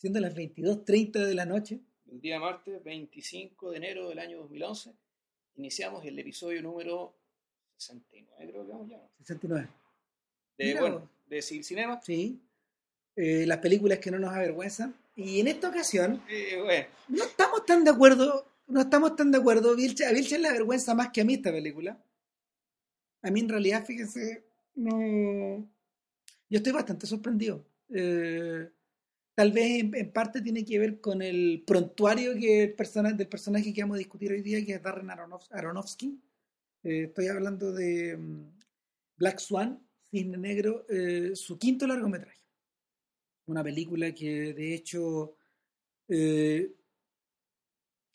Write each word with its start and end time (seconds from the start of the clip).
Siendo 0.00 0.18
las 0.20 0.34
22.30 0.34 1.12
de 1.26 1.34
la 1.34 1.44
noche. 1.44 1.78
El 2.10 2.20
día 2.22 2.40
martes 2.40 2.82
25 2.82 3.70
de 3.70 3.76
enero 3.76 4.08
del 4.08 4.18
año 4.18 4.38
2011 4.38 4.92
iniciamos 5.56 6.02
el 6.06 6.18
episodio 6.18 6.62
número 6.62 7.14
69, 7.76 8.50
creo 8.50 8.64
que 8.66 8.72
vamos 8.72 8.88
ya. 8.88 8.98
69. 9.18 9.68
De, 10.56 10.64
Mira 10.64 10.80
bueno, 10.80 11.08
de 11.28 11.42
Civil 11.42 11.64
Cinema. 11.64 12.00
Sí. 12.02 12.40
Eh, 13.14 13.44
las 13.46 13.58
películas 13.58 13.98
que 13.98 14.10
no 14.10 14.18
nos 14.18 14.32
avergüenzan. 14.32 14.94
Y 15.16 15.40
en 15.40 15.48
esta 15.48 15.68
ocasión 15.68 16.22
Eh, 16.30 16.58
bueno, 16.62 16.86
no 17.08 17.24
estamos 17.24 17.66
tan 17.66 17.84
de 17.84 17.90
acuerdo. 17.90 18.46
No 18.68 18.80
estamos 18.80 19.16
tan 19.16 19.30
de 19.30 19.38
acuerdo. 19.38 19.76
Vilche- 19.76 20.06
a 20.06 20.12
Vilche 20.12 20.38
le 20.38 20.48
avergüenza 20.48 20.94
más 20.94 21.10
que 21.10 21.20
a 21.20 21.24
mí 21.24 21.34
esta 21.34 21.50
película. 21.52 22.02
A 23.22 23.30
mí 23.30 23.40
en 23.40 23.48
realidad, 23.50 23.84
fíjense, 23.84 24.44
no... 24.76 25.68
Yo 26.48 26.56
estoy 26.56 26.72
bastante 26.72 27.06
sorprendido. 27.06 27.66
Eh, 27.90 28.70
tal 29.40 29.52
vez 29.52 29.80
en, 29.80 29.94
en 29.94 30.12
parte 30.12 30.42
tiene 30.42 30.66
que 30.66 30.78
ver 30.78 31.00
con 31.00 31.22
el 31.22 31.64
prontuario 31.66 32.34
que 32.34 32.64
el 32.64 32.74
persona, 32.74 33.10
del 33.10 33.26
personaje 33.26 33.72
que 33.72 33.80
vamos 33.80 33.94
a 33.94 33.98
discutir 34.04 34.30
hoy 34.30 34.42
día, 34.42 34.62
que 34.66 34.74
es 34.74 34.82
Darren 34.82 35.08
Aronof- 35.08 35.48
Aronofsky. 35.50 36.20
Eh, 36.82 37.04
estoy 37.04 37.28
hablando 37.28 37.72
de 37.72 38.18
mm, 38.18 38.50
Black 39.16 39.38
Swan, 39.38 39.82
Cisne 40.10 40.36
Negro, 40.36 40.84
eh, 40.90 41.30
su 41.34 41.58
quinto 41.58 41.86
largometraje. 41.86 42.38
Una 43.46 43.64
película 43.64 44.12
que 44.12 44.52
de 44.52 44.74
hecho, 44.74 45.34
eh, 46.08 46.74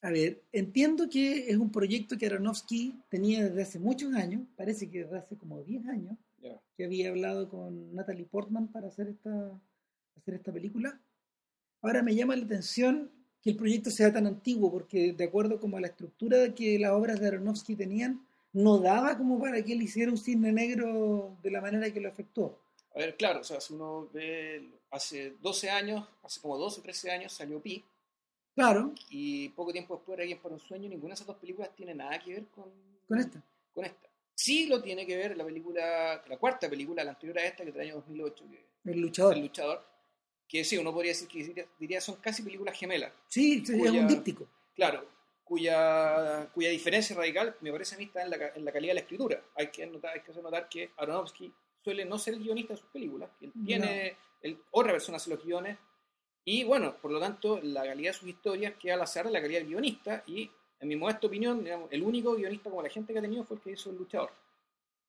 a 0.03 0.11
ver, 0.11 0.43
entiendo 0.51 1.09
que 1.09 1.49
es 1.49 1.57
un 1.57 1.71
proyecto 1.71 2.19
que 2.19 2.27
Aronofsky 2.27 3.01
tenía 3.09 3.45
desde 3.45 3.63
hace 3.63 3.79
muchos 3.79 4.13
años, 4.13 4.43
parece 4.55 4.91
que 4.91 5.05
desde 5.05 5.17
hace 5.17 5.37
como 5.39 5.63
10 5.63 5.87
años, 5.87 6.19
que 6.77 6.85
había 6.85 7.09
hablado 7.09 7.49
con 7.49 7.95
Natalie 7.95 8.25
Portman 8.25 8.67
para 8.71 8.89
hacer 8.89 9.07
esta, 9.07 9.59
hacer 10.15 10.35
esta 10.35 10.53
película. 10.53 11.01
Ahora 11.85 12.01
me 12.01 12.15
llama 12.15 12.35
la 12.35 12.45
atención 12.45 13.11
que 13.41 13.51
el 13.51 13.57
proyecto 13.57 13.91
sea 13.91 14.11
tan 14.11 14.25
antiguo, 14.25 14.71
porque 14.71 15.13
de 15.13 15.23
acuerdo 15.23 15.59
como 15.59 15.77
a 15.77 15.81
la 15.81 15.87
estructura 15.87 16.53
que 16.55 16.79
las 16.79 16.91
obras 16.91 17.19
de 17.19 17.27
Aronofsky 17.27 17.75
tenían, 17.75 18.25
no 18.53 18.79
daba 18.79 19.17
como 19.17 19.39
para 19.39 19.61
que 19.63 19.73
él 19.73 19.83
hiciera 19.83 20.11
un 20.11 20.17
cisne 20.17 20.51
negro 20.51 21.37
de 21.43 21.51
la 21.51 21.61
manera 21.61 21.91
que 21.91 21.99
lo 21.99 22.09
afectó. 22.09 22.59
A 22.95 22.99
ver, 22.99 23.15
claro, 23.17 23.41
o 23.41 23.43
sea, 23.43 23.61
si 23.61 23.73
uno 23.73 24.09
ve, 24.11 24.67
hace 24.89 25.35
12 25.41 25.69
años, 25.69 26.07
hace 26.23 26.41
como 26.41 26.57
12 26.57 26.79
o 26.79 26.83
13 26.83 27.11
años 27.11 27.33
salió 27.33 27.61
Pi, 27.61 27.83
Claro, 28.55 28.93
y 29.09 29.49
poco 29.49 29.73
tiempo 29.73 29.95
después 29.95 30.17
Alguien 30.17 30.39
para 30.39 30.55
un 30.55 30.61
sueño, 30.61 30.89
ninguna 30.89 31.09
de 31.09 31.15
esas 31.15 31.27
dos 31.27 31.35
películas 31.35 31.75
tiene 31.75 31.93
nada 31.93 32.17
que 32.19 32.35
ver 32.35 32.45
con, 32.47 32.71
con 33.05 33.19
esta. 33.19 33.43
con 33.73 33.83
esta. 33.83 34.09
Sí 34.33 34.67
lo 34.67 34.81
tiene 34.81 35.05
que 35.05 35.17
ver 35.17 35.35
la 35.35 35.45
película, 35.45 36.23
la 36.25 36.37
cuarta 36.37 36.69
película, 36.69 37.03
la 37.03 37.11
anterior 37.11 37.37
a 37.37 37.45
esta, 37.45 37.63
que 37.63 37.69
es 37.69 37.75
del 37.75 37.87
año 37.87 37.95
2008, 37.95 38.45
que 38.49 38.91
El 38.91 39.01
luchador. 39.01 39.35
El 39.35 39.43
Luchador, 39.43 39.85
que 40.47 40.63
sí, 40.63 40.77
uno 40.77 40.93
podría 40.93 41.11
decir 41.11 41.27
que 41.27 41.43
diría, 41.43 41.65
diría 41.79 42.01
son 42.01 42.15
casi 42.17 42.43
películas 42.43 42.77
gemelas. 42.77 43.11
Sí, 43.27 43.65
sí, 43.65 43.73
es 43.73 43.79
cuya- 43.79 44.01
un 44.01 44.07
díptico. 44.07 44.47
Claro, 44.75 45.05
cuya, 45.43 46.49
cuya 46.53 46.69
diferencia 46.69 47.15
radical, 47.15 47.55
me 47.61 47.71
parece 47.71 47.95
a 47.95 47.97
mí, 47.97 48.05
está 48.05 48.23
en 48.23 48.29
la, 48.29 48.37
en 48.55 48.65
la 48.65 48.71
calidad 48.71 48.91
de 48.91 48.95
la 48.95 48.99
escritura. 49.01 49.41
Hay 49.55 49.67
que, 49.67 49.85
notar, 49.87 50.13
hay 50.13 50.21
que 50.21 50.31
hacer 50.31 50.43
notar 50.43 50.67
que 50.69 50.91
Aronofsky 50.97 51.51
suele 51.83 52.03
no 52.05 52.17
ser 52.19 52.33
el 52.33 52.41
guionista 52.43 52.73
de 52.73 52.79
sus 52.79 52.89
películas, 52.89 53.29
que 53.39 53.45
él 53.45 53.53
tiene, 53.65 54.15
él- 54.41 54.57
otra 54.71 54.91
persona 54.91 55.17
hace 55.17 55.29
los 55.29 55.43
guiones, 55.43 55.77
y 56.43 56.63
bueno, 56.63 56.95
por 57.01 57.11
lo 57.11 57.19
tanto, 57.19 57.59
la 57.63 57.83
calidad 57.83 58.11
de 58.11 58.17
sus 58.19 58.27
historias 58.29 58.73
queda 58.79 58.95
al 58.95 59.01
azar 59.01 59.25
de 59.25 59.31
la 59.31 59.41
calidad 59.41 59.59
del 59.61 59.69
guionista, 59.69 60.23
y 60.27 60.49
en 60.79 60.87
mi 60.87 60.95
modesta 60.95 61.27
opinión, 61.27 61.63
digamos, 61.63 61.91
el 61.91 62.03
único 62.03 62.35
guionista 62.35 62.69
como 62.69 62.81
la 62.83 62.89
gente 62.89 63.13
que 63.13 63.19
ha 63.19 63.21
tenido 63.21 63.43
fue 63.45 63.57
el 63.57 63.63
que 63.63 63.71
hizo 63.71 63.89
El 63.89 63.97
Luchador. 63.97 64.31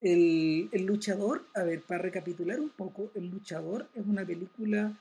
El, 0.00 0.68
el 0.72 0.84
luchador, 0.84 1.46
a 1.54 1.62
ver, 1.62 1.82
para 1.82 2.02
recapitular 2.02 2.60
un 2.60 2.68
poco, 2.70 3.10
El 3.14 3.28
luchador 3.30 3.88
es 3.94 4.04
una 4.06 4.24
película... 4.24 4.92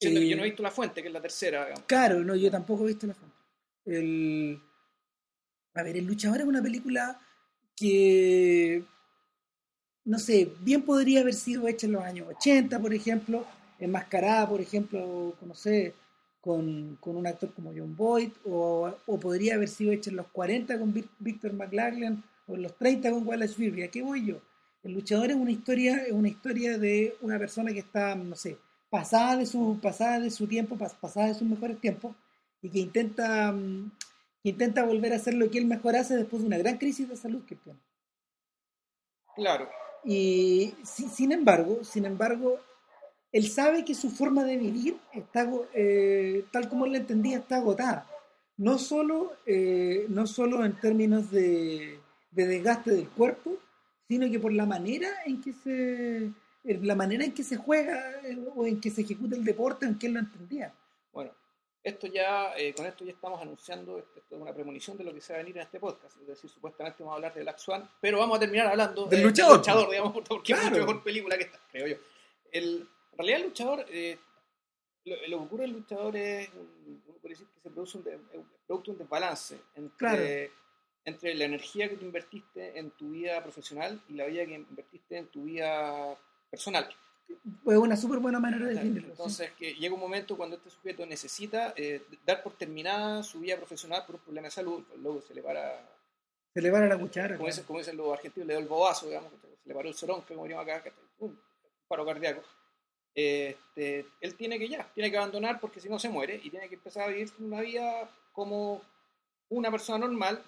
Que 0.00 0.28
yo 0.28 0.36
no 0.36 0.42
he 0.42 0.46
visto 0.46 0.62
La 0.62 0.70
Fuente, 0.70 1.02
que 1.02 1.08
es 1.08 1.14
la 1.14 1.20
tercera, 1.20 1.64
digamos. 1.66 1.84
Claro, 1.86 2.24
no, 2.24 2.34
yo 2.34 2.50
tampoco 2.50 2.84
he 2.84 2.88
visto 2.88 3.06
la 3.06 3.14
fuente. 3.14 3.36
El, 3.84 4.60
a 5.74 5.82
ver, 5.82 5.96
El 5.96 6.06
Luchador 6.06 6.40
es 6.40 6.46
una 6.46 6.62
película 6.62 7.20
que, 7.76 8.82
no 10.04 10.18
sé, 10.18 10.52
bien 10.60 10.82
podría 10.82 11.20
haber 11.20 11.34
sido 11.34 11.68
hecha 11.68 11.86
en 11.86 11.92
los 11.92 12.02
años 12.02 12.28
80, 12.28 12.78
por 12.80 12.94
ejemplo, 12.94 13.46
enmascarada, 13.78 14.48
por 14.48 14.60
ejemplo, 14.60 15.34
no 15.40 15.54
sé, 15.54 15.94
con, 16.40 16.96
con 17.00 17.16
un 17.16 17.26
actor 17.26 17.52
como 17.54 17.72
John 17.76 17.94
Boyd, 17.96 18.30
o, 18.44 18.94
o 19.06 19.20
podría 19.20 19.54
haber 19.54 19.68
sido 19.68 19.92
hecha 19.92 20.10
en 20.10 20.16
los 20.16 20.28
40 20.28 20.78
con 20.78 20.92
Vic- 20.94 21.10
Victor 21.18 21.52
McLaglen, 21.52 22.22
o 22.46 22.54
en 22.54 22.62
los 22.62 22.76
30 22.76 23.10
con 23.10 23.26
Wallace 23.26 23.54
Beery. 23.58 23.82
¿A 23.82 23.90
qué 23.90 24.02
voy 24.02 24.24
yo? 24.26 24.40
El 24.82 24.94
luchador 24.94 25.30
es 25.30 25.36
una 25.36 25.50
historia, 25.50 26.04
es 26.04 26.12
una 26.12 26.28
historia 26.28 26.78
de 26.78 27.14
una 27.20 27.38
persona 27.38 27.72
que 27.72 27.80
está, 27.80 28.14
no 28.14 28.34
sé, 28.34 28.56
pasada 28.90 29.36
de 29.36 29.46
su, 29.46 29.78
pasada 29.80 30.20
de 30.20 30.30
su 30.30 30.46
tiempo, 30.46 30.76
pas- 30.76 30.98
pasada 30.98 31.28
de 31.28 31.34
sus 31.34 31.48
mejores 31.48 31.80
tiempos, 31.80 32.14
y 32.62 32.68
que 32.70 32.80
intenta, 32.80 33.52
mm, 33.52 33.92
que 34.42 34.48
intenta 34.50 34.84
volver 34.84 35.12
a 35.12 35.16
hacer 35.16 35.34
lo 35.34 35.50
que 35.50 35.58
él 35.58 35.66
mejor 35.66 35.96
hace 35.96 36.16
después 36.16 36.42
de 36.42 36.48
una 36.48 36.58
gran 36.58 36.78
crisis 36.78 37.08
de 37.08 37.16
salud 37.16 37.44
que 37.46 37.56
tiene. 37.56 37.78
Claro, 39.34 39.68
Y 40.02 40.74
si- 40.82 41.08
sin 41.10 41.30
embargo, 41.32 41.84
sin 41.84 42.06
embargo, 42.06 42.58
él 43.32 43.48
sabe 43.48 43.84
que 43.84 43.94
su 43.94 44.10
forma 44.10 44.44
de 44.44 44.56
vivir 44.56 44.96
está, 45.12 45.50
eh, 45.74 46.44
tal 46.52 46.68
como 46.70 46.86
él 46.86 46.92
la 46.92 46.98
entendía, 46.98 47.38
está 47.38 47.56
agotada. 47.56 48.06
No 48.56 48.78
solo, 48.78 49.32
eh, 49.46 50.06
no 50.08 50.26
solo 50.26 50.64
en 50.64 50.78
términos 50.80 51.30
de, 51.30 52.00
de 52.30 52.46
desgaste 52.46 52.92
del 52.92 53.08
cuerpo, 53.10 53.58
sino 54.08 54.30
que 54.30 54.40
por 54.40 54.52
la 54.54 54.64
manera 54.66 55.08
en 55.26 55.40
que 55.42 55.52
se 55.52 56.32
la 56.64 56.94
manera 56.94 57.24
en 57.24 57.32
que 57.34 57.42
se 57.42 57.56
juega 57.56 58.20
eh, 58.22 58.36
o 58.54 58.66
en 58.66 58.80
que 58.80 58.90
se 58.90 59.00
ejecuta 59.02 59.36
el 59.36 59.44
deporte 59.44 59.86
en 59.86 59.98
que 59.98 60.06
él 60.08 60.14
lo 60.14 60.20
entendía. 60.20 60.74
Bueno, 61.12 61.32
esto 61.82 62.06
ya, 62.06 62.54
eh, 62.56 62.74
con 62.74 62.84
esto 62.86 63.04
ya 63.04 63.12
estamos 63.12 63.40
anunciando, 63.40 63.98
esto, 63.98 64.18
esto 64.18 64.36
es 64.36 64.42
una 64.42 64.52
premonición 64.52 64.96
de 64.98 65.04
lo 65.04 65.14
que 65.14 65.20
se 65.20 65.32
va 65.32 65.38
a 65.38 65.42
venir 65.42 65.56
en 65.56 65.62
este 65.62 65.80
podcast. 65.80 66.16
Es 66.20 66.26
decir, 66.26 66.50
supuestamente 66.50 67.02
vamos 67.02 67.14
a 67.14 67.16
hablar 67.16 67.34
de 67.34 67.40
Black 67.42 67.58
Swan, 67.58 67.88
pero 68.00 68.18
vamos 68.18 68.36
a 68.36 68.40
terminar 68.40 68.66
hablando 68.66 69.06
Del 69.06 69.20
de- 69.20 69.26
luchador. 69.26 69.90
digamos, 69.90 70.12
porque 70.28 70.52
es 70.52 70.58
Claro. 70.58 70.74
mucho 70.76 70.86
mejor 70.86 71.02
película 71.02 71.38
que 71.38 71.44
esta, 71.44 71.58
creo 71.70 71.86
yo. 71.88 71.96
El, 72.52 72.88
en 73.12 73.16
realidad, 73.18 73.40
el 73.40 73.46
luchador, 73.46 73.86
eh, 73.88 74.18
lo, 75.06 75.16
lo 75.16 75.38
que 75.38 75.44
ocurre 75.44 75.64
en 75.64 75.70
el 75.70 75.76
luchador 75.76 76.16
es, 76.16 76.50
un- 76.54 77.02
uno 77.06 77.16
puede 77.22 77.34
decir 77.34 77.46
que 77.46 77.60
se 77.62 77.70
produce 77.70 77.96
un, 77.98 78.04
de 78.04 78.90
un 78.90 78.98
desbalance 78.98 79.58
entre, 79.76 79.96
Claro. 79.96 80.52
entre 81.06 81.34
la 81.34 81.44
energía 81.46 81.88
que 81.88 81.96
tú 81.96 82.04
invertiste 82.04 82.78
en 82.78 82.90
tu 82.90 83.10
vida 83.10 83.42
profesional 83.42 84.00
y 84.08 84.14
la 84.14 84.26
vida 84.26 84.44
que 84.44 84.54
invertiste 84.54 85.16
en 85.16 85.26
tu 85.28 85.44
vida 85.44 86.16
personal. 86.50 86.88
Fue 87.62 87.78
una 87.78 87.96
súper 87.96 88.18
buena 88.18 88.40
manera 88.40 88.66
de 88.66 88.74
definirlo. 88.74 89.02
sí. 89.08 89.10
Entonces, 89.12 89.52
que 89.52 89.74
llega 89.74 89.94
un 89.94 90.00
momento 90.00 90.36
cuando 90.36 90.56
este 90.56 90.68
sujeto 90.70 91.06
necesita 91.06 91.72
eh, 91.76 92.02
dar 92.26 92.42
por 92.42 92.54
terminada 92.54 93.22
su 93.22 93.38
vida 93.40 93.56
profesional 93.56 94.04
por 94.04 94.16
un 94.16 94.22
problema 94.22 94.46
de 94.48 94.50
salud, 94.52 94.82
luego 94.98 95.22
se 95.22 95.34
le 95.34 95.42
para, 95.42 95.88
Se 96.52 96.60
le 96.60 96.70
va 96.70 96.78
a 96.78 96.86
la 96.86 96.98
cuchara. 96.98 97.36
como 97.36 97.46
claro. 97.46 97.46
dicen, 97.46 97.64
como 97.64 97.78
dicen 97.78 97.96
los 97.96 98.12
argentinos, 98.12 98.46
le 98.48 98.54
dio 98.54 98.60
el 98.62 98.68
bobazo, 98.68 99.06
digamos, 99.06 99.30
se 99.62 99.68
le 99.68 99.74
paró 99.74 99.88
el 99.88 99.94
soronca, 99.94 100.26
como 100.26 100.42
diríamos 100.42 100.64
acá, 100.66 100.82
que- 100.82 100.92
un 101.20 101.40
paro 101.86 102.04
cardíaco. 102.04 102.42
Este, 103.14 104.06
él 104.20 104.34
tiene 104.36 104.58
que 104.58 104.68
ya, 104.68 104.88
tiene 104.94 105.10
que 105.10 105.16
abandonar 105.16 105.60
porque 105.60 105.80
si 105.80 105.88
no 105.88 105.98
se 105.98 106.08
muere 106.08 106.40
y 106.42 106.50
tiene 106.50 106.68
que 106.68 106.76
empezar 106.76 107.04
a 107.04 107.08
vivir 107.08 107.30
una 107.38 107.60
vida 107.60 108.08
como 108.32 108.82
una 109.50 109.70
persona 109.70 109.98
normal. 110.06 110.42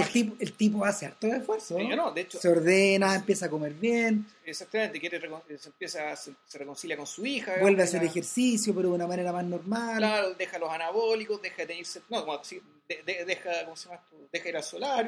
El, 0.00 0.08
tipo, 0.12 0.36
el 0.38 0.52
tipo 0.52 0.84
hace 0.84 1.06
harto 1.06 1.26
esfuerzo. 1.26 1.78
No, 1.78 2.12
de 2.12 2.20
hecho, 2.22 2.38
Se 2.40 2.48
ordena, 2.48 3.14
empieza 3.14 3.46
a 3.46 3.50
comer 3.50 3.74
bien, 3.74 4.26
exactamente, 4.44 5.00
quiere, 5.00 5.20
se 5.58 5.68
empieza, 5.68 6.14
se, 6.16 6.32
se 6.46 6.58
reconcilia 6.58 6.96
con 6.96 7.06
su 7.06 7.24
hija. 7.26 7.54
vuelve 7.60 7.82
a 7.82 7.84
hacer 7.84 8.02
la- 8.02 8.08
ejercicio, 8.08 8.74
pero 8.74 8.88
de 8.90 8.94
una 8.94 9.06
manera 9.06 9.32
más 9.32 9.44
normal. 9.44 9.98
Claro, 9.98 10.34
deja 10.34 10.58
los 10.58 10.70
anabólicos, 10.70 11.40
deja 11.42 11.64
de 11.66 11.76
irse, 11.78 12.00
no, 12.10 12.20
como 12.20 12.34
así, 12.34 12.60
de- 12.88 13.02
de- 13.04 13.24
deja, 13.24 13.50
¿cómo 13.64 13.76
se 13.76 13.88
llama 13.88 14.00
esto? 14.02 14.16
Deja 14.32 14.48
ir 14.48 14.56
al 14.56 14.62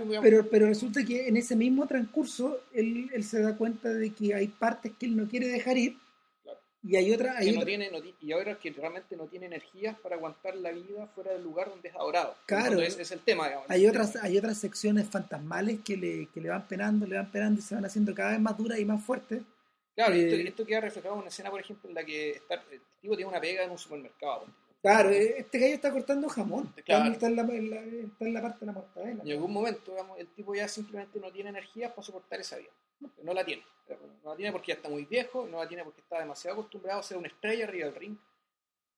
digamos. 0.08 0.24
Pero, 0.24 0.48
pero 0.48 0.66
resulta 0.66 1.04
que 1.04 1.28
en 1.28 1.36
ese 1.36 1.54
mismo 1.56 1.86
transcurso 1.86 2.60
él, 2.72 3.10
él 3.12 3.24
se 3.24 3.40
da 3.40 3.56
cuenta 3.56 3.88
de 3.92 4.10
que 4.12 4.34
hay 4.34 4.48
partes 4.48 4.92
que 4.98 5.06
él 5.06 5.16
no 5.16 5.28
quiere 5.28 5.48
dejar 5.48 5.76
ir. 5.76 5.96
Y 6.90 6.96
hay 6.96 7.04
que 7.04 7.10
no 7.10 7.16
otra- 7.60 7.66
tiene, 7.66 7.90
no 7.90 8.00
ti- 8.02 8.14
y 8.20 8.32
ahora 8.32 8.58
que 8.58 8.70
realmente 8.72 9.16
no 9.16 9.26
tiene 9.26 9.46
energías 9.46 9.98
para 10.00 10.16
aguantar 10.16 10.56
la 10.56 10.70
vida 10.72 11.06
fuera 11.14 11.32
del 11.32 11.42
lugar 11.42 11.68
donde 11.68 11.88
es 11.90 11.94
adorado. 11.94 12.34
Claro. 12.46 12.72
Entonces, 12.78 12.98
es 12.98 13.10
el 13.12 13.20
tema, 13.20 13.46
digamos. 13.48 13.70
hay 13.70 13.86
otras 13.86 14.16
hay 14.16 14.38
otras 14.38 14.58
secciones 14.58 15.06
fantasmales 15.08 15.80
que 15.84 15.96
le, 15.96 16.26
que 16.32 16.40
le 16.40 16.48
van 16.48 16.66
penando, 16.66 17.06
le 17.06 17.16
van 17.16 17.30
penando 17.30 17.60
y 17.60 17.62
se 17.62 17.74
van 17.74 17.84
haciendo 17.84 18.14
cada 18.14 18.30
vez 18.32 18.40
más 18.40 18.56
duras 18.56 18.78
y 18.78 18.84
más 18.84 19.02
fuertes. 19.04 19.42
Claro, 19.94 20.14
y 20.16 20.20
esto, 20.20 20.36
eh, 20.36 20.48
esto 20.48 20.64
queda 20.64 20.80
reflejado 20.80 21.14
en 21.14 21.20
una 21.20 21.28
escena, 21.28 21.50
por 21.50 21.60
ejemplo, 21.60 21.88
en 21.88 21.94
la 21.94 22.04
que 22.04 22.30
está, 22.30 22.54
el 22.70 22.80
tipo 23.00 23.16
tiene 23.16 23.28
una 23.30 23.40
pega 23.40 23.64
en 23.64 23.70
un 23.70 23.78
supermercado. 23.78 24.46
Claro, 24.80 25.10
eh, 25.10 25.34
este 25.38 25.58
gallo 25.58 25.74
está 25.74 25.90
cortando 25.90 26.28
jamón. 26.28 26.72
Claro. 26.84 27.10
Está, 27.12 27.26
en 27.26 27.34
la, 27.34 27.42
en 27.42 27.68
la- 27.70 27.80
está 27.82 28.24
en 28.24 28.32
la 28.34 28.40
parte 28.42 28.60
de 28.60 28.66
la 28.66 28.72
mortadela. 28.72 29.22
Y 29.24 29.30
en 29.32 29.36
algún 29.36 29.52
momento, 29.52 29.90
digamos, 29.90 30.16
el 30.20 30.28
tipo 30.28 30.54
ya 30.54 30.68
simplemente 30.68 31.18
no 31.18 31.32
tiene 31.32 31.50
energías 31.50 31.90
para 31.90 32.02
soportar 32.02 32.38
esa 32.40 32.58
vida. 32.58 32.70
No 33.22 33.32
la 33.34 33.44
tiene. 33.44 33.62
No 34.24 34.30
la 34.30 34.36
tiene 34.36 34.52
porque 34.52 34.68
ya 34.72 34.74
está 34.76 34.88
muy 34.88 35.04
viejo, 35.04 35.46
no 35.46 35.58
la 35.58 35.68
tiene 35.68 35.84
porque 35.84 36.00
está 36.00 36.18
demasiado 36.18 36.58
acostumbrado 36.58 37.00
a 37.00 37.02
ser 37.02 37.16
una 37.16 37.28
estrella 37.28 37.64
arriba 37.64 37.86
del 37.86 37.94
ring. 37.94 38.16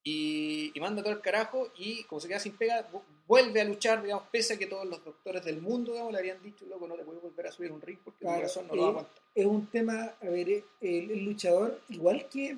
Y, 0.02 0.72
y 0.74 0.80
manda 0.80 1.02
todo 1.02 1.12
el 1.12 1.20
carajo 1.20 1.70
y 1.76 2.04
como 2.04 2.20
se 2.20 2.28
queda 2.28 2.38
sin 2.40 2.56
pega, 2.56 2.90
vu- 2.90 3.02
vuelve 3.26 3.60
a 3.60 3.64
luchar, 3.64 4.02
digamos, 4.02 4.26
pese 4.32 4.54
a 4.54 4.58
que 4.58 4.66
todos 4.66 4.86
los 4.86 5.04
doctores 5.04 5.44
del 5.44 5.60
mundo, 5.60 5.92
digamos, 5.92 6.12
le 6.12 6.18
habrían 6.18 6.42
dicho, 6.42 6.64
loco, 6.64 6.88
no 6.88 6.94
te 6.96 7.04
puedes 7.04 7.20
volver 7.22 7.46
a 7.46 7.52
subir 7.52 7.70
un 7.70 7.82
ring 7.82 7.98
porque 8.02 8.20
tu 8.20 8.24
Claro, 8.24 8.38
corazón 8.38 8.66
no 8.68 8.74
lo 8.76 8.82
eh, 8.82 8.88
aguantar. 8.88 9.22
es 9.34 9.44
un 9.46 9.66
tema, 9.66 10.14
a 10.22 10.24
ver, 10.24 10.48
eh, 10.48 10.64
el, 10.80 11.10
el 11.10 11.24
luchador, 11.24 11.82
igual 11.90 12.26
que 12.30 12.56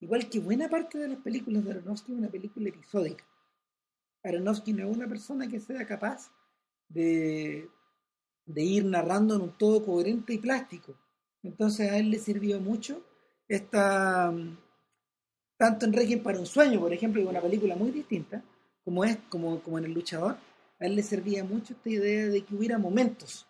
igual 0.00 0.28
que 0.30 0.40
buena 0.40 0.68
parte 0.70 0.96
de 0.98 1.08
las 1.08 1.18
películas 1.18 1.62
de 1.64 1.72
Aronofsky, 1.72 2.12
es 2.12 2.18
una 2.18 2.28
película 2.30 2.68
episódica. 2.70 3.24
Aronofsky 4.24 4.72
no 4.72 4.88
es 4.90 4.96
una 4.96 5.06
persona 5.08 5.46
que 5.48 5.60
sea 5.60 5.86
capaz 5.86 6.30
de, 6.88 7.68
de 8.46 8.62
ir 8.62 8.84
narrando 8.84 9.36
en 9.36 9.42
un 9.42 9.52
todo 9.58 9.84
coherente 9.84 10.34
y 10.34 10.38
plástico. 10.38 10.94
Entonces 11.42 11.90
a 11.90 11.98
él 11.98 12.10
le 12.10 12.18
sirvió 12.18 12.60
mucho 12.60 13.02
esta 13.48 14.32
tanto 15.62 15.86
en 15.86 15.92
Requiem 15.92 16.20
para 16.20 16.40
un 16.40 16.46
sueño, 16.46 16.80
por 16.80 16.92
ejemplo, 16.92 17.20
que 17.20 17.24
es 17.24 17.30
una 17.30 17.40
película 17.40 17.76
muy 17.76 17.92
distinta, 17.92 18.42
como 18.84 19.04
es 19.04 19.16
como, 19.28 19.60
como 19.60 19.78
en 19.78 19.84
El 19.84 19.92
Luchador, 19.92 20.36
a 20.80 20.86
él 20.86 20.96
le 20.96 21.04
servía 21.04 21.44
mucho 21.44 21.74
esta 21.74 21.88
idea 21.88 22.26
de 22.26 22.42
que 22.44 22.54
hubiera 22.56 22.78
momentos. 22.78 23.46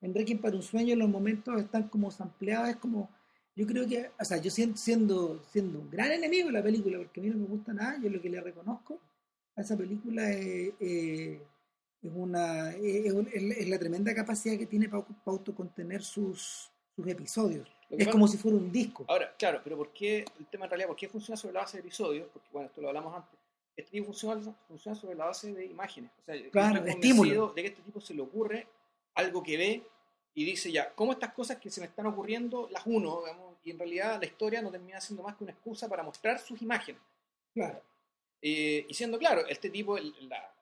En 0.00 0.14
Requiem 0.14 0.38
para 0.38 0.54
un 0.54 0.62
sueño 0.62 0.94
los 0.94 1.08
momentos 1.08 1.60
están 1.60 1.88
como 1.88 2.12
sampleados, 2.12 2.68
es 2.68 2.76
como, 2.76 3.10
yo 3.56 3.66
creo 3.66 3.88
que, 3.88 4.10
o 4.20 4.24
sea, 4.24 4.36
yo 4.36 4.52
siendo, 4.52 4.76
siendo, 4.76 5.42
siendo 5.50 5.80
un 5.80 5.90
gran 5.90 6.12
enemigo 6.12 6.46
de 6.46 6.52
la 6.52 6.62
película, 6.62 6.98
porque 6.98 7.20
a 7.20 7.24
mí 7.24 7.30
no 7.30 7.38
me 7.38 7.46
gusta 7.46 7.72
nada, 7.72 7.98
yo 8.00 8.08
lo 8.08 8.22
que 8.22 8.30
le 8.30 8.40
reconozco 8.40 9.00
a 9.56 9.62
esa 9.62 9.76
película 9.76 10.30
es, 10.30 10.74
eh, 10.78 11.42
es 12.02 12.12
una, 12.14 12.70
es, 12.72 13.68
la 13.68 13.78
tremenda 13.78 14.14
capacidad 14.14 14.56
que 14.58 14.66
tiene 14.66 14.88
para, 14.88 15.04
autocontener 15.24 16.02
sus, 16.02 16.70
sus 16.94 17.06
episodios. 17.08 17.68
Es 17.90 17.98
pasa- 17.98 18.10
como 18.12 18.28
si 18.28 18.36
fuera 18.36 18.56
un 18.58 18.70
disco. 18.70 19.04
Ahora, 19.08 19.34
claro, 19.36 19.60
pero 19.62 19.76
¿por 19.76 19.92
qué 19.92 20.24
el 20.38 20.46
tema 20.46 20.64
en 20.66 20.70
realidad, 20.70 20.88
por 20.88 20.96
qué 20.96 21.08
funciona 21.08 21.36
sobre 21.36 21.54
la 21.54 21.60
base 21.60 21.76
de 21.78 21.80
episodios? 21.82 22.28
Porque, 22.32 22.48
bueno, 22.52 22.68
esto 22.68 22.80
lo 22.80 22.88
hablamos 22.88 23.14
antes. 23.14 23.38
Este 23.76 23.90
tipo 23.92 24.06
funciona, 24.06 24.40
funciona 24.68 24.96
sobre 24.96 25.14
la 25.16 25.26
base 25.26 25.52
de 25.52 25.66
imágenes. 25.66 26.10
O 26.20 26.24
sea, 26.24 26.50
Claro, 26.50 26.84
estímulo. 26.86 27.48
de 27.54 27.62
que 27.62 27.68
este 27.68 27.82
tipo 27.82 28.00
se 28.00 28.14
le 28.14 28.22
ocurre 28.22 28.66
algo 29.14 29.42
que 29.42 29.56
ve 29.56 29.82
y 30.34 30.44
dice 30.44 30.70
ya, 30.72 30.92
¿cómo 30.94 31.12
estas 31.12 31.32
cosas 31.32 31.58
que 31.58 31.70
se 31.70 31.80
me 31.80 31.86
están 31.86 32.06
ocurriendo 32.06 32.68
las 32.70 32.82
uno? 32.86 33.20
digamos, 33.24 33.54
y 33.64 33.70
en 33.70 33.78
realidad 33.78 34.18
la 34.20 34.26
historia 34.26 34.62
no 34.62 34.70
termina 34.70 35.00
siendo 35.00 35.22
más 35.22 35.36
que 35.36 35.44
una 35.44 35.52
excusa 35.52 35.88
para 35.88 36.02
mostrar 36.02 36.38
sus 36.38 36.60
imágenes. 36.62 37.00
Claro. 37.54 37.80
Eh, 38.42 38.84
y 38.88 38.94
siendo 38.94 39.18
claro, 39.18 39.46
este 39.46 39.70
tipo, 39.70 39.96
el- 39.98 40.14
la, 40.28 40.54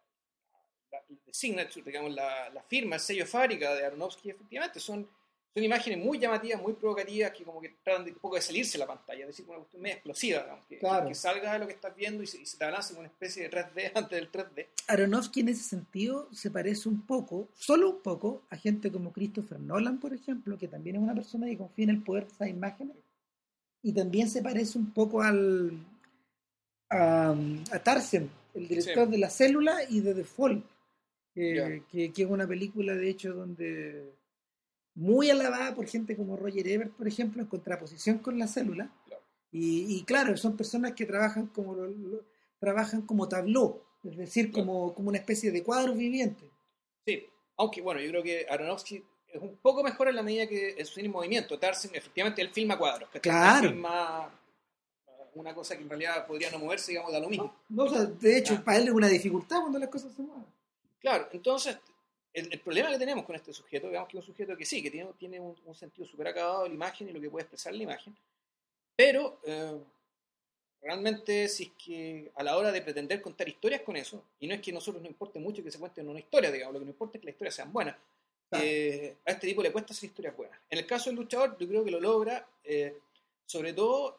signature, 1.30 1.82
digamos, 1.84 2.12
la, 2.14 2.48
la 2.50 2.62
firma, 2.62 2.96
el 2.96 3.00
sello 3.00 3.26
fábrica 3.26 3.74
de 3.74 3.84
Aronofsky, 3.86 4.30
efectivamente, 4.30 4.80
son, 4.80 5.06
son 5.52 5.62
imágenes 5.64 6.04
muy 6.04 6.18
llamativas, 6.18 6.60
muy 6.60 6.72
provocativas, 6.74 7.30
que 7.32 7.44
como 7.44 7.60
que 7.60 7.70
tratan 7.82 8.04
de 8.04 8.12
un 8.12 8.18
poco 8.18 8.34
de 8.36 8.42
salirse 8.42 8.72
de 8.72 8.78
la 8.78 8.86
pantalla, 8.86 9.20
es 9.22 9.26
decir, 9.28 9.44
una 9.48 9.58
cuestión 9.58 9.82
media 9.82 9.94
explosiva, 9.96 10.42
digamos, 10.42 10.66
que, 10.66 10.78
Claro. 10.78 11.08
que 11.08 11.14
salga 11.14 11.52
de 11.52 11.58
lo 11.60 11.66
que 11.66 11.72
estás 11.74 11.94
viendo 11.94 12.22
y 12.22 12.26
se, 12.26 12.40
y 12.40 12.46
se 12.46 12.56
te 12.58 12.64
balance 12.64 12.88
como 12.92 13.00
una 13.00 13.08
especie 13.08 13.48
de 13.48 13.50
3D 13.50 13.92
antes 13.94 14.10
del 14.18 14.30
3D. 14.32 14.66
Aronofsky 14.88 15.40
en 15.40 15.48
ese 15.48 15.62
sentido 15.62 16.28
se 16.32 16.50
parece 16.50 16.88
un 16.88 17.02
poco, 17.06 17.48
solo 17.54 17.90
un 17.90 18.02
poco, 18.02 18.42
a 18.50 18.56
gente 18.56 18.90
como 18.90 19.12
Christopher 19.12 19.60
Nolan, 19.60 19.98
por 20.00 20.12
ejemplo, 20.12 20.58
que 20.58 20.68
también 20.68 20.96
es 20.96 21.02
una 21.02 21.14
persona 21.14 21.46
que 21.46 21.56
confía 21.58 21.84
en 21.84 21.90
el 21.90 22.02
poder 22.02 22.26
de 22.26 22.32
esas 22.32 22.48
imágenes. 22.48 22.96
Y 23.82 23.92
también 23.92 24.28
se 24.30 24.42
parece 24.42 24.78
un 24.78 24.92
poco 24.92 25.20
al 25.22 25.72
a, 26.90 27.34
a 27.70 27.78
Tarzan, 27.82 28.30
el 28.54 28.68
director 28.68 29.06
Sí. 29.06 29.10
de 29.12 29.18
La 29.18 29.30
Célula 29.30 29.78
y 29.88 30.00
de 30.00 30.14
The 30.14 30.24
Fall, 30.24 30.62
eh, 31.36 31.82
que, 31.90 32.12
que 32.12 32.22
es 32.22 32.28
una 32.30 32.46
película, 32.46 32.94
de 32.94 33.08
hecho, 33.08 33.32
donde 33.34 34.12
muy 34.94 35.30
alabada 35.30 35.74
por 35.74 35.86
gente 35.86 36.16
como 36.16 36.36
Roger 36.36 36.66
Ebert, 36.68 36.92
por 36.92 37.08
ejemplo, 37.08 37.42
en 37.42 37.48
contraposición 37.48 38.18
con 38.18 38.38
La 38.38 38.46
Célula. 38.46 38.90
Y, 39.50 39.96
y 39.96 40.02
claro, 40.04 40.36
son 40.36 40.56
personas 40.56 40.92
que 40.92 41.06
trabajan 41.06 41.46
como 41.48 41.74
lo- 41.74 41.86
lo- 41.88 42.24
trabajan 42.58 43.02
como 43.02 43.28
tableau, 43.28 43.82
es 44.04 44.16
decir, 44.16 44.50
como, 44.50 44.94
como 44.94 45.08
una 45.10 45.18
especie 45.18 45.50
de 45.50 45.62
cuadro 45.62 45.94
viviente. 45.94 46.48
Sí, 47.06 47.26
aunque 47.56 47.80
bueno, 47.82 48.00
yo 48.00 48.08
creo 48.10 48.22
que 48.22 48.46
Aronofsky 48.48 49.02
es 49.28 49.40
un 49.42 49.56
poco 49.56 49.82
mejor 49.82 50.08
en 50.08 50.16
la 50.16 50.22
medida 50.22 50.46
que 50.48 50.82
cine 50.86 51.06
en 51.06 51.12
movimiento. 51.12 51.58
Tarzan, 51.58 51.90
efectivamente, 51.94 52.40
él 52.42 52.50
filma 52.50 52.78
cuadros. 52.78 53.08
Claro. 53.20 53.68
Filma 53.68 54.30
una 55.34 55.52
cosa 55.54 55.76
que 55.76 55.82
en 55.82 55.88
realidad 55.88 56.26
podría 56.26 56.50
no 56.50 56.58
moverse, 56.60 56.92
digamos, 56.92 57.12
da 57.12 57.18
lo 57.20 57.28
mismo. 57.28 57.52
No, 57.68 57.84
o 57.84 57.88
sea, 57.90 58.04
de 58.04 58.38
hecho, 58.38 58.54
Ah. 58.58 58.62
para 58.64 58.78
él 58.78 58.84
es 58.88 58.94
una 58.94 59.08
dificultad 59.08 59.60
cuando 59.60 59.78
las 59.80 59.88
cosas 59.88 60.12
se 60.14 60.22
mueven. 60.22 60.44
Claro, 61.04 61.28
entonces, 61.32 61.76
el, 62.32 62.50
el 62.50 62.60
problema 62.60 62.90
que 62.90 62.96
tenemos 62.98 63.26
con 63.26 63.36
este 63.36 63.52
sujeto, 63.52 63.88
digamos 63.88 64.08
que 64.08 64.16
es 64.16 64.24
un 64.26 64.32
sujeto 64.32 64.56
que 64.56 64.64
sí, 64.64 64.82
que 64.82 64.90
tiene, 64.90 65.10
tiene 65.18 65.38
un, 65.38 65.54
un 65.66 65.74
sentido 65.74 66.08
súper 66.08 66.28
acabado 66.28 66.62
de 66.62 66.70
la 66.70 66.74
imagen 66.74 67.10
y 67.10 67.12
lo 67.12 67.20
que 67.20 67.28
puede 67.28 67.42
expresar 67.42 67.74
la 67.74 67.82
imagen, 67.82 68.16
pero 68.96 69.38
eh, 69.44 69.78
realmente 70.80 71.46
si 71.48 71.64
es 71.64 71.70
que 71.84 72.30
a 72.34 72.42
la 72.42 72.56
hora 72.56 72.72
de 72.72 72.80
pretender 72.80 73.20
contar 73.20 73.46
historias 73.48 73.82
con 73.82 73.96
eso, 73.96 74.24
y 74.40 74.46
no 74.46 74.54
es 74.54 74.62
que 74.62 74.70
a 74.70 74.74
nosotros 74.74 75.02
nos 75.02 75.10
importe 75.10 75.38
mucho 75.38 75.62
que 75.62 75.70
se 75.70 75.78
cuenten 75.78 76.08
una 76.08 76.20
historia, 76.20 76.50
digamos, 76.50 76.72
lo 76.72 76.80
que 76.80 76.86
nos 76.86 76.94
importa 76.94 77.18
es 77.18 77.20
que 77.20 77.26
las 77.26 77.34
historias 77.34 77.54
sean 77.54 77.70
buenas, 77.72 77.96
Claro. 78.48 78.64
eh, 78.66 79.16
a 79.26 79.32
este 79.32 79.46
tipo 79.46 79.62
le 79.62 79.72
cuesta 79.72 79.92
hacer 79.92 80.08
historias 80.08 80.34
buenas. 80.36 80.58
En 80.70 80.78
el 80.78 80.86
caso 80.86 81.10
del 81.10 81.16
luchador, 81.16 81.56
yo 81.58 81.66
creo 81.68 81.84
que 81.84 81.90
lo 81.90 82.00
logra, 82.00 82.46
eh, 82.64 82.96
sobre 83.46 83.72
todo, 83.74 84.18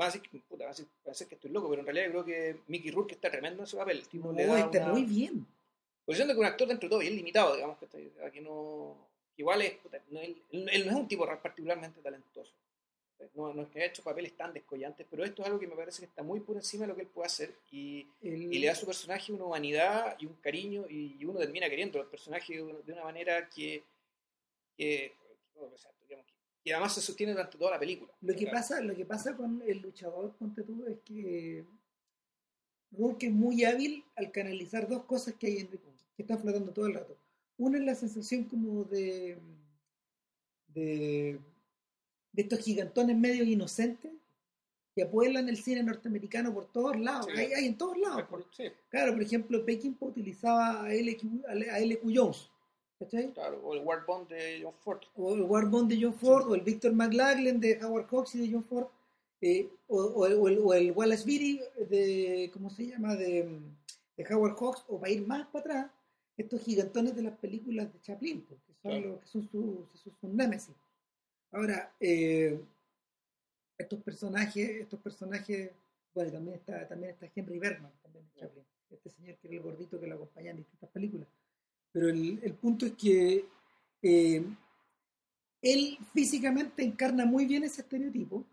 va 0.00 0.04
a 0.06 0.06
decir, 0.06 0.20
que- 0.22 0.38
puta, 0.40 0.64
va 0.64 0.70
a 0.70 0.72
decir- 0.72 0.86
va 1.06 1.06
a 1.06 1.08
decir 1.10 1.26
que 1.28 1.34
estoy 1.36 1.50
loco, 1.50 1.68
pero 1.68 1.80
en 1.80 1.86
realidad 1.86 2.10
creo 2.10 2.24
que 2.24 2.56
Mickey 2.68 2.90
Rourke 2.90 3.14
está 3.14 3.30
tremendo 3.30 3.62
en 3.62 3.64
ese 3.66 3.76
papel. 3.76 3.98
El 3.98 4.08
tipo 4.08 4.28
No, 4.28 4.34
le 4.38 4.46
da 4.46 4.58
está 4.60 4.78
una- 4.84 4.92
muy 4.92 5.04
bien. 5.04 5.46
Pues 6.04 6.16
siento 6.18 6.34
que 6.34 6.40
un 6.40 6.46
actor 6.46 6.68
dentro 6.68 6.86
de 6.88 6.90
todo 6.90 7.00
bien 7.00 7.14
limitado, 7.16 7.54
digamos, 7.54 7.78
que, 7.78 7.84
está- 7.86 8.30
que 8.30 8.40
no. 8.40 8.96
igual 9.36 9.62
es. 9.62 9.72
puta, 9.78 10.00
no, 10.10 10.20
él, 10.20 10.40
él 10.50 10.84
no 10.86 10.90
es 10.92 10.96
un 10.96 11.08
tipo 11.08 11.26
particularmente 11.26 12.00
talentoso. 12.00 12.52
No, 13.34 13.54
no 13.54 13.62
es 13.62 13.68
que 13.68 13.78
haya 13.78 13.88
hecho 13.88 14.02
papeles 14.02 14.36
tan 14.36 14.52
descollantes, 14.52 15.06
pero 15.10 15.24
esto 15.24 15.40
es 15.42 15.46
algo 15.46 15.58
que 15.58 15.66
me 15.66 15.76
parece 15.76 16.00
que 16.00 16.06
está 16.06 16.22
muy 16.22 16.40
por 16.40 16.56
encima 16.56 16.82
de 16.82 16.88
lo 16.88 16.94
que 16.96 17.02
él 17.02 17.08
puede 17.08 17.26
hacer 17.26 17.54
y, 17.70 18.06
El- 18.20 18.52
y 18.52 18.58
le 18.58 18.66
da 18.66 18.72
a 18.72 18.76
su 18.76 18.84
personaje 18.86 19.32
una 19.32 19.44
humanidad 19.44 20.16
y 20.18 20.26
un 20.26 20.34
cariño 20.34 20.84
y, 20.90 21.16
y 21.18 21.24
uno 21.24 21.38
termina 21.38 21.70
queriendo 21.70 22.00
al 22.00 22.06
personaje 22.08 22.54
de 22.56 22.92
una, 22.92 23.04
manera 23.04 23.48
que. 23.48 23.82
que, 24.76 25.12
digamos, 25.54 26.26
que- 26.64 26.72
además 26.72 26.94
se 26.94 27.00
sostiene 27.00 27.32
durante 27.32 27.56
toda 27.56 27.70
la 27.72 27.78
película. 27.78 28.12
Lo 28.20 28.32
que 28.34 28.40
Claro. 28.40 28.52
pasa, 28.58 28.80
lo 28.80 28.94
que 28.94 29.04
pasa 29.06 29.34
con 29.36 29.62
el 29.66 29.78
luchador, 29.78 30.32
ponte 30.36 30.62
tú, 30.62 30.84
es 30.86 30.98
que 31.04 31.64
Rourke 32.92 33.26
es 33.26 33.32
muy 33.32 33.64
hábil 33.64 34.04
al 34.16 34.30
canalizar 34.32 34.86
dos 34.88 35.04
cosas 35.04 35.34
que 35.34 35.46
hay 35.46 35.58
en, 35.58 35.68
que 36.16 36.22
están 36.22 36.38
flotando 36.38 36.72
todo 36.72 36.86
el 36.86 36.94
rato. 36.94 37.16
Una 37.56 37.78
es 37.78 37.84
la 37.84 37.94
sensación 37.94 38.44
como 38.44 38.84
de 38.84 39.38
de, 40.68 41.38
de 42.32 42.42
estos 42.42 42.58
gigantones 42.60 43.16
medios 43.16 43.46
inocentes 43.46 44.10
que 44.94 45.02
apueblan 45.02 45.48
el 45.48 45.56
cine 45.56 45.82
norteamericano 45.82 46.52
por 46.54 46.66
todos 46.66 46.98
lados. 46.98 47.26
Sí. 47.32 47.38
Hay, 47.40 47.52
hay 47.52 47.66
en 47.66 47.76
todos 47.78 47.98
lados. 47.98 48.24
Sí, 48.56 48.64
Claro, 48.88 49.12
por 49.12 49.22
ejemplo, 49.22 49.64
Peckinpah 49.64 50.06
utilizaba 50.06 50.84
a 50.84 50.92
LQ, 50.94 51.44
a 51.48 51.78
LQ 51.80 52.12
Jones, 52.14 52.48
¿cachai? 52.98 53.32
claro, 53.32 53.60
o 53.64 53.74
el 53.74 53.80
War 53.84 54.04
Bond 54.06 54.28
de 54.28 54.60
John 54.62 54.74
Ford. 54.84 55.00
o 55.16 55.34
el 55.34 55.42
War 55.42 55.66
Bond 55.68 55.90
de 55.90 55.98
John 56.00 56.14
Ford, 56.14 56.48
o 56.48 56.54
el 56.54 56.60
Victor 56.60 56.92
McLaglen 56.92 57.60
de 57.60 57.78
Howard 57.84 58.06
Hawks 58.08 58.34
y 58.36 58.46
de 58.46 58.52
John 58.52 58.62
Ford, 58.64 58.86
eh, 59.40 59.68
o, 59.88 59.96
o 60.00 60.26
el, 60.26 60.34
o 60.34 60.48
el- 60.48 60.58
o 60.58 60.74
el 60.74 60.92
Wallace 60.92 61.24
Beery 61.26 61.60
de, 61.90 62.50
¿cómo 62.52 62.70
se 62.70 62.86
llama?, 62.86 63.16
de, 63.16 63.60
de 64.16 64.34
Howard 64.34 64.56
Hawks, 64.56 64.84
o 64.88 64.98
para 65.00 65.12
ir 65.12 65.26
más 65.26 65.46
para 65.48 65.60
atrás, 65.60 65.90
estos 66.36 66.62
gigantones 66.62 67.14
de 67.14 67.22
las 67.22 67.36
películas 67.38 67.92
de 67.92 68.00
Chaplin, 68.00 68.42
pues, 68.42 68.60
que 68.66 68.72
son, 68.74 68.90
Claro. 68.92 69.08
los- 69.10 69.20
que 69.20 69.26
son 69.28 69.48
sus 69.48 69.90
sus- 70.00 70.12
sus 70.20 70.30
némesis. 70.30 70.74
Ahora, 71.52 71.94
eh, 72.00 72.60
estos 73.78 74.02
personajes, 74.02 74.70
estos 74.82 75.00
personajes, 75.00 75.70
bueno, 76.14 76.32
también 76.32 76.56
está, 76.56 76.86
también 76.88 77.12
está 77.12 77.30
Henry 77.34 77.58
Bergman, 77.58 77.92
también 78.02 78.24
de 78.34 78.40
Chaplin, 78.40 78.64
este 78.90 79.10
señor 79.10 79.36
que 79.36 79.48
era 79.48 79.56
el 79.56 79.62
gordito 79.62 80.00
que 80.00 80.06
lo 80.06 80.14
acompaña 80.16 80.50
en 80.50 80.58
distintas 80.58 80.90
películas. 80.90 81.28
Pero 81.92 82.08
el, 82.08 82.40
el 82.42 82.54
punto 82.54 82.86
es 82.86 82.92
que 82.92 83.44
eh, 84.02 84.44
él 85.62 85.98
físicamente 86.12 86.82
encarna 86.82 87.24
muy 87.24 87.46
bien 87.46 87.64
ese 87.64 87.82
estereotipo. 87.82 88.44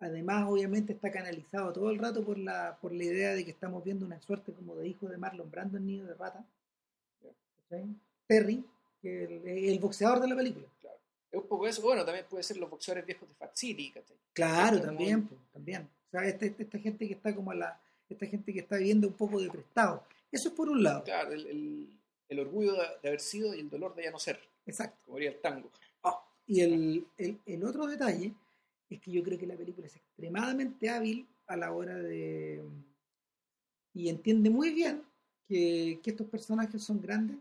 Además, 0.00 0.46
obviamente, 0.48 0.92
está 0.92 1.10
canalizado 1.10 1.72
todo 1.72 1.90
el 1.90 1.98
rato 1.98 2.24
por 2.24 2.38
la, 2.38 2.78
por 2.80 2.92
la 2.92 3.02
idea 3.04 3.34
de 3.34 3.44
que 3.44 3.50
estamos 3.50 3.82
viendo 3.84 4.06
una 4.06 4.20
suerte 4.20 4.52
como 4.52 4.76
de 4.76 4.86
hijo 4.88 5.08
de 5.08 5.18
Marlon 5.18 5.50
Brando 5.50 5.76
en 5.76 5.86
Nido 5.86 6.06
de 6.06 6.14
Rata. 6.14 6.46
¿Cachai? 7.68 7.86
Perry, 8.26 8.64
que 9.00 9.24
el, 9.24 9.48
el 9.48 9.78
boxeador 9.78 10.20
de 10.20 10.28
la 10.28 10.36
película. 10.36 10.66
Es 11.30 11.40
un 11.40 11.46
poco 11.46 11.66
eso. 11.66 11.82
Bueno, 11.82 12.04
también 12.04 12.26
puede 12.28 12.42
ser 12.42 12.56
los 12.56 12.70
boxeadores 12.70 13.04
viejos 13.06 13.28
de 13.28 13.34
Fat 13.34 13.54
City, 13.54 13.90
¿cachai? 13.90 14.16
Claro, 14.32 14.76
Es 14.76 14.82
como- 14.82 14.96
también, 14.96 15.28
también. 15.52 15.82
O 15.82 16.10
sea, 16.10 16.24
esta, 16.26 16.46
esta- 16.46 16.62
esta 16.62 16.78
gente 16.78 17.06
que 17.06 17.14
está 17.14 17.34
como 17.34 17.50
a 17.50 17.54
la, 17.54 17.80
esta 18.08 18.26
gente 18.26 18.52
que 18.52 18.60
está 18.60 18.76
viviendo 18.78 19.06
un 19.08 19.14
poco 19.14 19.38
de 19.40 19.50
prestado. 19.50 20.04
Eso 20.32 20.48
es 20.48 20.54
por 20.54 20.68
un 20.68 20.82
lado. 20.82 21.04
Claro, 21.04 21.32
el, 21.32 21.46
el- 21.46 21.88
el 22.28 22.40
orgullo 22.40 22.72
de, 22.72 22.78
de 23.02 23.08
haber 23.08 23.20
sido 23.20 23.54
y 23.54 23.60
el 23.60 23.70
dolor 23.70 23.94
de 23.94 24.04
ya 24.04 24.10
no 24.10 24.18
ser, 24.18 24.38
Exacto. 24.66 24.98
como 25.04 25.16
diría 25.18 25.30
el 25.32 25.40
tango. 25.40 25.70
Y 26.46 26.60
el, 26.62 27.62
otro 27.62 27.86
detalle 27.86 28.32
es 28.88 29.00
que 29.02 29.10
yo 29.10 29.22
creo 29.22 29.38
que 29.38 29.46
la 29.46 29.54
película 29.56 29.86
es 29.86 29.96
extremadamente 29.96 30.88
hábil 30.88 31.26
a 31.46 31.56
la 31.58 31.72
hora 31.72 31.94
de... 31.98 32.62
Y 33.92 34.08
entiende 34.08 34.48
muy 34.48 34.70
bien 34.72 35.02
que, 35.46 36.00
que 36.02 36.10
estos 36.10 36.26
personajes 36.28 36.82
son 36.82 37.00
grandes 37.02 37.36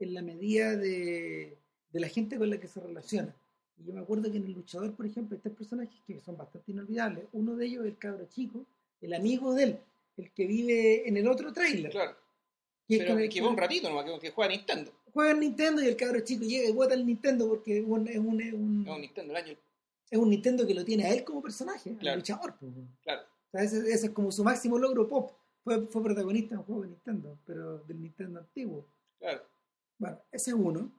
en 0.00 0.14
la 0.14 0.22
medida 0.22 0.76
de, 0.76 1.56
de 1.92 2.00
la 2.00 2.08
gente 2.08 2.38
con 2.38 2.50
la 2.50 2.58
que 2.58 2.68
se 2.68 2.80
relaciona. 2.80 3.34
Y 3.78 3.84
yo 3.86 3.94
me 3.94 4.00
acuerdo 4.00 4.30
que 4.30 4.38
en 4.38 4.44
El 4.46 4.52
Luchador, 4.52 4.92
por 4.94 5.06
ejemplo, 5.06 5.36
hay 5.36 5.40
tres 5.42 5.54
personajes 5.54 6.00
que 6.06 6.20
son 6.20 6.36
bastante 6.36 6.72
inolvidables. 6.72 7.24
Uno 7.32 7.54
de 7.56 7.66
ellos 7.66 7.84
es 7.84 7.92
el 7.92 7.98
cabro 7.98 8.26
chico, 8.28 8.64
el 9.00 9.14
amigo 9.14 9.54
de 9.54 9.62
él, 9.64 9.78
el 10.16 10.30
que 10.32 10.46
vive 10.46 11.08
en 11.08 11.16
el 11.16 11.28
otro 11.28 11.52
trailer. 11.52 11.90
Claro, 11.92 12.16
que 12.88 12.98
pero 12.98 13.18
el 13.18 13.28
que 13.28 13.40
va 13.40 13.48
un 13.50 13.56
ratito 13.56 13.88
nomás, 13.88 14.04
que, 14.04 14.18
que 14.18 14.30
juega 14.30 14.50
Nintendo. 14.52 14.90
juega 15.12 15.30
en 15.32 15.40
Nintendo 15.40 15.82
y 15.82 15.86
el 15.86 15.96
cabro 15.96 16.20
chico 16.20 16.44
llega 16.44 16.68
y 16.68 16.72
bota 16.72 16.94
el 16.94 17.06
Nintendo 17.06 17.48
porque 17.48 17.78
es 17.78 17.84
un, 17.86 18.08
es 18.08 18.18
un, 18.18 18.40
es 18.40 18.52
un- 18.52 18.84
No, 18.84 18.98
Nintendo, 18.98 19.32
el 19.32 19.44
año 19.44 19.56
es 20.10 20.18
un 20.18 20.30
Nintendo 20.30 20.66
que 20.66 20.74
lo 20.74 20.84
tiene 20.84 21.04
a 21.04 21.12
él 21.12 21.22
como 21.22 21.42
personaje, 21.42 21.94
Claro. 21.96 22.14
el 22.14 22.20
luchador. 22.20 22.54
pues. 22.58 22.72
Claro. 23.02 23.22
O 23.22 23.50
sea, 23.52 23.62
ese, 23.62 23.78
ese 23.92 24.06
es 24.06 24.10
como 24.12 24.32
su 24.32 24.42
máximo 24.42 24.78
logro 24.78 25.06
pop. 25.08 25.32
Fue, 25.62 25.86
fue 25.86 26.02
protagonista 26.02 26.54
de 26.54 26.58
un 26.60 26.64
juego 26.64 26.82
de 26.82 26.88
Nintendo, 26.88 27.38
pero 27.46 27.78
del 27.80 28.00
Nintendo 28.00 28.40
antiguo. 28.40 28.86
Claro. 29.18 29.42
Bueno, 29.98 30.20
ese 30.32 30.50
es 30.50 30.56
uno. 30.56 30.90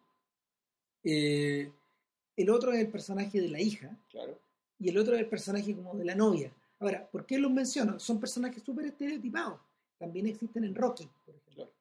Eh, 1.03 1.72
el 2.36 2.50
otro 2.50 2.72
es 2.74 2.79
el 2.79 2.89
personaje 2.89 3.39
de 3.41 3.48
la 3.50 3.60
hija 3.60 3.98
Claro. 4.10 4.38
y 4.79 4.89
el 4.89 4.98
otro 4.98 5.15
es 5.15 5.22
el 5.22 5.27
personaje 5.27 5.75
como 5.75 5.96
de 5.96 6.06
la 6.06 6.15
novia. 6.15 6.51
Ahora, 6.79 7.10
¿por 7.10 7.25
qué 7.25 7.38
los 7.38 7.51
menciono? 7.51 8.00
Son 8.00 8.20
personajes 8.20 8.63
súper 8.63 8.86
estereotipados. 8.86 9.60
También 9.98 10.27
existen 10.27 10.63
en 10.63 10.75
Rocky, 10.75 11.10
por 11.25 11.36
ejemplo. 11.36 11.56
Claro. 11.56 11.72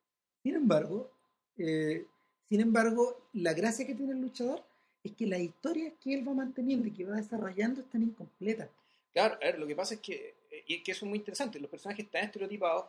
Sin 0.43 0.55
embargo, 0.55 1.11
eh, 1.57 2.07
sin 2.49 2.61
embargo, 2.61 3.29
la 3.35 3.53
gracia 3.53 3.87
que 3.87 3.95
tiene 3.95 4.13
el 4.13 4.21
luchador 4.21 4.65
es 5.05 5.13
que 5.13 5.27
las 5.27 5.41
historias 5.41 5.93
que 6.01 6.15
él 6.15 6.27
va 6.27 6.35
manteniendo 6.35 6.89
y 6.89 6.93
que 6.93 7.05
va 7.05 7.17
desarrollando 7.17 7.81
están 7.81 8.03
incompletas. 8.03 8.69
Claro, 9.13 9.35
a 9.37 9.39
ver, 9.39 9.59
lo 9.59 9.67
que 9.67 9.77
pasa 9.77 9.95
es 9.95 10.01
que, 10.01 10.35
eh, 10.51 10.65
y 10.67 10.75
es 10.77 10.83
que 10.83 10.93
eso 10.93 11.05
es 11.05 11.09
muy 11.09 11.19
interesante, 11.19 11.61
los 11.61 11.71
personajes 11.71 12.05
están 12.05 12.25
estereotipados 12.25 12.87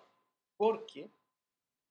porque, 0.58 1.08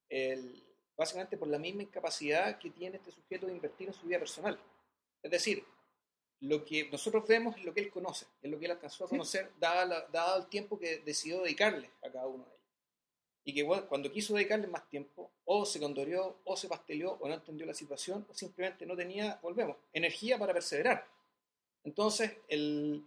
el, 0.09 0.61
básicamente 0.99 1.37
por 1.37 1.47
la 1.47 1.57
misma 1.57 1.83
incapacidad 1.83 2.59
que 2.59 2.69
tiene 2.69 2.97
este 2.97 3.11
sujeto 3.11 3.47
de 3.47 3.53
invertir 3.53 3.87
en 3.87 3.93
su 3.93 4.05
vida 4.05 4.19
personal. 4.19 4.59
Es 5.23 5.31
decir, 5.31 5.63
lo 6.41 6.63
que 6.65 6.89
nosotros 6.89 7.25
vemos 7.27 7.55
es 7.57 7.63
lo 7.63 7.73
que 7.73 7.81
él 7.81 7.89
conoce, 7.89 8.25
es 8.41 8.51
lo 8.51 8.59
que 8.59 8.65
él 8.65 8.71
alcanzó 8.71 9.05
a 9.05 9.09
conocer, 9.09 9.51
dado 9.59 10.37
el 10.37 10.47
tiempo 10.47 10.77
que 10.77 10.99
decidió 10.99 11.41
dedicarle 11.41 11.89
a 12.03 12.11
cada 12.11 12.27
uno 12.27 12.43
de 12.45 12.49
ellos. 12.51 12.59
Y 13.45 13.53
que 13.53 13.63
bueno, 13.63 13.87
cuando 13.87 14.11
quiso 14.11 14.35
dedicarle 14.35 14.67
más 14.67 14.87
tiempo, 14.89 15.31
o 15.45 15.65
se 15.65 15.79
condoreó, 15.79 16.39
o 16.43 16.55
se 16.57 16.67
pasteleó, 16.67 17.13
o 17.13 17.27
no 17.27 17.33
entendió 17.33 17.65
la 17.65 17.73
situación, 17.73 18.25
o 18.29 18.33
simplemente 18.33 18.85
no 18.85 18.95
tenía, 18.95 19.39
volvemos, 19.41 19.77
energía 19.93 20.37
para 20.37 20.53
perseverar. 20.53 21.07
Entonces, 21.83 22.37
el, 22.49 23.03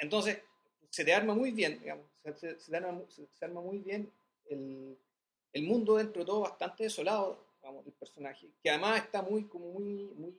entonces, 0.00 0.38
se 0.90 1.04
te 1.04 1.12
arma 1.14 1.34
muy 1.34 1.50
bien, 1.52 1.78
digamos, 1.80 2.06
se, 2.22 2.34
se- 2.34 2.60
se 2.60 2.76
arma, 2.76 3.02
se 3.08 3.44
arma 3.44 3.60
muy 3.60 3.78
bien 3.78 4.10
el, 4.46 4.96
el 5.52 5.62
mundo 5.64 5.96
dentro 5.96 6.22
de 6.22 6.26
todo 6.26 6.40
bastante 6.40 6.84
desolado, 6.84 7.44
digamos, 7.60 7.84
del 7.84 7.94
personaje, 7.94 8.48
que 8.62 8.70
además 8.70 9.02
está 9.04 9.22
muy, 9.22 9.44
como 9.48 9.72
muy, 9.72 10.04
muy, 10.16 10.36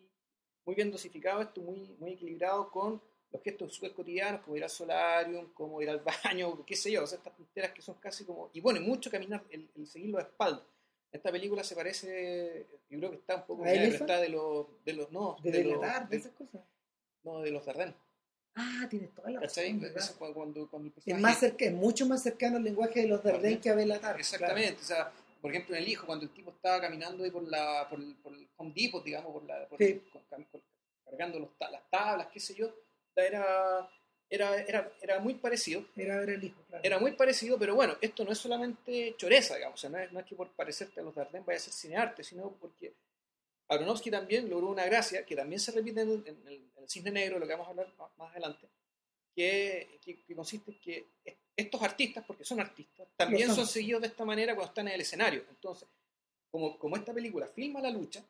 muy 0.66 0.76
bien 0.76 0.92
dosificado 0.92 1.42
esto, 1.42 1.62
muy, 1.62 1.96
muy 2.00 2.14
equilibrado 2.14 2.70
con 2.72 3.02
los 3.32 3.42
gestos 3.44 3.74
súper 3.74 3.94
cotidianos, 3.94 4.42
como 4.42 4.58
ir 4.58 4.64
al 4.64 4.70
solarium, 4.70 5.54
como 5.54 5.82
ir 5.82 5.90
al 5.90 6.02
baño, 6.24 6.64
qué 6.66 6.76
sé 6.76 6.92
yo, 6.92 7.04
o 7.04 7.08
sea, 7.08 7.18
estas 7.18 7.36
tonteras 7.36 7.72
que 7.72 7.82
son 7.82 7.96
casi 7.96 8.26
como, 8.26 8.50
y 8.54 8.60
bueno, 8.62 8.80
y 8.80 8.84
mucho 8.84 9.10
caminar, 9.10 9.44
el, 9.50 9.70
el 9.76 9.88
seguirlo 9.88 10.18
de 10.18 10.24
espalda. 10.24 10.66
Esta 11.12 11.30
película 11.32 11.62
se 11.64 11.76
parece, 11.76 12.68
yo 12.90 12.98
creo 13.00 13.10
que 13.12 13.18
está 13.18 13.36
un 13.36 13.46
poco 13.46 13.66
¿A 13.66 13.72
está 13.74 14.20
de 14.22 14.30
los, 14.30 14.68
de 14.86 14.94
los, 14.94 15.12
no, 15.12 15.36
De, 15.44 15.52
de 15.52 15.64
los, 15.66 15.82
de 15.82 15.88
de- 16.08 16.16
esas 16.18 16.32
cosas. 16.34 16.62
no, 17.24 17.42
de 17.42 17.52
los 17.52 17.66
Dardenne. 17.66 17.94
Ah, 18.56 18.86
tienes 18.90 19.14
toda 19.14 19.30
la 19.32 19.40
razón. 19.40 19.80
cuando, 20.18 20.34
cuando, 20.34 20.70
cuando 20.70 20.92
el 21.06 21.14
Es, 21.16 21.20
más 21.22 21.40
cerca, 21.40 21.66
es 21.66 21.72
mucho 21.74 22.06
más 22.06 22.22
cercano 22.22 22.58
al 22.58 22.64
lenguaje 22.64 23.02
de 23.02 23.08
los 23.08 23.24
Dardenne 23.24 23.60
que 23.62 23.70
a 23.70 23.76
Belatar. 23.76 24.20
Exactamente, 24.20 24.82
o 24.82 24.84
sea, 24.86 25.12
por 25.42 25.52
ejemplo 25.52 25.76
en 25.76 25.84
el 25.84 25.88
hijo, 25.90 26.06
cuando 26.06 26.26
el 26.26 26.32
tipo 26.32 26.52
estaba 26.52 26.82
caminando 26.82 27.24
ahí 27.24 27.32
por 27.32 27.44
la 27.48 27.88
por 27.90 28.00
el, 28.00 28.16
por 28.16 28.34
el 28.34 28.48
Home 28.58 28.74
Depot, 28.76 29.04
digamos, 29.04 29.32
por 29.32 29.44
la, 29.46 29.68
por- 29.68 29.78
Sí. 29.80 30.02
con- 30.12 30.24
con- 30.30 30.44
con- 30.46 30.62
cargando 31.06 31.40
los 31.40 31.50
las 31.60 31.90
tablas, 31.90 32.28
qué 32.32 32.40
sé 32.40 32.54
yo, 32.56 32.74
era, 33.16 33.90
era, 34.30 34.62
era, 34.62 34.92
era 35.02 35.20
muy 35.20 35.34
parecido. 35.36 35.86
Era 35.96 36.18
ver 36.20 36.32
el 36.32 36.44
hijo, 36.44 36.62
claro. 36.68 36.84
Era 36.84 37.00
muy 37.00 37.12
parecido, 37.14 37.58
pero 37.60 37.76
bueno, 37.76 37.96
esto 38.02 38.24
no 38.26 38.32
es 38.32 38.38
solamente 38.38 39.16
choreza, 39.18 39.56
digamos, 39.56 39.80
o 39.80 39.82
sea, 39.82 39.90
no 39.90 39.98
es, 39.98 40.12
no 40.12 40.20
es 40.20 40.26
que 40.26 40.36
por 40.36 40.50
parecerte 40.52 41.00
a 41.00 41.04
los 41.04 41.16
Dardenne 41.16 41.46
vaya 41.46 41.58
a 41.58 41.62
ser 41.62 41.74
cinearte, 41.74 42.24
sino 42.24 42.52
porque 42.60 42.94
Aronofsky 43.70 44.12
también 44.12 44.50
logró 44.50 44.68
una 44.70 44.86
gracia 44.86 45.26
que 45.26 45.36
también 45.36 45.60
se 45.60 45.72
repite 45.72 46.02
en 46.02 46.10
el, 46.10 46.24
en 46.28 46.48
el- 46.48 46.71
el 46.82 46.90
Cisne 46.90 47.12
Negro, 47.12 47.40
lo 47.40 47.46
que 47.48 47.54
vamos 47.54 47.68
a 47.68 47.70
hablar 47.72 47.94
más- 48.18 48.32
adelante, 48.32 48.68
que, 49.36 50.00
que- 50.04 50.22
que 50.24 50.36
consiste 50.36 50.72
en 50.72 50.80
que 50.80 51.08
est- 51.24 51.38
estos 51.56 51.82
artistas, 51.82 52.24
porque 52.26 52.44
son 52.44 52.60
artistas, 52.60 53.08
también 53.16 53.48
son. 53.48 53.58
son. 53.58 53.68
seguidos 53.68 54.02
de 54.02 54.08
esta 54.08 54.26
manera 54.26 54.56
cuando 54.56 54.70
están 54.72 54.88
en 54.88 54.96
el 54.96 55.02
escenario. 55.02 55.44
Entonces, 55.50 55.88
como, 56.50 56.78
como 56.78 56.96
esta 56.98 57.14
película 57.14 57.48
filma 57.48 57.80
la 57.82 57.90
lucha, 57.90 58.24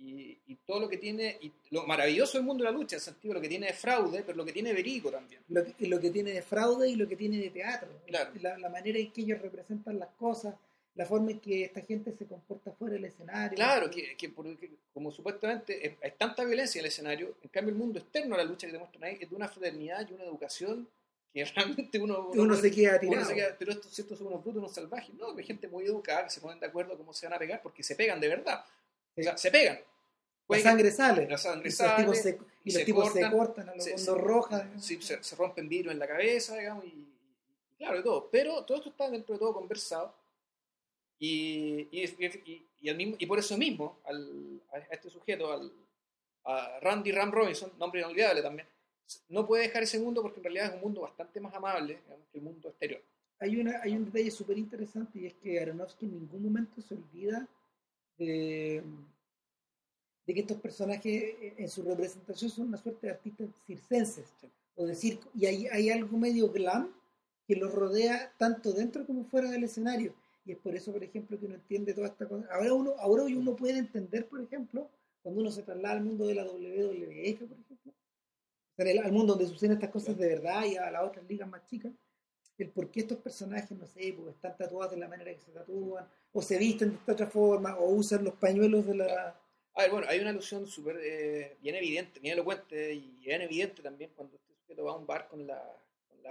y, 0.00 0.38
y 0.46 0.54
todo 0.64 0.78
lo 0.80 0.88
que 0.88 0.96
tiene, 0.98 1.38
y 1.40 1.52
lo 1.70 1.84
maravilloso 1.84 2.38
del 2.38 2.46
mundo 2.46 2.62
de 2.64 2.70
la 2.70 2.76
lucha, 2.76 2.94
en 2.94 2.98
el 3.00 3.04
sentido 3.04 3.34
de 3.34 3.38
lo 3.38 3.42
que 3.42 3.48
tiene 3.48 3.66
de 3.66 3.72
fraude, 3.72 4.22
pero 4.22 4.36
lo 4.36 4.44
que 4.44 4.52
tiene 4.52 4.68
de 4.68 4.76
verídico 4.76 5.10
también. 5.10 5.42
Lo, 5.48 5.64
que- 5.64 5.86
lo 5.88 5.98
que 6.00 6.10
tiene 6.10 6.30
de 6.32 6.42
fraude 6.42 6.88
y 6.88 6.94
lo 6.94 7.08
que 7.08 7.16
tiene 7.16 7.38
de 7.38 7.50
teatro. 7.50 7.88
Claro. 8.06 8.30
La, 8.40 8.56
la 8.58 8.68
manera 8.68 8.98
en 8.98 9.10
que 9.12 9.22
ellos 9.22 9.42
representan 9.42 9.98
las 9.98 10.10
cosas, 10.10 10.54
la 10.94 11.06
forma 11.06 11.30
en 11.30 11.40
que 11.40 11.64
esta 11.64 11.80
gente 11.82 12.12
se 12.16 12.26
comporta 12.26 12.72
fuera 12.72 12.94
del 12.94 13.04
escenario. 13.04 13.54
Claro, 13.56 13.88
que, 13.90 14.16
que 14.16 14.32
que 14.32 14.70
como 14.92 15.12
supuestamente 15.12 15.86
es, 15.86 15.94
hay 16.02 16.10
tanta 16.12 16.44
violencia 16.44 16.80
en 16.80 16.84
el 16.86 16.88
escenario, 16.90 17.36
en 17.42 17.48
cambio 17.50 17.72
el 17.72 17.78
mundo 17.78 17.98
externo 18.00 18.34
a 18.34 18.38
la 18.38 18.44
lucha 18.44 18.66
que 18.66 18.72
te 18.72 18.78
muestran 18.78 19.04
ahí 19.04 19.18
es 19.20 19.30
de 19.30 19.36
una 19.36 19.48
fraternidad 19.48 20.08
y 20.08 20.14
una 20.14 20.24
educación 20.24 20.88
que 21.32 21.44
realmente 21.54 21.98
uno, 22.00 22.30
Uno 22.34 22.56
se 22.56 22.70
queda 22.72 22.92
uno 22.92 23.00
tirado. 23.00 23.26
se 23.28 23.34
queda, 23.34 23.56
pero 23.58 23.72
estos, 23.72 23.96
estos 23.98 24.18
son 24.18 24.26
unos 24.28 24.42
brutos, 24.42 24.58
unos 24.60 24.74
salvajes. 24.74 25.14
No, 25.14 25.36
hay 25.36 25.44
gente 25.44 25.68
muy 25.68 25.84
educada 25.84 26.24
que 26.24 26.30
se 26.30 26.40
ponen 26.40 26.58
de 26.58 26.66
acuerdo 26.66 26.96
cómo 26.96 27.12
se 27.12 27.26
van 27.26 27.34
a 27.34 27.38
pegar 27.38 27.62
porque 27.62 27.82
se 27.82 27.94
pegan 27.94 28.18
de 28.20 28.28
verdad. 28.28 28.64
O 29.16 29.22
sea, 29.22 29.36
se 29.36 29.50
pegan. 29.50 29.78
La 30.48 30.58
sangre 30.60 30.90
sale. 30.90 31.28
la 31.28 31.36
sangre 31.36 31.68
y 31.68 31.70
los 31.70 31.74
sale, 31.76 32.02
tipos 32.02 32.18
se, 32.18 32.30
y 32.30 32.70
y 32.70 32.72
los 32.72 32.80
se 32.80 32.84
tipos 32.86 33.04
cortan, 33.10 33.30
se 33.30 33.36
cortan 33.36 33.68
a 33.68 33.74
los 33.76 33.84
se- 33.84 34.14
rojas. 34.14 34.66
sí, 34.82 34.98
se, 35.02 35.22
se 35.22 35.36
rompen 35.36 35.68
vidrio 35.68 35.90
en 35.92 35.98
la 35.98 36.08
cabeza, 36.08 36.56
digamos, 36.56 36.86
y, 36.86 36.88
y 36.88 37.76
claro, 37.76 38.00
y 38.00 38.02
todo. 38.02 38.30
Pero 38.32 38.64
todo 38.64 38.78
esto 38.78 38.88
está 38.88 39.10
dentro 39.10 39.34
de 39.34 39.38
todo 39.40 39.52
conversado. 39.52 40.14
Y, 41.18 41.88
y, 41.90 42.04
y- 42.04 42.66
y 42.80 42.94
mismo, 42.94 43.16
y 43.18 43.26
por 43.26 43.38
eso 43.38 43.56
mismo, 43.58 43.98
al, 44.04 44.60
a 44.72 44.78
este 44.94 45.10
sujeto, 45.10 45.52
al, 45.52 45.72
a 46.44 46.78
Randy 46.80 47.10
Ram 47.12 47.32
Robinson, 47.32 47.72
nombre 47.78 48.00
inolvidable 48.00 48.40
también, 48.42 48.68
no 49.28 49.46
puede 49.46 49.64
dejar 49.64 49.82
ese 49.82 49.98
mundo 49.98 50.22
porque 50.22 50.38
en 50.38 50.44
realidad 50.44 50.66
es 50.68 50.74
un 50.74 50.80
mundo 50.80 51.00
bastante 51.00 51.40
más 51.40 51.52
amable 51.54 51.98
digamos, 52.04 52.26
que 52.30 52.38
el 52.38 52.44
mundo 52.44 52.68
exterior. 52.68 53.02
Hay, 53.40 53.56
una, 53.56 53.80
hay 53.82 53.92
un 53.96 54.04
detalle 54.04 54.30
súper 54.30 54.58
interesante 54.58 55.18
y 55.20 55.26
es 55.26 55.34
que 55.34 55.60
Aronofsky 55.60 56.06
en 56.06 56.12
ningún 56.20 56.42
momento 56.42 56.80
se 56.82 56.94
olvida 56.94 57.48
de, 58.18 58.82
de 60.26 60.34
que 60.34 60.40
estos 60.40 60.58
personajes 60.60 61.22
eh, 61.22 61.54
en 61.56 61.68
su 61.68 61.82
representación 61.82 62.50
son 62.50 62.68
una 62.68 62.76
suerte 62.78 63.06
de 63.06 63.12
artistas 63.12 63.48
circenses 63.66 64.26
Sí. 64.40 64.48
o 64.76 64.86
de 64.86 64.94
circo. 64.94 65.28
Y 65.34 65.46
hay, 65.46 65.66
hay 65.68 65.90
algo 65.90 66.16
medio 66.18 66.48
glam 66.50 66.92
que 67.46 67.56
los 67.56 67.72
rodea 67.72 68.32
tanto 68.38 68.72
dentro 68.72 69.06
como 69.06 69.24
fuera 69.24 69.50
del 69.50 69.64
escenario. 69.64 70.14
Y 70.48 70.52
es 70.52 70.58
por 70.58 70.74
eso, 70.74 70.92
por 70.92 71.04
ejemplo, 71.04 71.38
que 71.38 71.44
uno 71.44 71.56
entiende 71.56 71.92
toda 71.92 72.06
esta 72.08 72.26
cosa. 72.26 72.48
Ahora, 72.50 72.72
uno, 72.72 72.94
ahora 72.98 73.24
hoy 73.24 73.34
uno 73.34 73.54
puede 73.54 73.76
entender, 73.78 74.26
por 74.26 74.40
ejemplo, 74.40 74.88
cuando 75.22 75.42
uno 75.42 75.50
se 75.50 75.62
traslada 75.62 75.96
al 75.96 76.02
mundo 76.04 76.26
de 76.26 76.34
la 76.34 76.44
WWF, 76.46 77.44
por 77.46 77.58
ejemplo, 77.58 77.92
el- 78.78 78.98
al 79.00 79.12
mundo 79.12 79.34
donde 79.34 79.46
suceden 79.46 79.72
estas 79.72 79.90
cosas 79.90 80.16
de 80.16 80.26
verdad 80.26 80.64
y 80.64 80.76
a 80.76 80.90
las 80.90 81.02
otras 81.04 81.28
ligas 81.28 81.46
más 81.48 81.66
chicas, 81.66 81.92
el 82.56 82.70
por 82.70 82.90
qué 82.90 83.00
estos 83.00 83.18
personajes, 83.18 83.76
no 83.78 83.86
sé, 83.86 84.14
pues 84.18 84.34
están 84.34 84.56
tatuados 84.56 84.90
de 84.92 84.96
la 84.98 85.06
manera 85.06 85.34
que 85.34 85.40
se 85.42 85.52
tatúan, 85.52 86.08
o 86.32 86.40
se 86.40 86.56
visten 86.56 86.90
de 86.92 86.96
esta 86.96 87.12
otra 87.12 87.26
forma, 87.26 87.76
o 87.76 87.90
usan 87.90 88.24
los 88.24 88.34
pañuelos 88.34 88.86
de 88.86 88.94
la... 88.96 89.38
A 89.74 89.82
ver, 89.82 89.90
bueno, 89.90 90.06
hay 90.08 90.18
una 90.20 90.30
alusión 90.30 90.66
súper 90.66 90.96
eh, 91.02 91.56
bien 91.60 91.74
evidente, 91.76 92.20
bien 92.20 92.32
elocuente 92.32 92.94
y 92.94 93.18
bien 93.20 93.42
evidente 93.42 93.82
también 93.82 94.10
cuando 94.16 94.34
este 94.36 94.54
sujeto 94.54 94.84
va 94.84 94.92
a 94.92 94.96
un 94.96 95.06
bar 95.06 95.28
con 95.28 95.46
la, 95.46 95.62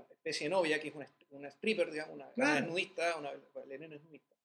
la 0.02 0.14
especie 0.14 0.46
de 0.46 0.50
novia, 0.50 0.80
que 0.80 0.90
es 0.90 0.96
una, 0.96 1.08
una 1.32 1.48
stripper, 1.50 1.92
digamos, 1.92 2.16
una, 2.16 2.32
Claro. 2.34 2.52
una 2.60 2.68
nudista, 2.72 3.16
una 3.18 3.32
bailarina 3.54 3.88
nudista. 3.98 4.36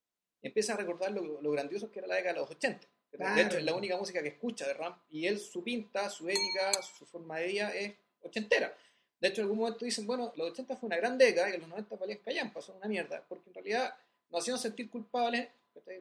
Empieza 0.43 0.75
a 0.75 0.77
recordar 0.77 1.13
lo, 1.13 1.41
lo 1.41 1.51
grandioso 1.53 1.91
que 1.91 2.01
era 2.01 2.09
la 2.09 2.17
década 2.17 2.35
de 2.35 2.41
los 2.41 2.51
80. 2.51 2.87
De 3.13 3.43
hecho, 3.43 3.59
es 3.59 3.65
la 3.65 3.75
única 3.75 3.97
música 3.97 4.23
que 4.23 4.29
escucha 4.31 4.67
de 4.67 4.73
Ramp 4.75 4.97
y 5.11 5.27
él, 5.27 5.39
su 5.39 5.63
pinta, 5.63 6.09
su 6.09 6.29
ética, 6.29 6.73
su 6.83 7.05
forma 7.05 7.39
de 7.39 7.47
vida 7.47 7.75
es 7.75 7.93
ochentera. 8.23 8.75
De 9.21 9.29
hecho, 9.29 9.43
en 9.43 9.45
algún 9.45 9.59
momento 9.59 9.85
dicen, 9.85 10.07
bueno, 10.07 10.33
los 10.35 10.51
80 10.53 10.77
fue 10.79 10.87
una 10.87 10.97
gran 10.97 11.19
década 11.19 11.55
y 11.55 11.59
los 11.59 11.69
90 11.69 11.95
valían 11.97 12.19
callampa, 12.19 12.61
son 12.63 12.77
una 12.77 12.89
mierda, 12.89 13.23
porque 13.29 13.51
en 13.51 13.55
realidad 13.55 13.95
nos 14.31 14.41
hacían 14.43 14.59
sentir 14.59 14.89
culpables 14.91 15.47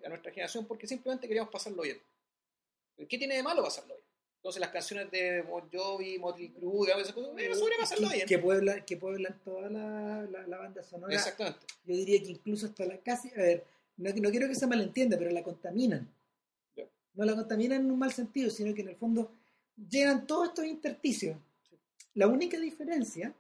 a 0.05 0.09
nuestra 0.09 0.31
generación 0.31 0.65
porque 0.65 0.87
simplemente 0.87 1.27
queríamos 1.27 1.51
pasarlo 1.51 1.83
bien. 1.83 2.01
¿Qué 3.09 3.17
tiene 3.17 3.35
de 3.35 3.43
malo 3.43 3.61
pasarlo 3.63 3.93
bien? 3.95 4.05
Entonces 4.41 4.59
las 4.59 4.71
canciones 4.71 5.11
de 5.11 5.43
Bon 5.43 5.69
Jovi, 5.71 6.17
Motley 6.17 6.49
Crue, 6.49 6.87
digamos, 6.87 7.03
esas 7.03 7.13
cosas, 7.13 7.31
sobre 7.59 7.75
pasarlo 7.77 8.09
que, 8.09 8.15
bien. 8.15 8.27
que 8.27 8.39
pueblan, 8.39 8.85
que 8.85 8.97
pueblan 8.97 9.39
toda 9.43 9.69
la, 9.69 10.23
la, 10.23 10.47
la 10.47 10.57
banda 10.57 10.81
sonora. 10.81 11.13
Exactamente. 11.13 11.59
Yo 11.85 11.95
diría 11.95 12.19
que 12.23 12.31
incluso 12.31 12.65
hasta 12.65 12.85
la 12.85 12.97
casi, 12.97 13.29
a 13.29 13.35
ver, 13.35 13.63
no, 13.97 14.09
no 14.09 14.31
quiero 14.31 14.47
que 14.47 14.55
se 14.55 14.65
malentienda, 14.65 15.15
pero 15.15 15.29
la 15.29 15.43
contaminan. 15.43 16.09
Ya. 16.75 16.85
No 17.13 17.23
la 17.23 17.35
contaminan 17.35 17.81
en 17.81 17.91
un 17.91 17.99
mal 17.99 18.11
sentido, 18.11 18.49
sino 18.49 18.73
que 18.73 18.81
en 18.81 18.89
el 18.89 18.95
fondo 18.95 19.31
llenan 19.89 20.25
todos 20.25 20.47
estos 20.47 20.65
intersticios. 20.65 21.37
La 22.15 22.25
única 22.27 22.59
diferencia 22.59 23.35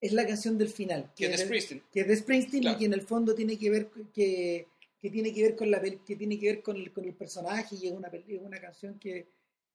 es 0.00 0.12
la 0.14 0.26
canción 0.26 0.56
del 0.56 0.70
final, 0.70 1.12
Que 1.14 1.26
es 1.26 1.32
de 1.32 1.44
Springsteen. 1.44 1.82
que 1.92 2.00
es 2.00 2.08
de 2.08 2.16
Springsteen 2.16 2.62
Claro. 2.62 2.76
y 2.76 2.78
que 2.78 2.84
en 2.86 2.94
el 2.94 3.02
fondo 3.02 3.34
tiene 3.34 3.58
que 3.58 3.68
ver 3.68 3.88
que, 4.14 4.66
que 4.98 5.10
tiene 5.10 5.34
que 5.34 5.42
ver 5.42 5.56
con 5.56 5.70
la 5.70 5.82
que 5.82 6.16
tiene 6.16 6.38
que 6.38 6.46
ver 6.46 6.62
con 6.62 6.76
el, 6.78 6.90
con 6.90 7.04
el 7.04 7.12
personaje 7.14 7.76
y 7.76 7.88
es 7.88 7.92
una 7.92 8.08
es 8.08 8.40
una 8.40 8.58
canción 8.60 8.98
que 8.98 9.26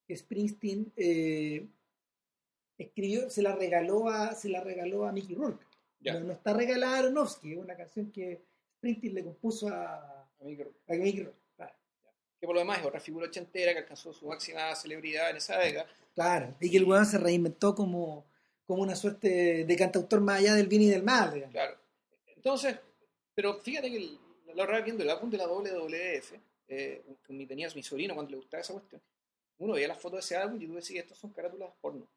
Springsteen 0.09 0.91
eh, 0.97 1.67
escribió 2.77 3.29
se 3.29 3.41
la 3.41 3.55
regaló 3.55 4.09
a 4.09 4.33
se 4.35 4.49
la 4.49 4.61
regaló 4.61 5.05
a 5.05 5.11
Mickey 5.11 5.35
Rourke 5.35 5.65
no, 6.01 6.19
no 6.19 6.33
está 6.33 6.53
regalada 6.53 6.95
a 6.95 6.99
Aronofsky 6.99 7.53
es 7.53 7.57
una 7.59 7.75
canción 7.77 8.11
que 8.11 8.41
Springsteen 8.77 9.13
le 9.15 9.23
compuso 9.23 9.67
a, 9.69 9.95
A 10.39 10.43
mí 10.43 10.57
que- 10.57 10.63
a 10.63 10.93
Mickey 10.95 11.21
Rourke 11.23 11.39
que 12.39 12.45
por 12.47 12.55
lo 12.55 12.59
demás 12.59 12.79
es 12.81 12.85
otra 12.85 12.99
figura 12.99 13.27
ochentera 13.27 13.71
que 13.71 13.79
alcanzó 13.79 14.11
su 14.11 14.25
máxima 14.27 14.75
celebridad 14.75 15.29
en 15.29 15.37
esa 15.37 15.57
década. 15.59 15.87
Claro, 16.13 16.53
y 16.59 16.69
que 16.69 16.75
el 16.75 16.83
weón 16.83 17.05
se 17.05 17.17
reinventó 17.17 17.73
como, 17.73 18.25
como 18.65 18.81
una 18.83 18.97
suerte 18.97 19.63
de 19.63 19.75
cantautor 19.77 20.19
más 20.19 20.39
allá 20.39 20.53
del 20.55 20.67
bien 20.67 20.81
y 20.81 20.89
del 20.89 21.03
mal. 21.03 21.33
digamos. 21.33 21.53
Claro. 21.53 21.77
Entonces, 22.35 22.77
pero 23.33 23.61
fíjate 23.61 23.89
que 23.89 23.95
el- 23.95 24.19
la 24.55 24.65
verdad 24.65 24.83
viendo 24.83 25.03
el 25.03 25.09
álbum 25.09 25.29
de 25.29 25.37
la 25.37 25.47
WWF, 25.47 26.33
eh, 26.67 27.01
con 27.25 27.37
mi 27.37 27.45
tenías 27.45 27.77
mi 27.77 27.81
sobrino 27.81 28.13
cuando 28.13 28.31
le 28.31 28.35
gustaba 28.37 28.59
esa 28.59 28.73
cuestión, 28.73 29.01
uno 29.59 29.73
veía 29.73 29.87
las 29.87 29.99
fotos 29.99 30.17
de 30.17 30.19
ese 30.21 30.35
álbum 30.35 30.61
y 30.61 30.67
tú 30.67 30.73
decías, 30.75 31.03
estos 31.03 31.17
son 31.17 31.31
carátulas 31.31 31.69
porno. 31.81 32.07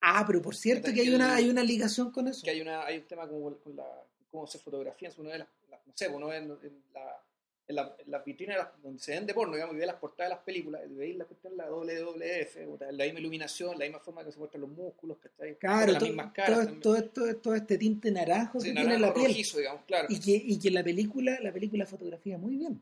Ah, 0.00 0.24
pero 0.26 0.42
por 0.42 0.54
cierto 0.54 0.92
que 0.92 1.00
hay 1.00 1.08
una, 1.14 1.34
hay 1.34 1.48
una 1.48 1.62
ligación 1.62 2.10
con 2.10 2.28
eso. 2.28 2.42
Que 2.44 2.50
hay, 2.50 2.60
una, 2.60 2.84
hay 2.84 2.98
un 2.98 3.04
tema 3.04 3.26
como 3.26 3.56
con 3.56 3.74
la, 3.74 3.86
cómo 4.30 4.46
se 4.46 4.58
fotografían, 4.58 5.12
uno 5.16 5.30
ve 5.30 5.38
las, 5.38 5.48
las- 5.70 5.86
no 5.86 5.92
sé, 5.96 6.08
uno 6.08 6.26
ve 6.26 6.36
en, 6.36 6.44
en 6.50 6.82
la, 6.92 7.22
en 7.66 7.76
la, 7.76 7.96
en 8.04 8.10
las 8.10 8.22
vitrinas 8.22 8.58
las- 8.58 8.82
donde 8.82 8.98
se 9.00 9.12
ven 9.12 9.24
de 9.24 9.32
porno, 9.32 9.54
digamos, 9.54 9.74
y 9.74 9.78
ve 9.78 9.86
las 9.86 9.96
portadas 9.96 10.28
de 10.30 10.34
las 10.36 10.44
películas, 10.44 10.82
y 10.90 10.92
veis 10.94 11.16
la 11.16 11.24
cuestión 11.24 11.56
la 11.56 11.70
WWF, 11.70 12.56
la 12.92 13.04
misma 13.04 13.20
iluminación, 13.20 13.78
la 13.78 13.86
misma 13.86 14.00
forma 14.00 14.22
que 14.24 14.32
se 14.32 14.38
muestran 14.38 14.60
los 14.60 14.70
músculos, 14.70 15.16
¿cachai? 15.18 15.56
Claro, 15.56 15.92
las 15.92 16.00
to- 16.00 16.06
mismas 16.06 16.32
caras 16.34 16.66
todo, 16.66 16.80
todo, 16.80 16.96
esto- 16.96 17.36
todo 17.38 17.54
este 17.54 17.78
tinte 17.78 18.10
naranjo 18.10 18.60
Sí, 18.60 18.66
que 18.68 18.72
tiene 18.74 18.88
naranjo 18.98 19.06
la 19.06 19.14
piel. 19.14 19.26
rojizo, 19.28 19.56
digamos, 19.58 19.84
claro. 19.86 20.08
Y 20.10 20.20
que, 20.20 20.32
y 20.32 20.58
que 20.58 20.70
la 20.70 20.84
película, 20.84 21.38
la 21.40 21.50
película 21.52 21.86
fotografía 21.86 22.36
muy 22.36 22.56
bien. 22.56 22.78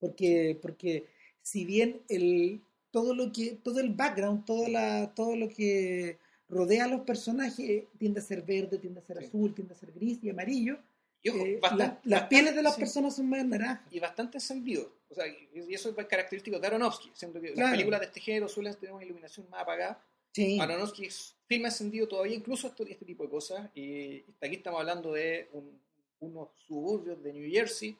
Porque, 0.00 0.58
porque 0.60 1.06
si 1.42 1.64
bien 1.64 2.02
el, 2.08 2.60
todo 2.96 3.14
lo 3.14 3.30
que, 3.30 3.58
todo 3.62 3.78
el 3.80 3.90
background, 3.90 4.46
toda 4.46 4.70
la, 4.70 5.12
todo 5.14 5.36
lo 5.36 5.50
que 5.50 6.16
rodea 6.48 6.84
a 6.84 6.88
los 6.88 7.02
personajes 7.02 7.84
tiende 7.98 8.20
a 8.20 8.22
ser 8.22 8.40
verde, 8.40 8.78
tiende 8.78 9.00
a 9.00 9.02
ser 9.02 9.18
Sí. 9.18 9.26
azul, 9.26 9.54
tiende 9.54 9.74
a 9.74 9.76
ser 9.76 9.92
gris 9.92 10.18
y 10.22 10.30
amarillo, 10.30 10.78
Y 11.22 11.28
ojo, 11.28 11.44
eh, 11.44 11.58
bastante- 11.60 11.84
la- 11.84 11.88
las 11.88 12.02
bastante- 12.04 12.28
pieles 12.30 12.54
de 12.56 12.62
las 12.62 12.74
sí. 12.74 12.80
personas 12.80 13.14
son 13.16 13.28
más 13.28 13.44
naranjas. 13.44 13.92
y 13.92 14.00
bastante 14.00 14.38
encendido. 14.38 14.90
O 15.10 15.14
sea, 15.14 15.26
y 15.28 15.74
eso 15.74 15.90
es 15.90 16.06
característico 16.06 16.58
de 16.58 16.66
Aronofsky, 16.68 17.10
siendo 17.12 17.38
que 17.38 17.52
Claro. 17.52 17.66
las 17.68 17.70
películas 17.72 18.00
de 18.00 18.06
este 18.06 18.20
género 18.20 18.48
suelen 18.48 18.74
tener 18.76 18.94
una 18.94 19.04
iluminación 19.04 19.46
más 19.50 19.60
apagada. 19.60 20.02
Sí. 20.32 20.58
Aronofsky 20.58 21.04
es- 21.04 21.36
filma 21.46 21.68
encendido 21.68 22.08
todavía, 22.08 22.34
incluso 22.34 22.66
esto- 22.68 22.86
este 22.86 23.04
tipo 23.04 23.24
de 23.24 23.28
cosas. 23.28 23.68
Y 23.74 24.24
aquí 24.40 24.54
estamos 24.56 24.80
hablando 24.80 25.12
de 25.12 25.50
un- 25.52 25.78
unos 26.20 26.48
suburbios 26.66 27.22
de 27.22 27.30
New 27.34 27.50
Jersey, 27.50 27.94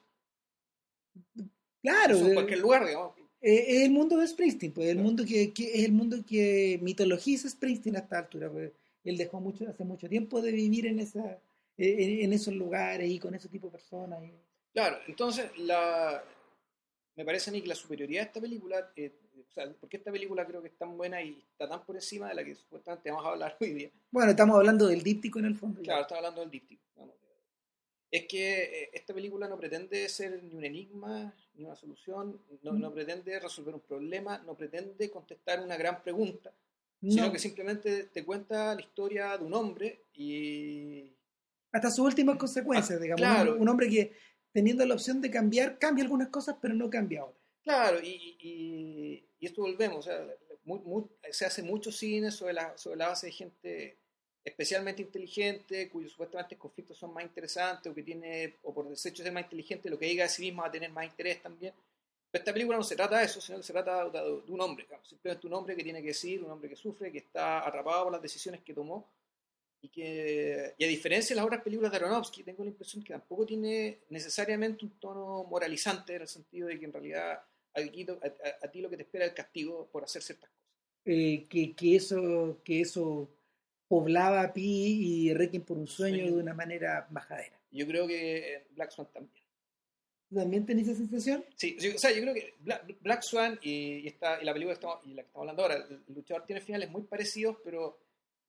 Claro, 1.83 2.15
eh, 2.17 2.33
cualquier 2.33 2.59
lugar, 2.59 2.83
digamos. 2.85 3.13
Eh, 3.41 3.65
es 3.67 3.83
el 3.83 3.91
mundo 3.91 4.17
de 4.17 4.27
Springsteen, 4.27 4.71
pues 4.73 4.87
el 4.89 4.95
Claro. 4.95 5.05
mundo 5.07 5.25
que, 5.25 5.53
que 5.53 5.73
es 5.79 5.85
el 5.85 5.91
mundo 5.91 6.17
que 6.25 6.79
mitologiza 6.81 7.49
Springsteen 7.49 7.95
a 7.95 7.99
esta 7.99 8.19
altura, 8.19 8.49
pues 8.51 8.71
él 9.03 9.17
dejó 9.17 9.39
mucho, 9.39 9.67
hace 9.69 9.83
mucho 9.85 10.09
tiempo 10.09 10.41
de 10.41 10.51
vivir 10.51 10.85
en 10.87 10.99
esa, 10.99 11.23
eh, 11.77 11.95
en, 11.99 12.25
en 12.25 12.33
esos 12.33 12.53
lugares 12.53 13.09
y 13.09 13.19
con 13.19 13.33
ese 13.35 13.47
tipo 13.49 13.67
de 13.67 13.71
personas. 13.73 14.23
y- 14.23 14.31
Claro, 14.73 14.97
entonces 15.07 15.45
la, 15.57 16.23
me 17.15 17.25
parece 17.25 17.49
a 17.49 17.53
mí 17.53 17.61
que 17.61 17.67
la 17.67 17.75
superioridad 17.75 18.21
de 18.21 18.27
esta 18.27 18.41
película, 18.41 18.91
eh, 18.95 19.11
o 19.39 19.51
sea, 19.51 19.71
porque 19.79 19.97
esta 19.97 20.11
película 20.11 20.45
creo 20.45 20.61
que 20.61 20.67
es 20.67 20.77
tan 20.77 20.95
buena 20.97 21.21
y 21.23 21.43
está 21.51 21.67
tan 21.67 21.83
por 21.85 21.95
encima 21.95 22.27
de 22.29 22.35
la 22.35 22.43
que 22.45 22.53
supuestamente 22.53 23.09
vamos 23.09 23.25
a 23.25 23.29
hablar 23.29 23.57
hoy 23.61 23.73
día. 23.73 23.89
Bueno, 24.11 24.31
estamos 24.31 24.55
hablando 24.57 24.87
del 24.87 25.01
díptico 25.01 25.39
en 25.39 25.45
el 25.45 25.55
fondo. 25.55 25.81
Claro, 25.81 26.01
estaba 26.01 26.19
hablando 26.19 26.41
del 26.41 26.51
díptico. 26.51 26.83
vamos. 26.95 27.15
Es 28.09 28.25
que 28.27 28.63
eh, 28.83 28.89
esta 28.93 29.13
película 29.13 29.47
no 29.49 29.57
pretende 29.57 30.07
ser 30.09 30.41
ni 30.41 30.55
un 30.55 30.63
enigma, 30.63 31.33
ni 31.55 31.65
una 31.65 31.75
solución, 31.75 32.39
no, 32.63 32.71
no 32.73 32.89
Mm. 32.89 32.93
pretende 32.93 33.39
resolver 33.39 33.73
un 33.73 33.81
problema, 33.81 34.37
no 34.39 34.55
pretende 34.55 35.09
contestar 35.09 35.61
una 35.61 35.75
gran 35.75 36.01
pregunta, 36.01 36.53
No, 37.01 37.11
sino 37.11 37.31
que 37.31 37.39
simplemente 37.39 38.03
te 38.05 38.23
cuenta 38.23 38.73
la 38.75 38.81
historia 38.81 39.37
de 39.37 39.43
un 39.43 39.53
hombre 39.53 40.05
y... 40.13 41.11
hasta 41.71 41.91
sus 41.91 42.05
últimas 42.05 42.37
consecuencias, 42.37 42.97
Ah, 42.97 43.01
digamos. 43.01 43.21
claro. 43.21 43.55
Un, 43.55 43.61
un 43.61 43.69
hombre 43.69 43.89
que 43.89 44.13
teniendo 44.53 44.85
la 44.85 44.93
opción 44.95 45.21
de 45.21 45.29
cambiar, 45.29 45.77
cambia 45.77 46.03
algunas 46.03 46.29
cosas, 46.29 46.55
pero 46.61 46.73
no 46.73 46.89
cambia 46.89 47.25
otras. 47.25 47.43
Claro, 47.63 47.99
y, 48.01 48.37
y, 48.39 49.25
y 49.39 49.45
esto 49.45 49.61
volvemos, 49.61 49.97
o 49.97 50.01
sea, 50.09 50.25
se 51.31 51.45
hace 51.45 51.61
mucho 51.61 51.91
cine 51.91 52.31
sobre 52.31 52.53
la, 52.53 52.77
sobre 52.77 52.95
la 52.97 53.09
base 53.09 53.27
de 53.27 53.33
gente 53.33 53.97
especialmente 54.47 55.01
inteligente, 55.01 55.89
cuyos 55.89 56.11
supuestamente 56.11 56.55
conflictos 56.55 56.97
son 56.97 57.13
más 57.13 57.23
interesantes, 57.23 57.91
o 57.91 57.95
que 57.95 58.03
tiene, 58.03 58.55
o 58.63 58.73
por 58.73 58.87
desecho 58.87 59.17
de 59.21 59.25
ser 59.27 59.33
más 59.33 59.43
inteligente, 59.43 59.89
lo 59.89 59.99
que 59.99 60.05
diga 60.07 60.23
de 60.23 60.29
sí 60.29 60.41
mismo 60.43 60.61
va 60.61 60.69
a 60.69 60.71
tener 60.71 60.89
más 60.89 61.05
interés 61.05 61.41
también. 61.41 61.73
Pero 62.31 62.41
esta 62.41 62.53
película 62.53 62.77
no 62.77 62.83
se 62.83 62.95
trata 62.95 63.19
de 63.19 63.25
eso, 63.25 63.39
sino 63.41 63.57
que 63.57 63.63
se 63.63 63.73
trata 63.73 64.09
de, 64.09 64.21
un 64.47 64.61
hombre, 64.61 64.85
digamos, 64.85 65.07
simplemente 65.07 65.47
un 65.47 65.53
hombre 65.53 65.75
que 65.75 65.83
tiene 65.83 66.01
que 66.01 66.09
decir, 66.09 66.43
un 66.43 66.51
hombre 66.51 66.69
que 66.69 66.75
sufre, 66.75 67.11
que 67.11 67.19
está 67.19 67.67
atrapado 67.67 68.03
por 68.05 68.13
las 68.13 68.21
decisiones 68.21 68.61
que 68.61 68.73
tomó, 68.73 69.05
y 69.81 69.89
que, 69.89 70.73
y 70.77 70.83
a 70.83 70.87
diferencia 70.87 71.33
de 71.33 71.37
las 71.37 71.45
otras 71.45 71.61
películas 71.61 71.91
de 71.91 71.97
Aronofsky, 71.97 72.43
tengo 72.43 72.63
la 72.63 72.69
impresión 72.69 73.03
que 73.03 73.13
tampoco 73.13 73.45
tiene 73.45 73.99
necesariamente 74.09 74.85
un 74.85 74.91
tono 74.99 75.43
moralizante, 75.43 76.15
en 76.15 76.21
el 76.23 76.27
sentido 76.27 76.67
de 76.67 76.79
que 76.79 76.85
en 76.85 76.93
realidad 76.93 77.41
aquí 77.73 78.05
a, 78.09 78.13
a- 78.13 78.65
a 78.65 78.71
ti 78.71 78.81
lo 78.81 78.89
que 78.89 78.97
te 78.97 79.03
espera 79.03 79.25
es 79.25 79.31
el 79.31 79.35
castigo 79.35 79.87
por 79.91 80.03
hacer 80.03 80.21
ciertas 80.23 80.49
cosas. 80.49 80.63
Eh, 81.05 81.45
que, 81.49 81.73
que 81.73 81.95
eso 81.95 82.57
que 82.65 82.81
eso 82.81 83.29
poblaba 83.87 84.41
a 84.41 84.53
Pi 84.53 84.63
y 85.27 85.33
Requiem 85.33 85.63
por 85.63 85.77
un 85.77 85.87
sueño 85.87 86.17
Sueño. 86.17 86.35
de 86.35 86.41
una 86.41 86.53
manera 86.53 87.07
majadera. 87.11 87.59
Yo 87.71 87.85
creo 87.87 88.07
que 88.07 88.55
en 88.55 88.63
Black 88.75 88.91
Swan 88.91 89.07
también. 89.13 89.43
¿También 90.33 90.65
tenés 90.65 90.87
esa 90.89 90.97
sensación? 90.97 91.45
Sí, 91.55 91.77
sí, 91.79 91.87
o 91.89 91.97
sea, 91.97 92.11
yo 92.11 92.21
creo 92.21 92.33
que 92.33 92.53
Black, 92.59 92.97
Black 93.01 93.21
Swan 93.21 93.57
y, 93.61 93.99
y 93.99 94.07
esta, 94.07 94.41
y 94.41 94.45
la 94.45 94.51
película 94.53 94.73
que 94.73 94.79
estamos, 94.79 94.99
y 95.05 95.13
la 95.13 95.21
que 95.21 95.27
estamos 95.27 95.43
hablando 95.43 95.61
ahora, 95.63 95.75
el, 95.75 96.03
el 96.07 96.13
luchador 96.13 96.45
tiene 96.45 96.59
finales 96.61 96.89
muy 96.89 97.03
parecidos, 97.03 97.57
pero, 97.63 97.97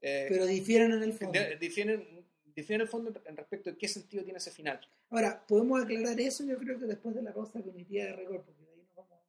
eh, 0.01 0.27
Pero 0.29 0.45
difieren 0.47 0.91
en 0.93 1.03
el 1.05 1.13
fondo. 1.13 1.39
difieren, 1.61 2.25
difieren 2.45 2.81
en 2.81 2.81
el 2.81 2.89
fondo 2.89 3.23
en 3.25 3.37
respecto 3.37 3.71
de 3.71 3.77
qué 3.79 3.87
sentido 3.87 4.25
tiene 4.25 4.39
ese 4.39 4.51
final. 4.51 4.81
Ahora, 5.11 5.45
podemos 5.47 5.81
aclarar 5.83 6.19
eso 6.21 6.45
yo 6.45 6.59
creo 6.59 6.81
que 6.81 6.87
después 6.87 7.15
de 7.15 7.23
la 7.23 7.33
pausa 7.33 7.63
cognitiva 7.63 8.05
de 8.07 8.13
rigor, 8.13 8.43
porque 8.45 8.61
de 8.65 8.71
ahí 8.73 8.77
nos 8.79 8.95
vamos... 8.97 9.21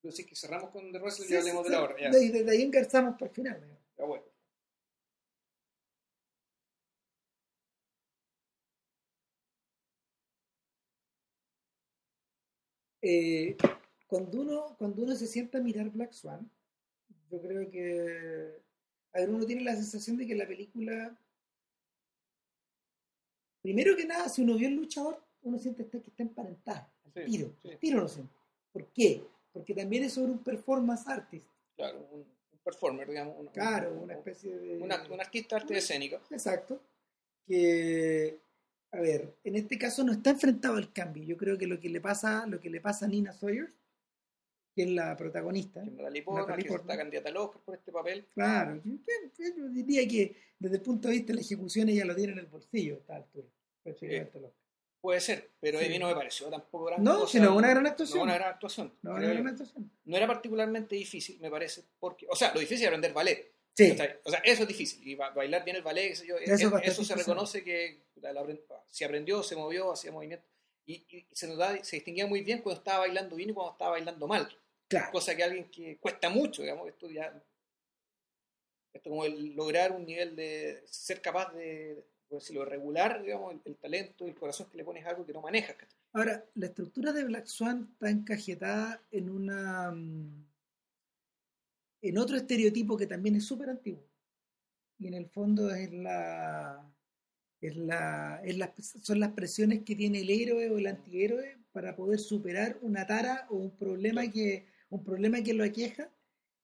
Pero 0.00 0.14
es 0.14 0.24
que 0.24 0.36
cerramos 0.36 0.70
con 0.70 0.92
The 0.92 0.98
Wrestler 1.00 1.26
Sí, 1.28 1.34
y 1.34 1.36
hablemos 1.36 1.66
sí, 1.66 1.72
de 1.72 1.78
la 1.78 1.86
sí. 1.86 1.92
hora. 1.92 2.00
Ya, 2.00 2.10
De, 2.10 2.44
de- 2.44 2.50
ahí 2.52 2.62
engarzamos 2.62 3.18
por 3.18 3.26
el 3.28 3.34
final. 3.34 3.60
ya 3.98 4.04
bueno. 4.04 4.24
Eh, 13.02 13.56
cuando, 14.06 14.40
uno, 14.40 14.76
cuando 14.78 15.02
uno 15.02 15.14
se 15.16 15.26
sienta 15.26 15.58
a 15.58 15.60
mirar 15.60 15.90
Black 15.90 16.12
Swan, 16.12 16.48
yo 17.30 17.40
creo 17.42 17.68
que 17.70 18.60
a 19.14 19.18
ver, 19.20 19.28
uno 19.30 19.44
tiene 19.44 19.62
la 19.62 19.74
sensación 19.74 20.16
de 20.16 20.26
que 20.26 20.34
la 20.34 20.46
película, 20.46 21.16
primero 23.62 23.96
que 23.96 24.06
nada, 24.06 24.28
si 24.28 24.42
uno 24.42 24.54
vio 24.56 24.68
el 24.68 24.74
luchador, 24.74 25.22
uno 25.42 25.58
siente 25.58 25.86
que 25.88 25.98
está 25.98 26.22
emparentada, 26.22 26.92
al 27.04 27.12
Sí, 27.12 27.30
tiro, 27.30 27.54
sí. 27.60 27.70
al 27.70 27.78
tiro 27.78 28.00
lo 28.00 28.08
siente. 28.08 28.32
¿Por 28.72 28.86
qué? 28.92 29.22
Porque 29.52 29.74
también 29.74 30.04
es 30.04 30.12
sobre 30.14 30.32
un 30.32 30.38
performance 30.42 31.06
artist, 31.08 31.46
Claro, 31.76 32.06
un, 32.12 32.20
un 32.20 32.58
performer, 32.64 33.08
digamos. 33.08 33.36
un- 33.38 33.46
claro, 33.48 33.92
un- 33.92 34.04
una 34.04 34.14
especie 34.14 34.56
de... 34.56 34.78
un 34.78 34.92
artista 34.92 35.56
de 35.56 35.62
arte 35.62 35.76
escénico. 35.78 36.16
Exacto. 36.30 36.80
Que, 37.46 38.38
a 38.92 39.00
ver, 39.00 39.34
en 39.44 39.56
este 39.56 39.78
caso 39.78 40.04
no 40.04 40.12
está 40.12 40.30
enfrentado 40.30 40.76
al 40.76 40.92
cambio. 40.92 41.24
Yo 41.24 41.36
creo 41.36 41.56
que 41.58 41.66
lo 41.66 41.80
que 41.80 41.88
le 41.88 42.00
pasa, 42.00 42.46
lo 42.46 42.60
que 42.60 42.70
le 42.70 42.80
pasa 42.80 43.06
a 43.06 43.08
Nina 43.08 43.32
Sawyer, 43.32 43.72
que 44.74 44.82
es 44.84 44.90
la 44.90 45.16
protagonista, 45.16 45.80
Portman, 45.80 45.96
Natalie 46.46 46.64
que 46.66 46.74
está 46.74 46.96
candidata 46.96 47.28
al 47.28 47.36
Oscar 47.36 47.62
por 47.62 47.74
este 47.74 47.92
papel. 47.92 48.26
claro, 48.34 48.80
yo, 48.84 49.68
diría 49.70 50.06
que 50.08 50.36
desde 50.58 50.76
el 50.76 50.82
punto 50.82 51.08
de 51.08 51.14
vista 51.14 51.28
de 51.28 51.34
la 51.36 51.40
ejecución 51.42 51.88
ella 51.88 52.04
lo 52.04 52.14
tiene 52.14 52.32
en 52.32 52.38
el 52.38 52.46
bolsillo 52.46 52.94
a 52.94 52.98
esta 52.98 53.16
altura. 53.16 53.46
lo- 53.84 54.62
Puede 55.00 55.20
ser, 55.20 55.50
pero 55.60 55.80
Sí. 55.80 55.86
a 55.86 55.88
mí 55.88 55.98
no 55.98 56.06
me 56.06 56.14
pareció 56.14 56.48
tampoco 56.48 56.84
gran 56.84 57.02
No, 57.02 57.20
cosa. 57.20 57.32
sino 57.32 57.56
una 57.56 57.68
gran 57.70 57.84
actuación. 57.86 58.22
Una 58.22 58.34
gran. 58.34 58.54
No 60.04 60.16
era 60.16 60.26
particularmente 60.28 60.94
difícil, 60.94 61.40
me 61.40 61.50
parece, 61.50 61.82
porque, 61.98 62.24
o 62.30 62.36
sea, 62.36 62.54
lo 62.54 62.60
difícil 62.60 62.82
es 62.84 62.88
aprender 62.88 63.12
ballet. 63.12 63.51
Sí, 63.74 63.90
O 64.24 64.30
sea, 64.30 64.40
eso 64.44 64.62
es 64.62 64.68
difícil, 64.68 65.06
y 65.06 65.14
ba- 65.14 65.30
bailar 65.30 65.64
bien 65.64 65.76
el 65.76 65.82
ballet, 65.82 66.08
qué 66.10 66.16
sé 66.16 66.26
yo, 66.26 66.36
Eso 66.36 66.54
eso, 66.54 66.78
es 66.78 66.88
eso 66.92 67.04
se 67.04 67.14
reconoce 67.14 67.64
que 67.64 68.02
si 68.88 69.04
aprendió, 69.04 69.42
se 69.42 69.56
movió, 69.56 69.92
hacía 69.92 70.12
movimiento, 70.12 70.46
y, 70.84 70.94
y 71.08 71.26
se, 71.32 71.46
notaba- 71.48 71.82
se 71.82 71.96
distinguía 71.96 72.26
muy 72.26 72.42
bien 72.42 72.60
cuando 72.60 72.78
estaba 72.80 73.00
bailando 73.00 73.34
bien 73.36 73.50
y 73.50 73.52
cuando 73.54 73.72
estaba 73.72 73.92
bailando 73.92 74.26
mal, 74.26 74.48
claro. 74.88 75.10
cosa 75.12 75.34
que 75.34 75.42
alguien 75.44 75.70
que 75.70 75.96
cuesta 75.98 76.28
mucho, 76.28 76.62
digamos, 76.62 76.88
esto 76.88 77.08
ya, 77.10 77.32
esto 78.92 79.08
como 79.10 79.24
el 79.24 79.54
lograr 79.54 79.92
un 79.92 80.04
nivel 80.04 80.36
de 80.36 80.82
ser 80.86 81.20
capaz 81.22 81.52
de, 81.54 82.04
por 82.28 82.40
decirlo, 82.40 82.64
regular, 82.64 83.22
digamos, 83.22 83.54
el, 83.54 83.60
el 83.64 83.76
talento 83.76 84.26
y 84.26 84.30
el 84.30 84.34
corazón 84.34 84.68
que 84.70 84.76
le 84.76 84.84
pones 84.84 85.04
a 85.06 85.10
algo 85.10 85.24
que 85.26 85.32
no 85.32 85.40
manejas. 85.40 85.76
Ahora, 86.12 86.44
la 86.54 86.66
estructura 86.66 87.12
de 87.12 87.24
Black 87.24 87.46
Swan 87.46 87.88
está 87.92 88.10
encajetada 88.10 89.00
en 89.10 89.30
una 89.30 89.90
mm, 89.92 90.44
en 92.02 92.18
otro 92.18 92.36
estereotipo 92.36 92.96
que 92.96 93.06
también 93.06 93.36
es 93.36 93.44
súper 93.46 93.70
antiguo. 93.70 94.04
Y 94.98 95.08
en 95.08 95.14
el 95.14 95.26
fondo 95.28 95.70
es 95.74 95.92
la, 95.92 96.92
es 97.60 97.76
la, 97.76 98.40
es 98.44 98.58
la- 98.58 98.74
son 99.02 99.20
las 99.20 99.32
presiones 99.32 99.82
que 99.84 99.96
tiene 99.96 100.20
el 100.22 100.30
héroe 100.30 100.70
o 100.70 100.78
el 100.78 100.86
antihéroe 100.86 101.58
para 101.72 101.96
poder 101.96 102.18
superar 102.20 102.78
una 102.82 103.06
tara 103.06 103.46
o 103.50 103.56
un 103.56 103.70
problema 103.76 104.30
que, 104.30 104.66
un 104.90 105.04
problema 105.04 105.42
que 105.42 105.54
lo 105.54 105.64
aqueja 105.64 106.10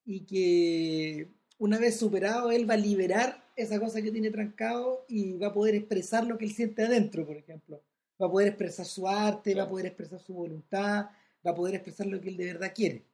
y 0.04 0.20
que 0.26 1.28
una 1.58 1.78
vez 1.78 1.96
superado 1.98 2.50
él 2.50 2.68
va 2.68 2.74
a 2.74 2.78
liberar 2.78 3.44
esa 3.56 3.80
cosa 3.80 4.00
que 4.02 4.12
tiene 4.12 4.30
trancado 4.30 5.04
y 5.08 5.32
va 5.38 5.48
a 5.48 5.52
poder 5.54 5.74
expresar 5.74 6.26
lo 6.26 6.38
que 6.38 6.44
él 6.46 6.52
siente 6.52 6.84
adentro, 6.84 7.26
por 7.26 7.36
ejemplo 7.36 7.82
va 8.20 8.26
a 8.26 8.30
poder 8.32 8.48
expresar 8.48 8.84
su 8.86 9.06
arte, 9.06 9.54
va 9.54 9.62
a 9.62 9.68
poder 9.68 9.86
expresar 9.86 10.18
su 10.18 10.34
voluntad, 10.34 11.06
va 11.46 11.50
a 11.52 11.54
poder 11.54 11.76
expresar 11.76 12.06
lo 12.08 12.20
que 12.20 12.30
él 12.30 12.36
de 12.36 12.46
verdad 12.46 12.72
quiere. 12.74 13.04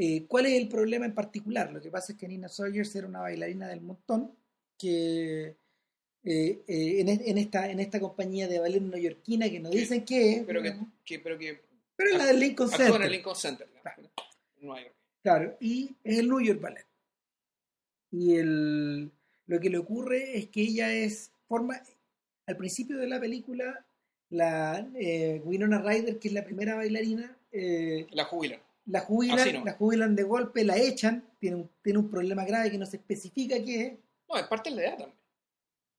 Eh, 0.00 0.24
¿Cuál 0.28 0.46
es 0.46 0.52
el 0.52 0.68
problema 0.68 1.06
en 1.06 1.14
particular? 1.14 1.72
Lo 1.72 1.80
que 1.80 1.90
pasa 1.90 2.12
es 2.12 2.18
que 2.18 2.28
Nina 2.28 2.48
Sawyers 2.48 2.94
era 2.94 3.08
una 3.08 3.20
bailarina 3.20 3.66
del 3.68 3.80
montón 3.80 4.30
que 4.78 5.56
eh, 6.24 6.62
eh, 6.68 7.00
en, 7.00 7.08
en 7.08 7.36
esta, 7.38 7.68
en 7.68 7.80
esta 7.80 7.98
compañía 7.98 8.46
de 8.46 8.60
ballet 8.60 8.80
neoyorquina 8.80 9.50
que 9.50 9.58
nos 9.58 9.72
dicen 9.72 10.04
que 10.04 10.34
es, 10.34 10.44
Pero 10.44 10.62
que, 10.62 10.74
que- 11.04 11.18
pero 11.18 11.36
que 11.36 11.60
pero 11.96 12.16
la 12.16 12.26
del 12.26 12.38
Lincoln 12.38 12.68
actúa 12.70 12.86
en 12.86 12.92
Center. 12.92 13.06
el 13.06 13.12
Lincoln 13.12 13.34
Center. 13.36 13.66
Claro. 13.82 14.02
Nueva 14.60 14.80
York. 14.82 14.94
Claro, 15.20 15.56
y 15.60 15.96
es 16.04 16.18
el 16.20 16.28
New 16.28 16.40
York 16.40 16.60
Ballet. 16.60 16.86
Y 18.12 18.36
el, 18.36 19.10
lo 19.46 19.58
que 19.60 19.68
le 19.68 19.78
ocurre 19.78 20.38
es 20.38 20.46
que 20.48 20.62
ella 20.62 20.92
es, 20.92 21.32
forma, 21.48 21.82
al 22.46 22.56
principio 22.56 22.98
de 22.98 23.08
la 23.08 23.18
película, 23.18 23.84
la 24.30 24.88
eh, 24.94 25.42
Winona 25.44 25.80
Ryder, 25.82 26.20
que 26.20 26.28
es 26.28 26.34
la 26.34 26.44
primera 26.44 26.76
bailarina, 26.76 27.36
eh, 27.50 28.06
La 28.12 28.24
jubilan. 28.26 28.60
La 28.88 29.00
jubilan, 29.00 29.38
Así 29.38 29.52
no. 29.52 29.64
la 29.64 29.72
jubilan 29.72 30.16
de 30.16 30.22
golpe, 30.22 30.64
la 30.64 30.76
echan, 30.76 31.24
tiene 31.38 31.56
un, 31.56 31.70
tiene 31.82 31.98
un 31.98 32.10
problema 32.10 32.44
grave 32.44 32.70
que 32.70 32.78
no 32.78 32.86
se 32.86 32.96
especifica 32.96 33.62
qué 33.62 33.86
es. 33.86 33.92
No, 34.28 34.36
es 34.38 34.46
parte 34.46 34.70
de 34.70 34.76
la 34.76 34.82
edad 34.82 34.98
también. 34.98 35.18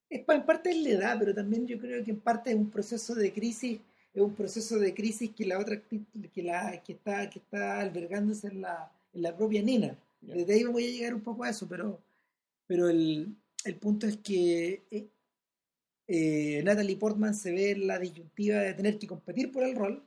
Es 0.10 0.24
en 0.28 0.46
parte 0.46 0.72
es 0.72 0.78
la 0.78 0.90
edad, 0.90 1.18
pero 1.20 1.36
también 1.36 1.68
yo 1.68 1.80
creo 1.80 2.04
que 2.04 2.12
en 2.12 2.20
parte 2.20 2.50
es 2.50 2.56
un 2.56 2.72
proceso 2.72 3.14
de 3.14 3.32
crisis, 3.32 3.80
es 4.12 4.22
un 4.22 4.34
proceso 4.34 4.80
de 4.80 4.94
crisis 4.94 5.30
que 5.36 5.46
la 5.46 5.60
otra 5.60 5.80
que 6.34 6.42
la 6.42 6.82
que 6.82 6.94
está 6.94 7.30
que 7.30 7.38
está 7.38 7.80
albergándose 7.80 8.48
en 8.48 8.62
la, 8.62 8.92
en 9.14 9.22
la 9.22 9.38
propia 9.38 9.62
Nina. 9.62 9.96
Ya. 10.22 10.34
Desde 10.34 10.54
ahí 10.54 10.64
voy 10.64 10.88
a 10.88 10.92
llegar 10.92 11.14
un 11.14 11.22
poco 11.22 11.44
a 11.44 11.50
eso, 11.50 11.68
pero 11.70 12.02
pero 12.66 12.90
el, 12.90 13.36
el 13.66 13.76
punto 13.76 14.08
es 14.08 14.18
que 14.18 14.82
eh, 14.90 15.08
eh, 16.08 16.64
Natalie 16.64 16.98
Portman 16.98 17.36
se 17.36 17.52
ve 17.52 17.72
en 17.72 17.86
la 17.86 18.00
disyuntiva 18.00 18.58
de 18.58 18.74
tener 18.74 18.98
que 18.98 19.06
competir 19.06 19.52
por 19.52 19.64
el 19.64 19.76
rol 19.76 20.04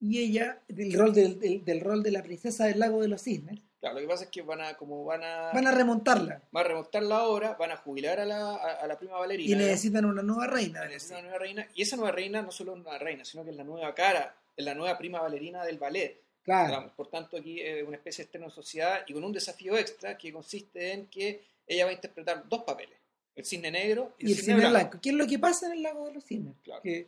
y 0.00 0.18
ella 0.20 0.58
del 0.68 0.92
rol 0.92 1.12
del, 1.14 1.38
del- 1.40 1.64
del 1.64 1.80
rol 1.80 2.02
de 2.02 2.10
la 2.12 2.22
princesa 2.22 2.66
del 2.66 2.78
lago 2.78 3.02
de 3.02 3.08
los 3.08 3.22
cisnes 3.22 3.60
Claro, 3.80 3.94
lo 3.94 4.00
que 4.00 4.08
pasa 4.08 4.24
es 4.24 4.30
que 4.30 4.42
van 4.42 4.60
a, 4.60 4.74
como 4.74 5.04
van 5.04 5.22
a, 5.22 5.52
van 5.52 5.66
a 5.68 5.70
remontarla 5.72 6.42
van 6.50 6.64
a 6.64 6.68
remontar 6.68 7.02
la 7.04 7.22
obra, 7.24 7.54
van 7.54 7.70
a 7.70 7.76
jubilar 7.76 8.18
a 8.18 8.24
la, 8.24 8.56
a, 8.56 8.72
a 8.80 8.86
la 8.88 8.98
prima 8.98 9.16
Valerina. 9.18 9.54
y 9.54 9.56
necesitan 9.56 10.04
una 10.04 10.20
nueva 10.22 10.48
reina. 10.48 10.84
Necesitan 10.84 11.18
una 11.20 11.28
nueva 11.28 11.38
reina. 11.38 11.68
Y 11.76 11.82
esa 11.82 11.94
nueva 11.96 12.10
reina 12.10 12.42
no 12.42 12.50
solo 12.50 12.74
es 12.74 12.80
una 12.84 12.98
reina, 12.98 13.24
sino 13.24 13.44
que 13.44 13.50
es 13.50 13.56
la 13.56 13.62
nueva 13.62 13.94
cara, 13.94 14.34
es 14.56 14.64
la 14.64 14.74
nueva 14.74 14.98
prima 14.98 15.20
bailarina 15.20 15.64
del 15.64 15.78
ballet. 15.78 16.20
Claro. 16.42 16.66
Digamos, 16.70 16.92
Por 16.94 17.08
tanto, 17.08 17.36
aquí 17.36 17.60
es 17.60 17.86
una 17.86 17.96
especie 17.98 18.24
de 18.24 18.26
estreno 18.26 18.46
de 18.46 18.52
sociedad 18.52 19.02
y 19.06 19.12
con 19.12 19.22
un 19.22 19.32
desafío 19.32 19.76
extra 19.78 20.18
que 20.18 20.32
consiste 20.32 20.92
en 20.92 21.06
que 21.06 21.44
ella 21.64 21.84
va 21.84 21.90
a 21.92 21.94
interpretar 21.94 22.48
dos 22.48 22.64
papeles, 22.64 22.98
el 23.36 23.44
cisne 23.44 23.70
negro 23.70 24.14
y 24.18 24.24
el, 24.24 24.30
el 24.32 24.36
cisne, 24.38 24.54
cisne 24.54 24.68
blanco. 24.70 24.88
blanco. 24.88 24.98
¿Qué 25.00 25.10
es 25.10 25.14
lo 25.14 25.26
que 25.28 25.38
pasa 25.38 25.66
en 25.66 25.72
el 25.74 25.82
lago 25.84 26.06
de 26.06 26.14
los 26.14 26.24
cisnes? 26.24 26.54
Claro. 26.64 26.82
Que- 26.82 27.06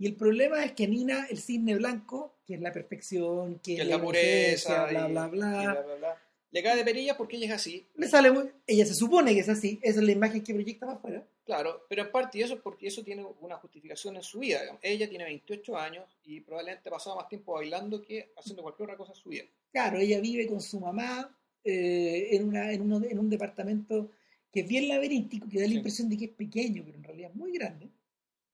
y 0.00 0.06
el 0.06 0.14
problema 0.16 0.64
es 0.64 0.72
que 0.72 0.88
Nina, 0.88 1.26
el 1.30 1.38
cisne 1.38 1.76
blanco, 1.76 2.38
que 2.46 2.54
es 2.54 2.60
la 2.60 2.72
perfección, 2.72 3.60
que, 3.60 3.76
Que 3.76 3.82
es 3.82 3.88
la 3.88 4.00
pureza, 4.02 4.86
bla, 4.86 5.06
bla, 5.06 5.28
bla, 5.28 5.48
bla, 5.62 5.82
bla, 5.82 5.94
bla. 5.96 6.22
Le 6.52 6.64
cae 6.64 6.76
de 6.78 6.84
perilla 6.84 7.16
porque 7.16 7.36
ella 7.36 7.46
es 7.46 7.52
así, 7.52 7.86
le 7.94 8.08
sale 8.08 8.32
muy- 8.32 8.50
ella 8.66 8.84
se 8.84 8.94
supone 8.94 9.32
que 9.34 9.40
es 9.40 9.48
así, 9.48 9.78
esa 9.82 10.00
es 10.00 10.04
la 10.04 10.10
imagen 10.10 10.42
que 10.42 10.52
proyecta 10.52 10.84
para 10.86 10.98
afuera. 10.98 11.26
claro, 11.44 11.84
pero 11.88 12.02
en 12.02 12.10
parte 12.10 12.40
eso 12.42 12.54
es 12.54 12.60
porque 12.60 12.88
eso 12.88 13.04
tiene 13.04 13.24
una 13.40 13.56
justificación 13.56 14.16
en 14.16 14.22
su 14.24 14.40
vida. 14.40 14.60
digamos. 14.60 14.80
Ella 14.82 15.08
tiene 15.08 15.24
28 15.24 15.76
años 15.76 16.04
y 16.24 16.40
probablemente 16.40 16.88
ha 16.88 16.92
pasado 16.92 17.14
más 17.16 17.28
tiempo 17.28 17.52
bailando 17.52 18.02
que 18.02 18.32
haciendo 18.36 18.62
cualquier 18.62 18.86
otra 18.88 18.96
cosa 18.96 19.12
en 19.12 19.18
su 19.18 19.28
vida. 19.28 19.44
Claro, 19.72 19.98
ella 19.98 20.18
vive 20.20 20.46
con 20.48 20.60
su 20.60 20.80
mamá 20.80 21.36
eh, 21.62 22.28
en, 22.32 22.48
una, 22.48 22.72
en, 22.72 22.80
uno- 22.82 23.04
en 23.06 23.18
un 23.18 23.28
departamento 23.30 24.10
que 24.52 24.60
es 24.60 24.68
bien 24.68 24.88
laberíntico, 24.88 25.46
que 25.48 25.58
da 25.58 25.64
la 25.66 25.70
Sí. 25.70 25.76
impresión 25.76 26.08
de 26.08 26.16
que 26.16 26.24
es 26.24 26.30
pequeño, 26.32 26.82
pero 26.84 26.96
en 26.98 27.04
realidad 27.04 27.30
es 27.30 27.36
muy 27.36 27.52
grande. 27.52 27.88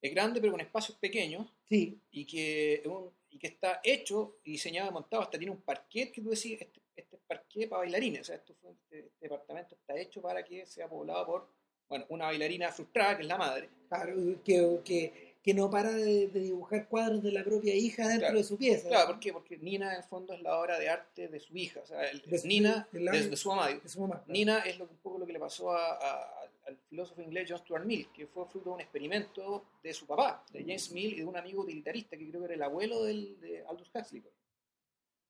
Es 0.03 0.13
grande 0.15 0.41
pero 0.41 0.53
con 0.53 0.61
espacios 0.61 0.97
pequeños 0.99 1.47
Sí, 1.69 1.99
y 2.13 2.25
que, 2.25 2.83
un- 2.87 3.11
y 3.31 3.39
que 3.39 3.49
está 3.49 3.81
hecho 3.83 4.37
y 4.45 4.53
diseñado 4.53 4.89
y 4.91 4.93
montado, 4.93 5.23
hasta 5.23 5.37
tiene 5.39 5.53
un 5.53 5.61
parquet 5.61 6.13
que 6.13 6.21
tú 6.23 6.31
decís, 6.31 6.61
este, 6.61 6.81
este 6.95 7.17
es 7.17 7.23
parquet 7.27 7.69
para 7.69 7.81
bailarines, 7.81 8.21
o 8.21 8.25
sea, 8.25 8.37
esto 8.37 8.55
fue- 8.61 8.71
este, 8.73 9.01
este 9.01 9.17
departamento 9.29 9.75
está 9.75 9.99
hecho 9.99 10.23
para 10.23 10.45
que 10.45 10.65
sea 10.67 10.89
poblado 10.89 11.27
por, 11.27 11.49
bueno, 11.89 12.05
una 12.11 12.27
bailarina 12.27 12.71
frustrada, 12.73 13.17
que 13.17 13.23
es 13.23 13.29
la 13.29 13.37
madre, 13.37 13.69
claro, 13.89 14.15
que, 14.45 14.79
que, 14.85 15.37
que 15.43 15.55
no 15.55 15.71
para 15.71 15.91
de, 15.93 16.27
de 16.29 16.41
dibujar 16.41 16.89
cuadros 16.89 17.23
de 17.23 17.31
la 17.33 17.45
propia 17.45 17.75
hija 17.75 18.03
dentro 18.09 18.27
Claro. 18.29 18.39
de 18.39 18.45
su 18.45 18.57
pieza. 18.57 18.89
claro, 18.89 19.07
¿por 19.09 19.21
qué? 19.21 19.33
Porque 19.33 19.57
Nina 19.59 19.91
en 19.93 19.99
el 19.99 20.03
fondo 20.05 20.33
es 20.35 20.43
la 20.43 20.59
obra 20.59 20.79
de 20.79 20.89
arte 20.89 21.29
de 21.29 21.39
su 21.41 21.57
hija, 21.57 21.81
o 21.81 21.87
sea, 21.87 22.03
el- 22.11 22.23
De 22.23 22.39
su- 22.39 22.47
Nina, 22.49 22.89
de 22.93 23.01
la- 23.01 23.13
de, 23.13 23.37
su 23.37 23.49
mamá, 23.49 23.69
su 23.87 24.01
mamá. 24.01 24.25
Nina 24.29 24.61
es 24.61 24.79
lo, 24.79 24.85
un 24.87 24.97
poco 24.99 25.19
lo 25.19 25.27
que 25.27 25.33
le 25.33 25.39
pasó 25.41 25.71
a- 25.73 25.95
a- 25.95 26.36
al 26.67 26.77
filósofo 26.89 27.23
inglés 27.23 27.47
John 27.49 27.59
Stuart 27.59 27.85
Mill, 27.85 28.09
que 28.13 28.27
fue 28.27 28.47
fruto 28.47 28.71
de 28.71 28.75
un 28.75 28.81
experimento 28.81 29.65
de 29.83 29.95
su 29.95 30.07
papá, 30.07 30.45
de 30.53 30.61
James 30.61 30.91
Mill, 30.91 31.15
y 31.15 31.17
de 31.19 31.25
un 31.25 31.37
amigo 31.37 31.63
utilitarista 31.63 32.17
que 32.17 32.29
creo 32.29 32.41
que 32.41 32.47
era 32.47 32.55
el 32.55 32.63
abuelo 32.63 33.05
del, 33.05 33.39
de 33.41 33.65
Aldous 33.67 33.91
Huxley. 33.95 34.23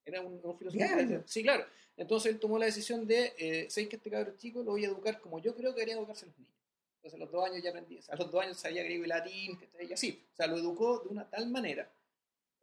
Era 0.05 0.20
un, 0.20 0.40
un 0.42 0.59
filósofo 0.59 0.85
inglés. 0.85 1.22
Sí, 1.27 1.42
claro. 1.42 1.66
Entonces 1.96 2.33
él 2.33 2.38
tomó 2.38 2.59
la 2.59 2.66
decisión 2.66 3.07
de, 3.07 3.35
eh, 3.38 3.66
¿sabéis 3.70 3.88
que 3.88 3.96
este 3.96 4.11
cabrón 4.11 4.37
chico 4.37 4.62
lo 4.62 4.72
voy 4.72 4.85
a 4.85 4.88
educar 4.88 5.20
como 5.20 5.38
yo 5.38 5.55
creo 5.55 5.72
que 5.72 5.81
deberían 5.81 5.99
educarse 5.99 6.27
los 6.27 6.38
niños? 6.38 6.55
Entonces 6.96 7.14
a 7.14 7.25
los 7.25 7.33
dos 7.33 7.44
años 7.44 7.62
ya 7.62 7.70
aprendí, 7.70 8.01
a 8.09 8.16
los 8.16 8.31
dos 8.31 8.42
años 8.42 8.59
sabía 8.59 8.83
griego 8.83 9.05
y 9.05 9.09
latín, 9.09 9.59
y 9.81 9.92
así. 9.92 10.22
O 10.33 10.37
sea, 10.37 10.46
lo 10.46 10.57
educó 10.57 11.01
de 11.01 11.09
una 11.09 11.29
tal 11.29 11.49
manera 11.49 11.90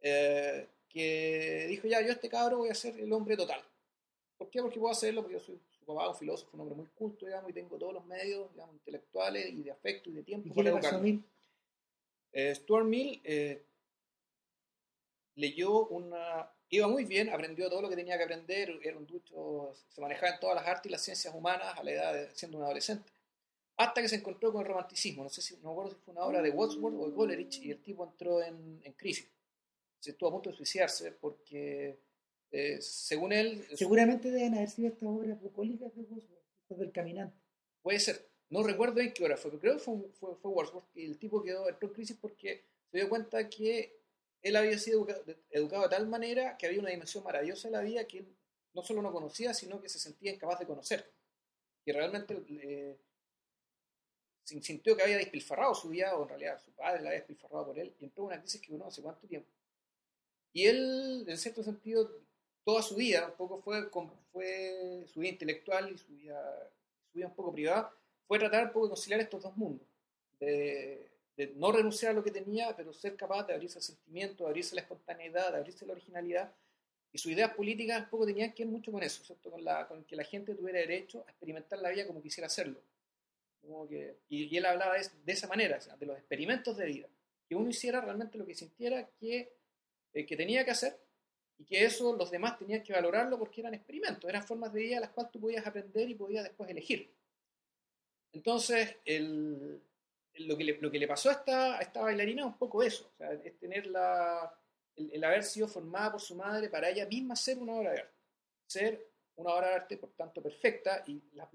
eh, 0.00 0.68
que 0.88 1.66
dijo, 1.68 1.88
ya, 1.88 2.00
yo 2.00 2.08
a 2.08 2.12
este 2.12 2.28
cabro 2.28 2.58
voy 2.58 2.68
a 2.68 2.74
ser 2.74 2.98
el 2.98 3.12
hombre 3.12 3.36
total. 3.36 3.60
¿Por 4.36 4.50
qué? 4.50 4.60
Porque 4.60 4.78
puedo 4.78 4.92
hacerlo, 4.92 5.22
porque 5.22 5.38
yo 5.38 5.40
soy 5.40 5.58
su 5.84 5.94
papá, 5.94 6.08
un 6.08 6.16
filósofo, 6.16 6.50
un 6.54 6.60
hombre 6.62 6.76
muy 6.76 6.86
culto, 6.94 7.26
digamos, 7.26 7.50
y 7.50 7.52
tengo 7.52 7.76
todos 7.78 7.94
los 7.94 8.06
medios, 8.06 8.50
digamos, 8.52 8.74
intelectuales 8.74 9.50
y 9.50 9.62
de 9.62 9.70
afecto 9.70 10.10
y 10.10 10.14
de 10.14 10.22
tiempo 10.22 10.48
¿Y 10.48 10.52
qué 10.52 10.62
le 10.62 10.72
pasó 10.72 10.96
a 10.96 10.98
mí? 10.98 11.22
Eh, 12.32 12.54
Stuart 12.54 12.86
Mill 12.86 13.20
eh, 13.24 13.64
leyó 15.36 15.86
una... 15.86 16.50
Iba 16.70 16.88
muy 16.88 17.04
bien, 17.04 17.28
aprendió 17.28 17.68
todo 17.68 17.82
lo 17.82 17.88
que 17.88 17.94
tenía 17.94 18.16
que 18.16 18.24
aprender, 18.24 18.80
era 18.82 18.96
un 18.96 19.06
ducho, 19.06 19.72
se 19.88 20.00
manejaba 20.00 20.34
en 20.34 20.40
todas 20.40 20.56
las 20.56 20.66
artes 20.66 20.86
y 20.86 20.92
las 20.92 21.02
ciencias 21.02 21.32
humanas 21.32 21.78
a 21.78 21.82
la 21.84 21.90
edad 21.92 22.14
de 22.14 22.34
siendo 22.34 22.58
un 22.58 22.64
adolescente. 22.64 23.12
Hasta 23.76 24.00
que 24.00 24.08
se 24.08 24.16
encontró 24.16 24.52
con 24.52 24.62
el 24.62 24.68
romanticismo, 24.68 25.22
no 25.22 25.28
sé 25.28 25.42
si, 25.42 25.56
no 25.56 25.64
me 25.64 25.70
acuerdo 25.70 25.90
si 25.92 25.96
fue 25.98 26.12
una 26.12 26.24
obra 26.24 26.42
de 26.42 26.50
Wordsworth 26.50 26.96
o 26.96 27.08
de 27.08 27.14
Coleridge, 27.14 27.60
y 27.62 27.70
el 27.70 27.82
tipo 27.82 28.04
entró 28.04 28.42
en, 28.42 28.80
en 28.82 28.92
crisis. 28.94 29.28
Se 30.00 30.10
estuvo 30.10 30.28
a 30.28 30.32
punto 30.32 30.50
de 30.50 30.56
suicidarse 30.56 31.12
porque, 31.12 31.98
eh, 32.54 32.80
según 32.80 33.32
él, 33.32 33.64
Seguramente 33.74 34.30
deben 34.30 34.54
haber 34.54 34.70
sido 34.70 34.88
estas 34.88 35.08
obras 35.08 35.40
bucólicas 35.40 35.94
de 35.94 36.02
Wordsworth, 36.02 36.78
del 36.78 36.92
caminante. 36.92 37.36
Puede 37.82 37.98
ser. 38.00 38.28
No 38.50 38.62
recuerdo 38.62 39.00
en 39.00 39.12
qué 39.12 39.24
hora 39.24 39.36
fue, 39.36 39.50
pero 39.50 39.60
creo 39.60 39.72
que 39.74 39.80
fue, 39.80 39.94
fue, 40.20 40.36
fue 40.36 40.50
Wordsworth. 40.50 40.86
Y 40.96 41.06
el 41.06 41.18
tipo 41.18 41.42
quedó, 41.42 41.68
entró 41.68 41.88
en 41.88 41.94
crisis 41.94 42.16
porque 42.20 42.64
se 42.90 42.98
dio 42.98 43.08
cuenta 43.08 43.48
que 43.48 43.98
él 44.42 44.56
había 44.56 44.78
sido 44.78 44.98
educado, 45.00 45.24
educado 45.50 45.82
de 45.84 45.88
tal 45.88 46.06
manera 46.06 46.56
que 46.56 46.66
había 46.66 46.80
una 46.80 46.90
dimensión 46.90 47.24
maravillosa 47.24 47.68
de 47.68 47.72
la 47.72 47.80
vida 47.80 48.06
que 48.06 48.18
él 48.18 48.36
no 48.74 48.82
solo 48.82 49.02
no 49.02 49.12
conocía, 49.12 49.54
sino 49.54 49.80
que 49.80 49.88
se 49.88 49.98
sentía 49.98 50.32
incapaz 50.32 50.58
de 50.60 50.66
conocer. 50.66 51.10
Y 51.84 51.92
realmente 51.92 52.36
eh, 52.48 52.96
sin- 54.44 54.62
sintió 54.62 54.96
que 54.96 55.02
había 55.02 55.16
despilfarrado 55.18 55.74
su 55.74 55.88
vida, 55.88 56.16
o 56.16 56.22
en 56.22 56.28
realidad 56.28 56.60
su 56.64 56.72
padre 56.72 57.00
la 57.02 57.08
había 57.08 57.20
despilfarrado 57.20 57.66
por 57.66 57.78
él, 57.78 57.94
y 57.98 58.04
entró 58.04 58.24
en 58.24 58.26
una 58.28 58.40
crisis 58.40 58.60
que 58.60 58.72
duró 58.72 58.84
no 58.84 58.90
sé 58.90 59.02
cuánto 59.02 59.26
tiempo. 59.26 59.48
Y 60.52 60.66
él, 60.66 61.24
en 61.26 61.38
cierto 61.38 61.62
sentido, 61.62 62.10
toda 62.64 62.82
su 62.82 62.96
vida, 62.96 63.26
un 63.26 63.36
poco 63.36 63.60
fue, 63.60 65.06
su 65.06 65.20
vida 65.20 65.32
intelectual 65.32 65.92
y 65.92 65.98
su 65.98 66.08
vida, 66.08 66.70
su 67.12 67.20
un 67.20 67.34
poco 67.34 67.52
privada, 67.52 67.92
fue 68.26 68.38
tratar 68.38 68.64
un 68.64 68.72
poco 68.72 68.86
de 68.86 68.90
conciliar 68.90 69.20
estos 69.20 69.42
dos 69.42 69.56
mundos. 69.56 69.86
De, 70.40 71.10
no 71.56 71.72
renunciar 71.72 72.12
a 72.12 72.14
lo 72.14 72.22
que 72.22 72.30
tenía, 72.30 72.74
pero 72.76 72.92
ser 72.92 73.16
capaz 73.16 73.44
de 73.44 73.54
abrirse 73.54 73.78
al 73.78 73.82
sentimiento, 73.82 74.44
de 74.44 74.50
abrirse 74.50 74.74
a 74.74 74.76
la 74.76 74.80
espontaneidad, 74.82 75.50
de 75.50 75.58
abrirse 75.58 75.84
a 75.84 75.88
la 75.88 75.92
originalidad. 75.94 76.52
Y 77.12 77.18
sus 77.18 77.32
ideas 77.32 77.52
políticas 77.54 78.04
un 78.04 78.08
poco 78.08 78.26
tenían 78.26 78.52
que 78.52 78.64
ver 78.64 78.72
mucho 78.72 78.92
con 78.92 79.02
eso, 79.02 79.22
¿cierto? 79.24 79.50
Con, 79.50 80.04
que 80.04 80.16
la 80.16 80.24
gente 80.24 80.54
tuviera 80.54 80.78
derecho 80.78 81.24
a 81.26 81.30
experimentar 81.30 81.80
la 81.80 81.90
vida 81.90 82.06
como 82.06 82.22
quisiera 82.22 82.46
hacerlo. 82.46 82.80
Y, 84.28 84.44
y 84.44 84.56
él 84.56 84.66
hablaba 84.66 84.94
de, 84.94 85.32
esa 85.32 85.48
manera, 85.48 85.78
de 85.78 86.06
los 86.06 86.16
experimentos 86.16 86.76
de 86.76 86.86
vida. 86.86 87.08
Que 87.48 87.56
uno 87.56 87.68
hiciera 87.68 88.00
realmente 88.00 88.38
lo 88.38 88.46
que 88.46 88.54
sintiera 88.54 89.08
que, 89.18 89.52
eh, 90.12 90.26
que 90.26 90.36
tenía 90.36 90.64
que 90.64 90.70
hacer 90.70 91.03
y 91.58 91.64
que 91.64 91.84
eso 91.84 92.16
los 92.16 92.30
demás 92.30 92.58
tenían 92.58 92.82
que 92.82 92.92
valorarlo 92.92 93.38
porque 93.38 93.60
eran 93.60 93.74
experimentos, 93.74 94.28
eran 94.28 94.42
formas 94.42 94.72
de 94.72 94.80
vida 94.80 95.00
las 95.00 95.10
cuales 95.10 95.32
tú 95.32 95.40
podías 95.40 95.66
aprender 95.66 96.08
y 96.08 96.14
podías 96.14 96.44
después 96.44 96.68
elegir. 96.68 97.12
Entonces, 98.32 98.96
el, 99.04 99.80
lo, 100.34 100.56
que 100.56 100.64
le, 100.64 100.78
lo 100.80 100.90
que 100.90 100.98
le 100.98 101.06
pasó 101.06 101.30
a 101.30 101.34
esta, 101.34 101.78
a 101.78 101.80
esta 101.80 102.00
bailarina 102.00 102.42
es 102.42 102.46
un 102.46 102.58
poco 102.58 102.82
eso, 102.82 103.12
o 103.18 103.24
es 103.24 103.58
tener 103.58 103.86
la, 103.86 104.52
el, 104.96 105.24
haber 105.24 105.42
sido 105.42 105.68
formada 105.68 106.12
por 106.12 106.20
su 106.20 106.34
madre 106.34 106.68
para 106.68 106.88
ella 106.88 107.06
misma 107.06 107.36
ser 107.36 107.58
una 107.58 107.74
obra 107.74 107.92
de 107.92 108.00
arte, 108.00 108.14
ser 108.66 109.06
una 109.36 109.54
obra 109.54 109.68
de 109.68 109.74
arte 109.74 109.96
por 109.96 110.10
tanto 110.12 110.42
perfecta 110.42 111.02
y 111.06 111.22
las, 111.34 111.48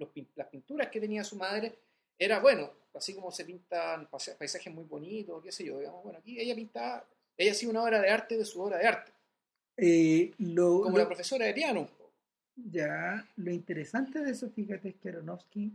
pinturas 0.49 0.89
que 0.89 0.99
tenía 0.99 1.23
su 1.23 1.35
madre 1.35 1.77
era 2.17 2.39
bueno, 2.39 2.71
así 2.93 3.15
como 3.15 3.31
se 3.31 3.45
pintan 3.45 4.09
paisajes 4.09 4.73
muy 4.73 4.83
bonitos, 4.83 5.43
qué 5.43 5.51
sé 5.51 5.65
yo, 5.65 5.79
digamos, 5.79 6.03
bueno, 6.03 6.19
aquí 6.19 6.39
ella 6.39 6.55
pintaba, 6.55 7.05
ella 7.37 7.51
hacía 7.51 7.69
una 7.69 7.83
obra 7.83 8.01
de 8.01 8.09
arte 8.09 8.37
de 8.37 8.45
su 8.45 8.61
obra 8.61 8.77
de 8.77 8.87
arte, 8.87 9.11
Eh, 9.81 10.33
lo, 10.39 10.81
como 10.81 10.97
lo- 10.97 11.03
la 11.03 11.07
profesora 11.07 11.45
de 11.45 11.53
piano. 11.53 11.87
Ya, 12.55 13.25
lo 13.37 13.51
interesante 13.51 14.19
de 14.19 14.31
eso, 14.31 14.49
fíjate, 14.49 14.89
es 14.89 14.95
que 14.95 15.09
Aronofsky 15.09 15.71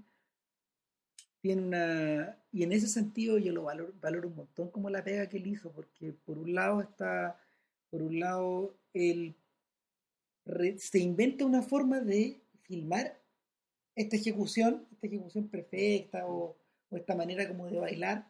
tiene 1.41 1.63
una... 1.63 2.39
Y 2.53 2.63
en 2.63 2.73
ese 2.73 2.89
sentido 2.89 3.39
yo 3.39 3.53
lo 3.53 3.65
valoro, 3.65 3.93
valoro 4.01 4.29
un 4.29 4.37
montón 4.37 4.71
como 4.71 4.91
la 4.91 5.03
pega 5.03 5.29
que 5.29 5.39
él 5.39 5.47
hizo, 5.47 5.73
porque 5.73 6.13
por 6.13 6.39
un 6.39 6.55
lado 6.55 6.81
está, 6.83 7.39
por 7.91 8.03
un 8.03 8.21
lado, 8.21 8.75
él 8.93 9.35
re- 10.45 10.79
se 10.79 10.99
inventa 10.99 11.45
una 11.45 11.63
forma 11.63 12.01
de 12.01 12.41
filmar 12.63 13.19
esta 13.97 14.17
ejecución, 14.17 14.87
esta 14.93 15.07
ejecución 15.07 15.49
perfecta 15.49 16.27
o, 16.27 16.57
o 16.91 16.97
esta 16.97 17.15
manera 17.15 17.47
como 17.49 17.67
de 17.67 17.79
bailar, 17.79 18.27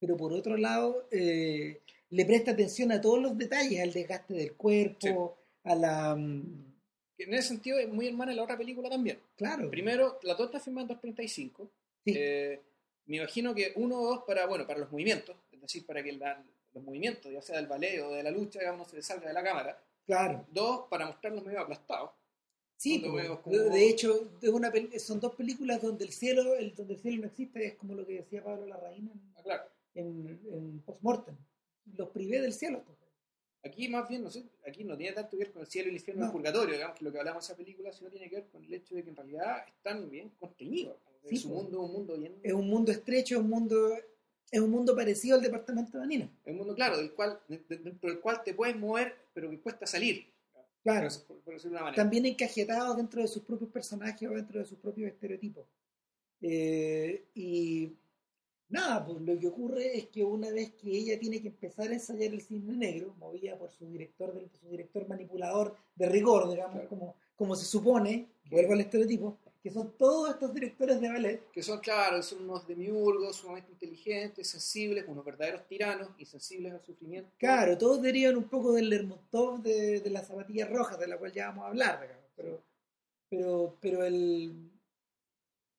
pero 0.00 0.16
por 0.16 0.32
otro 0.32 0.56
lado 0.56 1.06
eh, 1.10 1.80
le 2.14 2.24
presta 2.26 2.52
atención 2.52 2.92
a 2.92 3.00
todos 3.00 3.20
los 3.20 3.36
detalles, 3.36 3.80
al 3.82 3.92
desgaste 3.92 4.34
del 4.34 4.54
cuerpo, 4.54 5.36
a 5.64 5.74
la... 5.74 6.14
mm, 6.16 6.74
en 7.18 7.34
ese 7.34 7.48
sentido 7.48 7.78
es 7.78 7.88
muy 7.88 8.08
hermana 8.08 8.32
la 8.34 8.42
otra 8.42 8.56
película 8.58 8.88
también. 8.90 9.18
Claro, 9.36 9.70
Primero, 9.70 10.18
la 10.22 10.34
dos 10.34 10.46
está 10.46 10.60
filmada 10.60 10.88
en 11.02 11.14
2.35. 11.14 11.68
sí, 12.04 12.12
Eh, 12.16 12.60
me 13.06 13.16
imagino 13.18 13.54
que 13.54 13.72
uno 13.76 14.00
o 14.00 14.06
dos 14.06 14.24
para, 14.26 14.46
bueno, 14.46 14.66
para 14.66 14.80
los 14.80 14.90
movimientos, 14.90 15.36
es 15.52 15.60
decir, 15.60 15.84
para 15.86 16.02
que 16.02 16.12
la- 16.12 16.42
los 16.72 16.82
movimientos, 16.82 17.30
ya 17.32 17.40
sea 17.40 17.56
del 17.56 17.66
ballet 17.68 18.00
o 18.00 18.10
de 18.12 18.22
la 18.22 18.30
lucha, 18.32 18.58
digamos, 18.58 18.78
no 18.86 18.90
se 18.90 18.96
le 18.96 19.02
salga 19.02 19.28
de 19.28 19.34
la 19.34 19.42
cámara. 19.44 19.80
claro. 20.06 20.44
Dos, 20.52 20.86
para 20.90 21.06
mostrarlos 21.06 21.44
medio 21.44 21.60
aplastados. 21.60 22.10
Sí, 22.76 23.00
Cuando 23.00 23.40
pues, 23.42 23.56
como- 23.58 23.70
de, 23.74 23.88
hecho, 23.88 24.28
es 24.42 24.48
una 24.50 24.72
son 24.98 25.20
dos 25.20 25.34
películas 25.36 25.80
donde 25.80 26.04
el 26.04 26.10
cielo, 26.12 26.54
el, 26.56 26.74
donde 26.74 26.94
el 26.94 27.00
cielo 27.00 27.18
no 27.22 27.26
existe, 27.28 27.64
es 27.66 27.74
como 27.74 27.94
lo 27.94 28.04
que 28.04 28.14
decía 28.14 28.42
Pablo 28.42 28.66
Larraín 28.66 29.10
Ah, 29.36 29.42
claro. 29.42 29.64
en, 29.94 30.26
en, 30.28 30.54
en 30.54 30.80
Postmortem. 30.80 31.36
Los 31.96 32.08
privé 32.10 32.40
del 32.40 32.52
cielo. 32.52 32.82
pues. 32.84 32.98
Aquí 33.62 33.88
más 33.88 34.06
bien, 34.08 34.22
no 34.22 34.30
sé, 34.30 34.44
aquí 34.66 34.84
no 34.84 34.94
tiene 34.96 35.14
tanto 35.14 35.30
que 35.30 35.44
ver 35.44 35.52
con 35.52 35.62
el 35.62 35.68
cielo 35.68 35.86
y 35.88 35.90
el 35.90 35.96
infierno 35.96 36.20
y 36.20 36.24
No. 36.24 36.26
el 36.26 36.32
purgatorio, 36.32 36.74
digamos 36.74 36.98
que 36.98 37.04
lo 37.04 37.12
que 37.12 37.18
hablamos 37.18 37.42
de 37.42 37.52
esa 37.52 37.56
película, 37.56 37.92
sino 37.92 38.10
tiene 38.10 38.28
que 38.28 38.36
ver 38.36 38.46
con 38.48 38.62
el 38.62 38.74
hecho 38.74 38.94
de 38.94 39.02
que 39.04 39.08
en 39.10 39.16
realidad 39.16 39.66
están 39.66 40.10
bien 40.10 40.30
contenidos. 40.38 40.98
Sí, 41.26 41.36
su 41.38 41.48
pues. 41.48 41.62
mundo 41.62 41.78
es 41.78 41.84
un 41.88 41.92
mundo 41.92 42.18
bien... 42.18 42.34
Es 42.42 42.52
un 42.52 42.68
mundo 42.68 42.92
estrecho, 42.92 43.38
un 43.40 43.48
mundo, 43.48 43.96
es 44.50 44.60
un 44.60 44.70
mundo 44.70 44.94
parecido 44.94 45.36
al 45.36 45.42
departamento 45.42 45.96
de 45.96 46.04
Anina. 46.04 46.30
Es 46.44 46.50
un 46.52 46.58
mundo, 46.58 46.74
claro, 46.74 46.98
del 46.98 47.12
cual, 47.14 47.40
de- 47.48 47.64
de- 47.66 47.78
dentro 47.78 48.10
del 48.10 48.20
cual 48.20 48.42
te 48.44 48.52
puedes 48.52 48.76
mover, 48.76 49.14
pero 49.32 49.48
que 49.48 49.58
cuesta 49.60 49.86
salir. 49.86 50.26
Claro, 50.82 51.08
Por, 51.08 51.26
por- 51.38 51.40
por 51.44 51.54
decirlo 51.54 51.70
de 51.70 51.76
una 51.76 51.84
manera. 51.86 52.02
también 52.02 52.26
encajetados 52.26 52.98
dentro 52.98 53.22
de 53.22 53.28
sus 53.28 53.42
propios 53.44 53.70
personajes 53.70 54.28
o 54.28 54.32
dentro 54.34 54.58
de 54.60 54.66
sus 54.66 54.78
propios 54.78 55.10
estereotipos. 55.10 55.66
Eh, 56.42 57.24
y 57.34 57.90
nada, 58.68 59.04
pues 59.06 59.20
lo 59.20 59.38
que 59.38 59.46
ocurre 59.48 59.96
es 59.98 60.06
que 60.08 60.24
una 60.24 60.50
vez 60.50 60.72
que 60.74 60.90
ella 60.90 61.18
tiene 61.18 61.40
que 61.40 61.48
empezar 61.48 61.88
a 61.90 61.94
ensayar 61.94 62.32
el 62.32 62.40
cine 62.40 62.74
negro, 62.76 63.14
movida 63.18 63.56
por 63.56 63.70
su 63.70 63.86
director, 63.86 64.32
del- 64.34 64.50
su 64.60 64.68
director 64.68 65.06
manipulador 65.08 65.76
de 65.94 66.08
rigor, 66.08 66.48
digamos, 66.50 66.72
Claro. 66.74 66.88
como, 66.88 67.14
como 67.36 67.56
se 67.56 67.64
supone, 67.66 68.26
vuelvo 68.50 68.72
al 68.72 68.80
estereotipo, 68.80 69.36
que 69.62 69.70
son 69.70 69.92
todos 69.96 70.28
estos 70.30 70.52
directores 70.52 71.00
de 71.00 71.08
ballet, 71.08 71.50
que 71.50 71.62
son, 71.62 71.80
claro, 71.80 72.22
son 72.22 72.42
unos 72.44 72.66
demiurgos, 72.68 73.36
sumamente 73.36 73.72
inteligentes, 73.72 74.46
sensibles, 74.48 75.06
unos 75.08 75.24
verdaderos 75.24 75.66
tiranos, 75.66 76.08
insensibles 76.18 76.74
al 76.74 76.84
sufrimiento. 76.84 77.30
Claro, 77.38 77.78
todos 77.78 78.02
derivan 78.02 78.36
un 78.36 78.44
poco 78.44 78.72
del 78.72 78.90
Lermontov 78.90 79.62
de, 79.62 80.00
de 80.00 80.10
las 80.10 80.26
zapatillas 80.26 80.68
rojas, 80.68 80.98
de 80.98 81.06
la 81.08 81.16
cual 81.16 81.32
ya 81.32 81.46
vamos 81.48 81.64
a 81.64 81.68
hablar, 81.68 82.00
digamos. 82.02 82.24
Pero, 82.36 82.62
pero, 83.30 83.76
pero 83.80 84.04
el, 84.04 84.70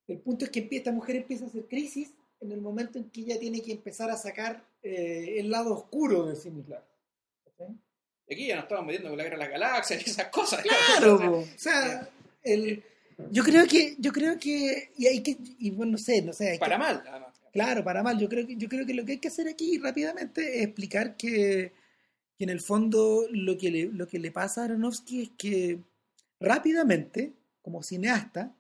el 0.08 0.18
punto 0.20 0.46
es 0.46 0.52
que 0.52 0.68
esta 0.72 0.92
mujer 0.92 1.18
empieza 1.18 1.46
a 1.46 1.48
hacer 1.48 1.68
crisis 1.68 2.15
en 2.42 2.52
el 2.52 2.62
momento 2.62 2.98
en 3.00 3.10
que 3.10 3.22
ella 3.22 3.40
tiene 3.40 3.62
que 3.62 3.72
empezar 3.72 4.10
a 4.10 4.18
sacar 4.18 4.64
eh, 4.84 5.36
el 5.40 5.50
lado 5.50 5.74
oscuro 5.74 6.26
de 6.28 6.36
sí 6.36 6.50
misma. 6.52 6.78
¿Cachai? 7.44 7.76
Y 8.28 8.34
aquí 8.34 8.48
ya 8.48 8.56
nos 8.56 8.64
estamos 8.66 8.86
metiendo 8.86 9.10
con 9.10 9.18
la 9.18 9.24
guerra 9.24 9.38
de 9.38 9.44
las 9.44 9.52
galaxias 9.52 10.06
y 10.06 10.10
esas 10.10 10.28
cosas. 10.30 10.64
Claro, 10.64 11.16
O 11.16 11.20
sea, 11.20 11.30
po. 11.30 11.38
o 11.38 11.46
sea, 11.58 12.10
el, 12.44 12.84
yo 13.32 13.44
creo 13.44 13.66
que, 13.68 13.96
yo 14.00 14.12
creo 14.12 14.38
que, 14.40 14.92
y 14.98 15.08
hay 15.08 15.22
que, 15.24 15.38
y 15.60 15.72
bueno, 15.72 15.94
no 15.94 15.98
sé, 15.98 16.22
no 16.22 16.34
sé, 16.34 16.50
hay 16.52 16.54
que- 16.58 16.60
para 16.60 16.78
mal, 16.78 17.04
además. 17.08 17.34
Claro, 17.54 17.84
para 17.86 18.04
mal. 18.04 18.20
Yo 18.20 18.28
creo 18.28 18.46
que, 18.46 18.58
yo 18.58 18.68
creo 18.68 18.86
que 18.86 18.94
lo 18.94 19.06
que 19.06 19.14
hay 19.14 19.18
que 19.20 19.30
hacer 19.30 19.48
aquí 19.48 19.78
rápidamente 19.78 20.58
es 20.60 20.64
explicar 20.66 21.16
que, 21.16 21.72
que 22.38 22.44
en 22.44 22.50
el 22.50 22.60
fondo 22.60 23.26
lo 23.32 23.58
que, 23.58 23.72
le, 23.72 23.86
lo 23.86 24.08
que 24.10 24.20
le 24.20 24.30
pasa 24.32 24.62
a 24.62 24.66
Aronofsky 24.66 25.22
es 25.22 25.30
que 25.38 25.80
rápidamente, 26.42 27.32
como 27.62 27.82
cineasta, 27.82 28.54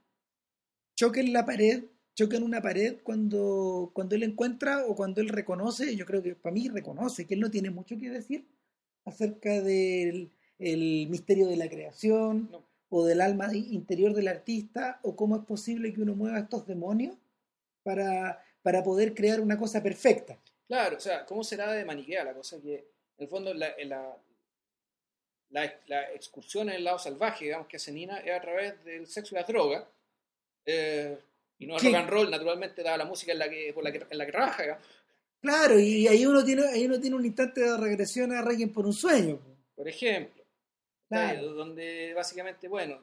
choca 0.95 1.19
en 1.19 1.33
la 1.33 1.45
pared, 1.45 1.83
choca 2.15 2.37
en 2.37 2.43
una 2.43 2.61
pared 2.61 2.97
cuando, 3.03 3.91
cuando 3.93 4.15
él 4.15 4.23
encuentra 4.23 4.85
o 4.85 4.95
cuando 4.95 5.21
él 5.21 5.29
reconoce, 5.29 5.95
yo 5.95 6.05
creo 6.05 6.23
que 6.23 6.35
para 6.35 6.53
mí 6.53 6.69
reconoce 6.69 7.27
que 7.27 7.33
él 7.35 7.41
no 7.41 7.51
tiene 7.51 7.69
mucho 7.69 7.97
que 7.97 8.09
decir 8.09 8.45
acerca 9.05 9.61
del 9.61 10.31
el 10.57 11.07
misterio 11.09 11.47
de 11.47 11.57
la 11.57 11.67
creación 11.69 12.49
No. 12.49 12.65
o 12.89 13.05
del 13.05 13.19
alma 13.19 13.53
interior 13.53 14.13
del 14.13 14.29
artista 14.29 14.99
o 15.03 15.15
cómo 15.15 15.35
es 15.35 15.43
posible 15.43 15.93
que 15.93 16.01
uno 16.01 16.15
mueva 16.15 16.39
estos 16.39 16.65
demonios 16.65 17.17
para, 17.83 18.41
para 18.63 18.81
poder 18.83 19.13
crear 19.13 19.41
una 19.41 19.57
cosa 19.59 19.83
perfecta. 19.83 20.39
Claro, 20.67 20.95
o 20.95 20.99
sea, 20.99 21.25
¿cómo 21.25 21.43
será 21.43 21.73
de 21.73 21.83
maniquea 21.85 22.23
la 22.23 22.33
cosa? 22.33 22.59
Que 22.61 22.75
en 22.75 22.85
el 23.23 23.27
fondo 23.27 23.53
la, 23.53 23.73
la, 23.83 24.17
la, 25.49 25.73
la 25.87 26.13
excursión 26.13 26.69
en 26.69 26.75
el 26.75 26.83
lado 26.85 26.97
salvaje, 26.99 27.45
digamos, 27.45 27.67
que 27.67 27.75
hace 27.77 27.91
Nina 27.91 28.17
es 28.19 28.31
a 28.35 28.41
través 28.41 28.83
del 28.85 29.05
sexo 29.07 29.35
y 29.35 29.37
la 29.39 29.43
droga. 29.43 29.87
eh, 30.65 31.17
y 31.57 31.65
no 31.67 31.77
¿Qué? 31.77 31.87
rock 31.87 31.95
and 31.95 32.09
roll, 32.09 32.29
naturalmente, 32.31 32.83
dada 32.83 32.97
la 32.97 33.05
música 33.05 33.31
en 33.31 33.39
la 33.39 33.49
que, 33.49 33.71
por 33.73 33.83
la 33.83 33.91
que, 33.91 34.05
en 34.09 34.17
la 34.17 34.25
que 34.25 34.31
trabaja. 34.31 34.63
digamos. 34.63 34.85
Claro, 35.41 35.79
y 35.79 36.07
ahí 36.07 36.25
uno 36.25 36.43
tiene, 36.43 36.63
ahí 36.67 36.85
uno 36.85 36.99
tiene 36.99 37.15
un 37.15 37.25
instante 37.25 37.61
de 37.61 37.77
regresión 37.77 38.31
a 38.33 38.41
Requiem 38.41 38.71
por 38.71 38.85
un 38.85 38.93
sueño. 38.93 39.37
po. 39.37 39.55
Por 39.75 39.87
ejemplo, 39.87 40.43
Claro. 41.07 41.53
donde 41.53 42.13
básicamente, 42.15 42.67
bueno, 42.67 42.99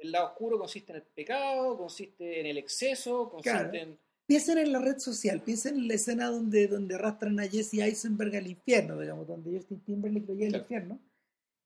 el 0.00 0.10
lado 0.10 0.26
oscuro 0.26 0.58
consiste 0.58 0.90
en 0.92 0.96
el 0.96 1.02
pecado, 1.02 1.76
consiste 1.78 2.40
en 2.40 2.46
el 2.46 2.58
exceso, 2.58 3.30
consiste 3.30 3.50
Claro. 3.58 3.74
en... 3.74 3.98
Piensen 4.26 4.56
en 4.58 4.72
la 4.72 4.78
red 4.80 4.98
social, 4.98 5.40
piensen 5.42 5.76
en 5.76 5.86
la 5.86 5.94
escena 5.94 6.26
donde, 6.28 6.66
donde 6.66 6.94
arrastran 6.94 7.38
a 7.40 7.46
Jesse 7.46 7.74
Eisenberg 7.74 8.34
al 8.34 8.46
infierno, 8.48 8.98
digamos, 8.98 9.26
donde 9.28 9.54
Justin 9.56 9.80
Timberlake 9.84 10.26
lo 10.26 10.34
lleva 10.34 10.46
al 10.46 10.50
Claro. 10.50 10.64
infierno. 10.64 10.98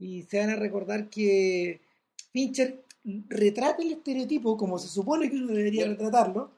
Y 0.01 0.23
se 0.25 0.39
van 0.41 0.51
a 0.51 0.57
recordar 0.57 1.09
que 1.09 1.81
Fincher 2.33 2.83
retrata 3.29 3.83
el 3.83 3.93
estereotipo 3.93 4.57
como 4.57 4.79
se 4.79 4.89
supone 4.89 5.31
que 5.31 5.37
uno 5.37 5.53
debería 5.53 5.85
Claro. 5.85 5.93
retratarlo, 5.99 6.51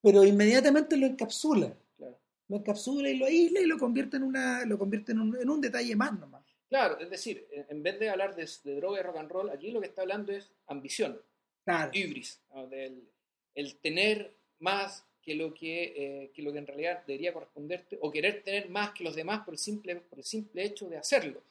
pero 0.00 0.24
inmediatamente 0.24 0.96
lo 0.96 1.06
encapsula. 1.06 1.76
Claro. 1.96 2.18
Lo 2.48 2.56
encapsula 2.56 3.08
y 3.10 3.16
lo 3.18 3.26
aísla 3.26 3.60
y 3.60 3.66
lo 3.66 3.78
convierte 3.78 4.16
en 4.16 4.22
una, 4.24 4.64
lo 4.64 4.78
convierte 4.78 5.12
en 5.12 5.20
un, 5.20 5.36
en 5.40 5.48
un 5.50 5.60
detalle 5.60 5.94
más 5.96 6.18
nomás. 6.18 6.44
Claro, 6.68 6.98
es 6.98 7.10
decir, 7.10 7.46
en 7.68 7.82
vez 7.82 7.98
de 8.00 8.08
hablar 8.08 8.34
de, 8.34 8.48
de 8.64 8.76
droga 8.76 9.00
y 9.00 9.02
rock 9.02 9.16
and 9.18 9.30
roll, 9.30 9.50
aquí 9.50 9.70
lo 9.70 9.80
que 9.80 9.88
está 9.88 10.02
hablando 10.02 10.32
es 10.32 10.50
ambición, 10.66 11.20
Claro. 11.64 11.90
ibris, 11.94 12.40
¿no? 12.54 12.66
del 12.66 13.08
el 13.54 13.76
tener 13.76 14.34
más 14.60 15.04
que 15.20 15.34
lo 15.34 15.52
que, 15.52 15.92
eh, 16.24 16.30
que 16.34 16.42
lo 16.42 16.52
que 16.52 16.58
en 16.58 16.66
realidad 16.66 17.04
debería 17.06 17.32
corresponderte, 17.34 17.98
o 18.00 18.10
querer 18.10 18.42
tener 18.42 18.70
más 18.70 18.92
que 18.92 19.04
los 19.04 19.14
demás 19.14 19.44
por 19.44 19.52
el 19.54 19.58
simple, 19.58 19.96
por 19.96 20.18
el 20.18 20.24
simple 20.24 20.64
hecho 20.64 20.88
de 20.88 20.96
hacerlo. 20.96 21.42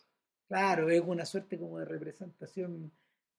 Claro, 0.47 0.89
es 0.89 0.99
una 1.05 1.25
suerte 1.25 1.57
como 1.59 1.77
de 1.79 1.85
representación 1.85 2.91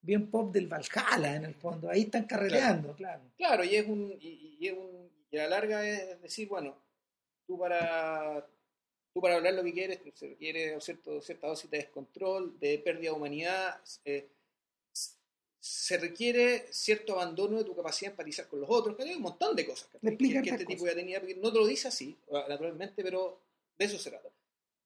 bien 0.02 0.30
pop 0.30 0.52
del 0.52 0.66
Valhalla 0.66 1.36
en 1.36 1.44
el 1.44 1.54
fondo. 1.54 1.88
Ahí 1.88 2.02
están 2.02 2.24
carreteando, 2.24 2.94
claro. 2.94 3.22
Claro, 3.36 3.64
y 3.64 3.76
es 3.76 3.86
un, 3.86 4.16
y, 4.20 4.56
y 4.60 4.68
es 4.68 4.74
un, 4.74 5.10
y 5.30 5.38
a 5.38 5.44
la 5.44 5.48
larga 5.48 5.88
es 5.88 6.20
decir, 6.20 6.48
bueno, 6.48 6.76
tú 7.46 7.58
para, 7.58 8.46
tú 9.14 9.20
para 9.20 9.36
hablar 9.36 9.54
lo 9.54 9.64
que 9.64 9.72
quieres, 9.72 10.00
se 10.14 10.28
requiere 10.28 10.80
cierto, 10.80 11.22
cierta 11.22 11.46
dosis 11.46 11.70
de 11.70 11.78
descontrol, 11.78 12.58
de 12.58 12.78
pérdida 12.78 13.10
de 13.10 13.16
humanidad, 13.16 13.80
eh, 14.04 14.28
se 15.60 15.96
requiere 15.96 16.66
cierto 16.70 17.14
abandono 17.14 17.58
de 17.58 17.64
tu 17.64 17.76
capacidad 17.76 18.10
de 18.10 18.14
empatizar 18.14 18.48
con 18.48 18.60
los 18.60 18.68
otros, 18.68 18.96
que 18.96 19.04
hay 19.04 19.14
un 19.14 19.22
montón 19.22 19.54
de 19.54 19.64
cosas 19.64 19.88
que, 19.92 20.16
que 20.18 20.50
este 20.50 20.66
tipo 20.66 20.84
ya 20.84 20.94
tenía, 20.94 21.20
porque 21.20 21.36
no 21.36 21.52
te 21.52 21.58
lo 21.60 21.66
dice 21.66 21.86
así, 21.86 22.16
naturalmente, 22.48 23.04
pero 23.04 23.38
de 23.78 23.84
eso 23.84 23.96
se 23.96 24.10
trata. 24.10 24.28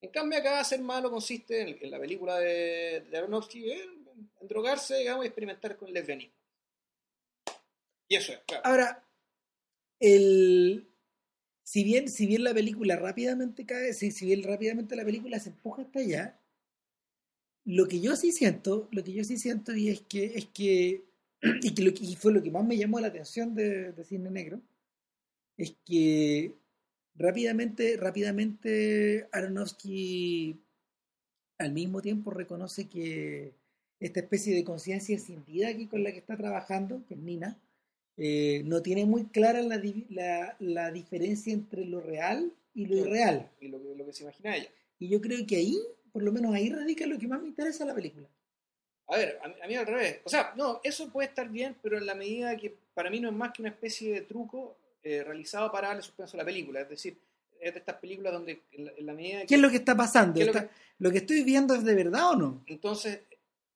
En 0.03 0.11
cambio, 0.11 0.39
acá 0.39 0.63
ser 0.63 0.81
malo 0.83 1.11
consiste 1.11 1.63
en, 1.63 1.79
en 1.81 1.91
la 1.91 1.99
película 1.99 2.39
de, 2.39 3.07
de 3.11 3.17
Aronofsky 3.17 3.73
en, 3.73 3.81
en 3.81 3.96
drogarse, 4.41 4.97
digamos, 4.97 5.25
y 5.25 5.29
experimentar 5.29 5.77
con 5.77 5.89
el 5.89 5.95
lesbianismo. 5.95 6.35
Y 8.09 8.17
eso 8.17 8.33
es, 8.33 8.41
claro. 8.47 8.63
Ahora, 8.65 9.05
el, 9.99 10.89
si, 11.63 11.83
bien, 11.85 12.09
si 12.09 12.27
bien 12.27 12.45
la 12.45 12.55
película 12.55 12.97
rápidamente 12.97 13.67
cae, 13.67 13.93
si, 13.93 14.11
si 14.11 14.27
bien 14.27 14.43
rápidamente 14.43 14.97
la 14.97 15.05
película 15.05 15.41
se 15.41 15.51
empuja 15.51 15.83
hasta 15.83 16.01
allá, 16.01 16.41
lo 17.65 17.89
que 17.89 18.01
yo 18.01 18.15
sí 18.15 18.31
siento, 18.31 18.89
lo 18.93 19.03
que 19.03 19.13
yo 19.13 19.25
sí 19.25 19.37
siento 19.39 19.75
y 19.75 19.89
es 19.89 20.01
que, 20.03 20.27
es 20.37 20.47
que, 20.47 21.05
y, 21.63 21.75
que 21.75 22.17
fue 22.17 22.33
lo 22.33 22.43
que 22.43 22.51
más 22.51 22.65
me 22.65 22.77
llamó 22.77 23.01
la 23.01 23.09
atención 23.09 23.55
de, 23.55 23.93
de 23.93 24.05
Cine 24.05 24.31
Negro, 24.31 24.63
es 25.57 25.75
que 25.85 26.55
rápidamente, 27.17 27.97
rápidamente 27.97 29.29
Aronofsky 29.33 30.63
al 31.59 31.73
mismo 31.73 32.03
tiempo 32.03 32.31
reconoce 32.31 32.89
que 32.89 33.55
esta 34.01 34.21
especie 34.21 34.55
de 34.55 34.65
conciencia 34.65 35.17
escindida 35.17 35.69
aquí 35.69 35.87
con 35.87 36.03
la 36.05 36.13
que 36.13 36.19
está 36.19 36.37
trabajando, 36.37 37.03
que 37.09 37.15
es 37.15 37.21
Nina, 37.21 37.59
eh, 38.17 38.63
no 38.65 38.83
tiene 38.83 39.05
muy 39.05 39.25
clara 39.27 39.61
la, 39.63 39.81
la, 40.11 40.57
la 40.59 40.91
diferencia 40.91 41.53
entre 41.53 41.85
lo 41.85 42.01
real 42.01 42.53
y 42.75 42.87
lo 42.87 42.95
Claro. 42.95 43.09
irreal. 43.11 43.51
y 43.61 43.69
lo 43.69 43.83
que, 43.83 43.95
lo 43.97 44.07
que 44.07 44.13
se 44.13 44.23
imagina 44.25 44.57
ella. 44.57 44.69
Y 44.99 45.09
yo 45.09 45.21
creo 45.21 45.47
que 45.47 45.57
ahí, 45.57 45.79
por 46.13 46.23
lo 46.23 46.33
menos 46.33 46.55
ahí 46.55 46.71
radica 46.71 47.07
lo 47.07 47.19
que 47.19 47.29
más 47.29 47.41
me 47.41 47.49
interesa 47.49 47.85
de 47.85 47.89
la 47.91 47.95
película. 47.95 48.27
A 49.09 49.17
ver, 49.19 49.39
a 49.43 49.49
mí, 49.49 49.55
a 49.63 49.67
mí 49.69 49.75
al 49.77 49.87
revés. 49.87 50.21
O 50.25 50.29
sea, 50.29 50.53
no, 50.57 50.81
eso 50.83 51.09
puede 51.11 51.29
estar 51.29 51.49
bien, 51.49 51.77
pero 51.83 51.97
en 51.99 52.07
la 52.07 52.15
medida 52.15 52.57
que 52.57 52.75
para 52.95 53.09
mí 53.11 53.21
no 53.21 53.29
es 53.29 53.35
más 53.35 53.53
que 53.53 53.63
una 53.63 53.71
especie 53.71 54.13
de 54.13 54.21
truco 54.23 54.77
eh, 55.03 55.23
realizado 55.23 55.71
para 55.71 55.89
darle 55.89 56.03
suspenso 56.03 56.37
a 56.37 56.39
la 56.39 56.45
película. 56.45 56.81
Es 56.81 56.89
decir, 56.89 57.17
es 57.61 57.73
de 57.73 57.79
estas 57.79 57.97
películas 57.97 58.33
donde 58.33 58.63
en 58.73 58.85
la, 58.87 58.93
en 58.97 59.07
la 59.07 59.13
medida 59.13 59.41
que- 59.43 59.47
¿Qué 59.47 59.55
es 59.55 59.61
lo 59.61 59.71
que 59.71 59.77
está 59.77 59.97
pasando? 59.97 60.35
¿Qué 60.35 60.41
es 60.41 60.47
lo 60.47 60.53
¿Está- 60.59 60.71
¿Lo 60.99 61.11
que 61.13 61.19
estoy 61.19 61.45
viendo 61.45 61.75
es 61.75 61.85
de 61.85 61.95
verdad 61.95 62.31
o 62.31 62.37
no? 62.37 62.65
Entonces, 62.67 63.21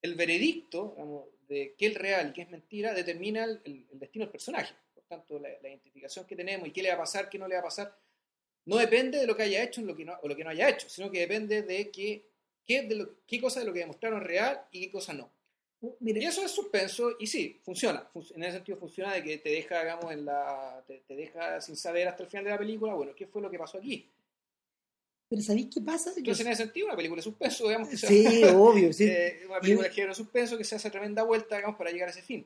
el 0.03 0.15
veredicto 0.15 0.93
digamos, 0.97 1.25
de 1.49 1.75
qué 1.77 1.87
es 1.89 1.95
real 1.95 2.31
y 2.31 2.33
qué 2.33 2.43
es 2.43 2.51
mentira 2.51 2.95
determina 2.95 3.45
el, 3.45 3.87
destino 3.93 4.25
del 4.25 4.33
personaje. 4.33 4.75
Por 4.95 5.05
tanto, 5.05 5.39
la, 5.39 5.49
la 5.63 5.69
identificación 5.69 6.27
que 6.27 6.37
tenemos 6.37 6.69
y 6.69 6.73
qué 6.73 6.83
le 6.83 6.89
va 6.91 6.95
a 6.97 6.99
pasar, 6.99 7.29
qué 7.29 7.39
no 7.39 7.49
le 7.49 7.55
va 7.55 7.61
a 7.61 7.65
pasar, 7.65 7.97
no 8.67 8.77
depende 8.77 9.19
de 9.19 9.27
lo 9.27 9.37
que 9.37 9.43
haya 9.45 9.63
hecho 9.63 9.81
en 9.81 9.87
lo 9.87 9.97
que 9.97 10.05
no, 10.05 10.15
o 10.23 10.29
lo 10.29 10.37
que 10.37 10.45
no 10.45 10.51
haya 10.51 10.69
hecho, 10.69 10.89
sino 10.89 11.11
que 11.11 11.21
depende 11.21 11.63
de 11.63 11.91
qué, 11.91 12.25
qué, 12.67 12.83
de 12.83 12.95
lo, 12.95 13.11
qué 13.27 13.41
cosa 13.41 13.61
de 13.61 13.67
lo 13.67 13.73
que 13.73 13.81
demostraron 13.81 14.21
es 14.21 14.27
real 14.27 14.63
y 14.71 14.83
qué 14.87 14.91
cosa 14.91 15.13
no. 15.13 15.31
Uh, 15.83 15.95
mire, 16.01 16.21
Y 16.21 16.27
eso 16.27 16.45
es 16.45 16.51
suspenso 16.51 17.17
y 17.19 17.27
sí, 17.27 17.59
funciona. 17.65 18.03
Fun- 18.13 18.27
En 18.37 18.43
ese 18.45 18.53
sentido 18.57 18.79
funciona 18.79 19.15
de 19.15 19.23
que 19.25 19.39
te 19.39 19.49
deja, 19.51 19.81
digamos, 19.81 20.13
en 20.13 20.27
la, 20.27 20.83
te, 20.87 20.99
te 21.07 21.17
deja 21.17 21.61
sin 21.61 21.77
saber 21.77 22.07
hasta 22.09 22.23
el 22.23 22.29
final 22.29 22.45
de 22.45 22.51
la 22.51 22.59
película, 22.59 22.95
bueno, 22.95 23.15
¿qué 23.15 23.27
fue 23.27 23.41
lo 23.43 23.51
que 23.51 23.59
pasó 23.59 23.79
aquí? 23.79 24.07
Pero 25.31 25.41
¿sabéis 25.43 25.69
qué 25.73 25.81
pasa? 25.81 26.11
Entonces, 26.17 26.45
en 26.45 26.53
ese 26.53 26.65
sentido, 26.65 26.89
una 26.89 26.97
película 26.97 27.21
de 27.21 27.23
suspenso, 27.23 27.65
digamos, 27.69 27.89
que 27.89 27.97
sí, 27.97 28.43
obvio, 28.53 28.93
sí. 28.93 29.05
eh, 29.05 29.43
una 29.49 29.61
película 29.61 29.87
de 29.87 29.95
género 29.95 30.15
suspenso 30.15 30.59
que 30.59 30.65
se 30.65 30.75
hace 30.75 30.91
tremenda 30.91 31.23
vuelta, 31.23 31.55
digamos, 31.57 31.77
para 31.79 31.93
llegar 31.93 32.09
a 32.09 32.11
ese 32.11 32.21
fin. 32.23 32.45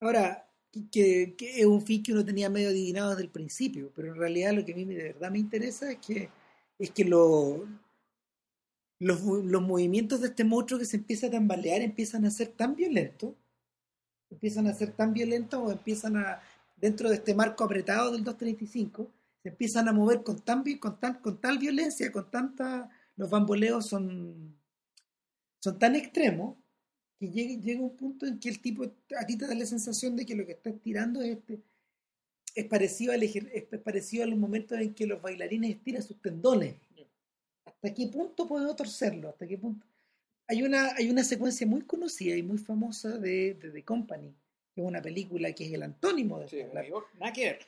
Ahora, 0.00 0.46
que, 0.92 1.34
que 1.38 1.58
es 1.60 1.64
un 1.64 1.80
fin 1.80 2.02
que 2.02 2.12
uno 2.12 2.22
tenía 2.24 2.50
medio 2.50 2.68
adivinado 2.68 3.10
desde 3.10 3.22
el 3.22 3.30
principio, 3.30 3.90
pero 3.96 4.08
en 4.12 4.16
realidad 4.16 4.52
lo 4.52 4.64
que 4.66 4.72
a 4.74 4.76
mí 4.76 4.84
de 4.84 5.02
verdad 5.04 5.30
me 5.30 5.38
interesa 5.38 5.90
es 5.90 5.98
que, 5.98 6.28
es 6.78 6.90
que 6.90 7.04
lo- 7.04 7.66
los, 8.98 9.22
los 9.22 9.62
movimientos 9.62 10.20
de 10.20 10.28
este 10.28 10.44
monstruo 10.44 10.78
que 10.78 10.84
se 10.86 10.96
empieza 10.98 11.28
a 11.28 11.30
tambalear 11.30 11.80
empiezan 11.80 12.26
a 12.26 12.30
ser 12.30 12.48
tan 12.48 12.76
violentos, 12.76 13.32
empiezan 14.30 14.66
a 14.66 14.74
ser 14.74 14.92
tan 14.92 15.14
violentos 15.14 15.60
o 15.60 15.72
empiezan 15.72 16.16
a, 16.16 16.42
dentro 16.76 17.08
de 17.08 17.14
este 17.16 17.34
marco 17.34 17.64
apretado 17.64 18.12
del 18.12 18.24
235, 18.24 19.10
se 19.46 19.50
empiezan 19.50 19.86
a 19.86 19.92
mover 19.92 20.24
con, 20.24 20.40
tan, 20.40 20.64
con, 20.78 20.98
tan, 20.98 21.20
con 21.20 21.40
tal 21.40 21.58
violencia, 21.58 22.10
con 22.10 22.28
tanta... 22.28 22.90
Los 23.14 23.30
bamboleos 23.30 23.86
son, 23.86 24.58
son 25.60 25.78
tan 25.78 25.94
extremos 25.94 26.56
que 27.16 27.30
llega, 27.30 27.62
llega 27.62 27.80
un 27.80 27.96
punto 27.96 28.26
en 28.26 28.40
que 28.40 28.48
el 28.48 28.60
tipo, 28.60 28.82
a 28.82 29.24
ti 29.24 29.38
te 29.38 29.46
da 29.46 29.54
la 29.54 29.64
sensación 29.64 30.16
de 30.16 30.26
que 30.26 30.34
lo 30.34 30.44
que 30.44 30.52
está 30.52 30.72
tirando 30.72 31.22
es, 31.22 31.38
este, 31.38 31.60
es, 32.56 32.64
parecido 32.64 33.12
al, 33.12 33.22
es 33.22 33.80
parecido 33.84 34.24
a 34.24 34.26
los 34.26 34.36
momentos 34.36 34.80
en 34.80 34.92
que 34.94 35.06
los 35.06 35.22
bailarines 35.22 35.76
estiran 35.76 36.02
sus 36.02 36.20
tendones. 36.20 36.74
¿Hasta 37.64 37.94
qué 37.94 38.08
punto 38.08 38.48
puedo 38.48 38.74
torcerlo? 38.74 39.28
¿Hasta 39.28 39.46
qué 39.46 39.58
punto? 39.58 39.86
Hay 40.48 40.64
una, 40.64 40.92
hay 40.96 41.08
una 41.08 41.22
secuencia 41.22 41.68
muy 41.68 41.82
conocida 41.82 42.34
y 42.34 42.42
muy 42.42 42.58
famosa 42.58 43.16
de, 43.16 43.54
de 43.54 43.70
The 43.70 43.84
Company, 43.84 44.34
que 44.74 44.80
es 44.80 44.86
una 44.86 45.00
película 45.00 45.52
que 45.52 45.66
es 45.66 45.72
el 45.72 45.84
antónimo 45.84 46.40
de 46.40 46.48
Sí, 46.48 46.62
la, 46.74 46.80
amigo, 46.80 47.04
nada 47.20 47.32
que. 47.32 47.60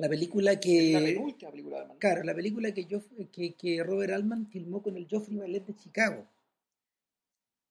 La 0.00 0.08
película 0.08 0.58
que 0.60 0.92
la 0.92 0.98
película 0.98 1.00
La 1.00 1.06
que 1.06 1.14
penúltima 1.14 1.50
película 1.50 1.76
de 1.76 1.82
Altman. 1.82 1.98
claro, 1.98 2.22
la 2.24 2.34
película 2.34 2.74
que, 2.74 2.84
yo, 2.86 3.00
que, 3.32 3.54
que 3.54 3.82
Robert 3.84 4.12
Altman 4.12 4.46
filmó 4.46 4.82
con 4.82 4.96
el 4.96 5.06
Joffrey 5.10 5.36
Ballet 5.36 5.64
de 5.66 5.76
Chicago. 5.76 6.26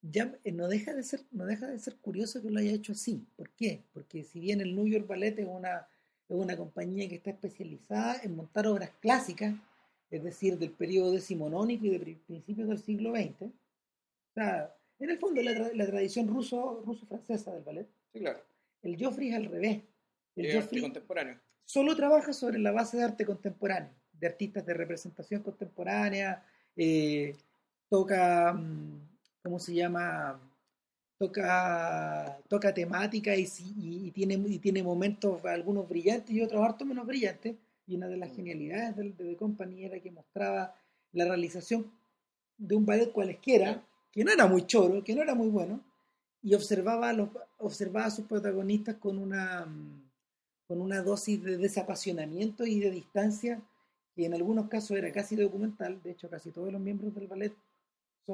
Ya 0.02 0.34
eh, 0.46 0.52
no 0.54 0.68
deja 0.70 0.94
de 0.94 1.04
ser 1.04 1.22
no 1.32 1.46
deja 1.46 1.68
de 1.68 1.78
ser 1.78 1.98
curioso 1.98 2.42
que 2.42 2.50
lo 2.50 2.60
haya 2.60 2.72
hecho 2.72 2.94
así. 2.94 3.26
¿Por 3.36 3.50
qué? 3.52 3.84
Porque 3.94 4.24
si 4.24 4.40
bien 4.40 4.62
el 4.62 4.76
New 4.76 4.88
York 4.88 5.08
Ballet 5.08 5.38
es 5.40 5.48
una 5.48 5.88
es 6.30 6.36
una 6.38 6.56
compañía 6.56 7.10
que 7.10 7.16
está 7.16 7.32
especializada 7.32 8.22
en 8.24 8.36
montar 8.36 8.68
obras 8.68 8.92
clásicas, 9.02 9.56
es 10.12 10.24
decir, 10.24 10.58
del 10.60 10.70
periodo 10.72 11.12
decimonónico 11.12 11.86
y 11.88 11.90
de 11.90 12.00
pri- 12.00 12.16
principios 12.28 12.70
del 12.70 12.78
siglo 12.80 13.12
XX. 13.16 13.42
O 13.42 13.52
sea, 14.36 14.74
en 15.00 15.10
el 15.10 15.18
fondo 15.18 15.42
la, 15.42 15.52
tra- 15.54 15.74
la 15.74 15.86
tradición 15.88 16.28
ruso 16.28 16.82
ruso 16.86 17.06
francesa 17.08 17.52
del 17.54 17.64
ballet. 17.64 17.88
Sí, 18.14 18.20
claro. 18.20 18.40
El 18.84 19.04
Joffrey 19.04 19.30
es 19.30 19.36
al 19.36 19.46
revés. 19.46 19.82
El 20.36 20.46
arte 20.46 20.62
Joffrey 20.62 20.82
contemporáneo. 20.84 21.40
Solo 21.70 21.96
trabaja 21.96 22.34
sobre 22.34 22.58
la 22.58 22.72
base 22.72 22.98
de 22.98 23.04
arte 23.04 23.26
contemporáneo, 23.28 23.94
de 24.14 24.26
artistas 24.26 24.66
de 24.66 24.74
representación 24.74 25.44
contemporánea, 25.44 26.44
eh, 26.76 27.36
toca, 27.88 28.54
mm, 28.54 29.08
¿cómo 29.44 29.60
se 29.60 29.76
llama? 29.76 30.40
Toca, 31.20 32.40
toca 32.48 32.74
temática 32.74 33.36
y, 33.36 33.44
y, 33.78 34.08
y 34.08 34.12
tiene, 34.12 34.34
y 34.48 34.58
tiene 34.58 34.82
momentos, 34.82 35.46
algunos 35.46 35.88
brillantes 35.88 36.32
y 36.32 36.42
otros 36.42 36.64
harto 36.66 36.86
menos 36.86 37.06
brillantes. 37.06 37.56
Y 37.86 37.96
una 37.98 38.08
de 38.08 38.18
las 38.18 38.34
genialidades 38.36 38.96
del- 38.96 39.16
de 39.16 39.26
The 39.26 39.36
Company 39.38 39.84
era 39.86 40.00
que 40.00 40.10
mostraba 40.12 40.74
la 41.12 41.26
realización 41.26 41.92
de 42.58 42.76
un 42.76 42.86
ballet 42.86 43.12
cualesquiera, 43.12 43.84
que 44.12 44.24
no 44.24 44.32
era 44.32 44.48
muy 44.48 44.66
choro, 44.66 45.04
que 45.04 45.14
no 45.14 45.22
era 45.22 45.36
muy 45.36 45.50
bueno, 45.50 45.82
y 46.42 46.56
observaba 46.56 47.10
a, 47.10 47.14
los, 47.14 47.30
observaba 47.60 48.08
a 48.08 48.12
sus 48.12 48.26
protagonistas 48.26 48.96
con 48.96 49.18
una, 49.20 49.66
mm, 49.68 50.09
con 50.70 50.82
una 50.82 51.02
dosis 51.02 51.44
de 51.44 51.58
desapasionamiento 51.58 52.64
y 52.64 52.80
de 52.80 52.92
distancia 52.92 53.60
que 54.16 54.28
en 54.28 54.36
algunos 54.36 54.70
casos 54.70 54.96
era 54.96 55.12
casi 55.12 55.36
documental. 55.36 56.00
De 56.04 56.12
hecho, 56.12 56.30
casi 56.30 56.52
todos 56.52 56.72
los 56.72 56.80
miembros 56.80 57.16
del 57.16 57.28
ballet 57.28 57.56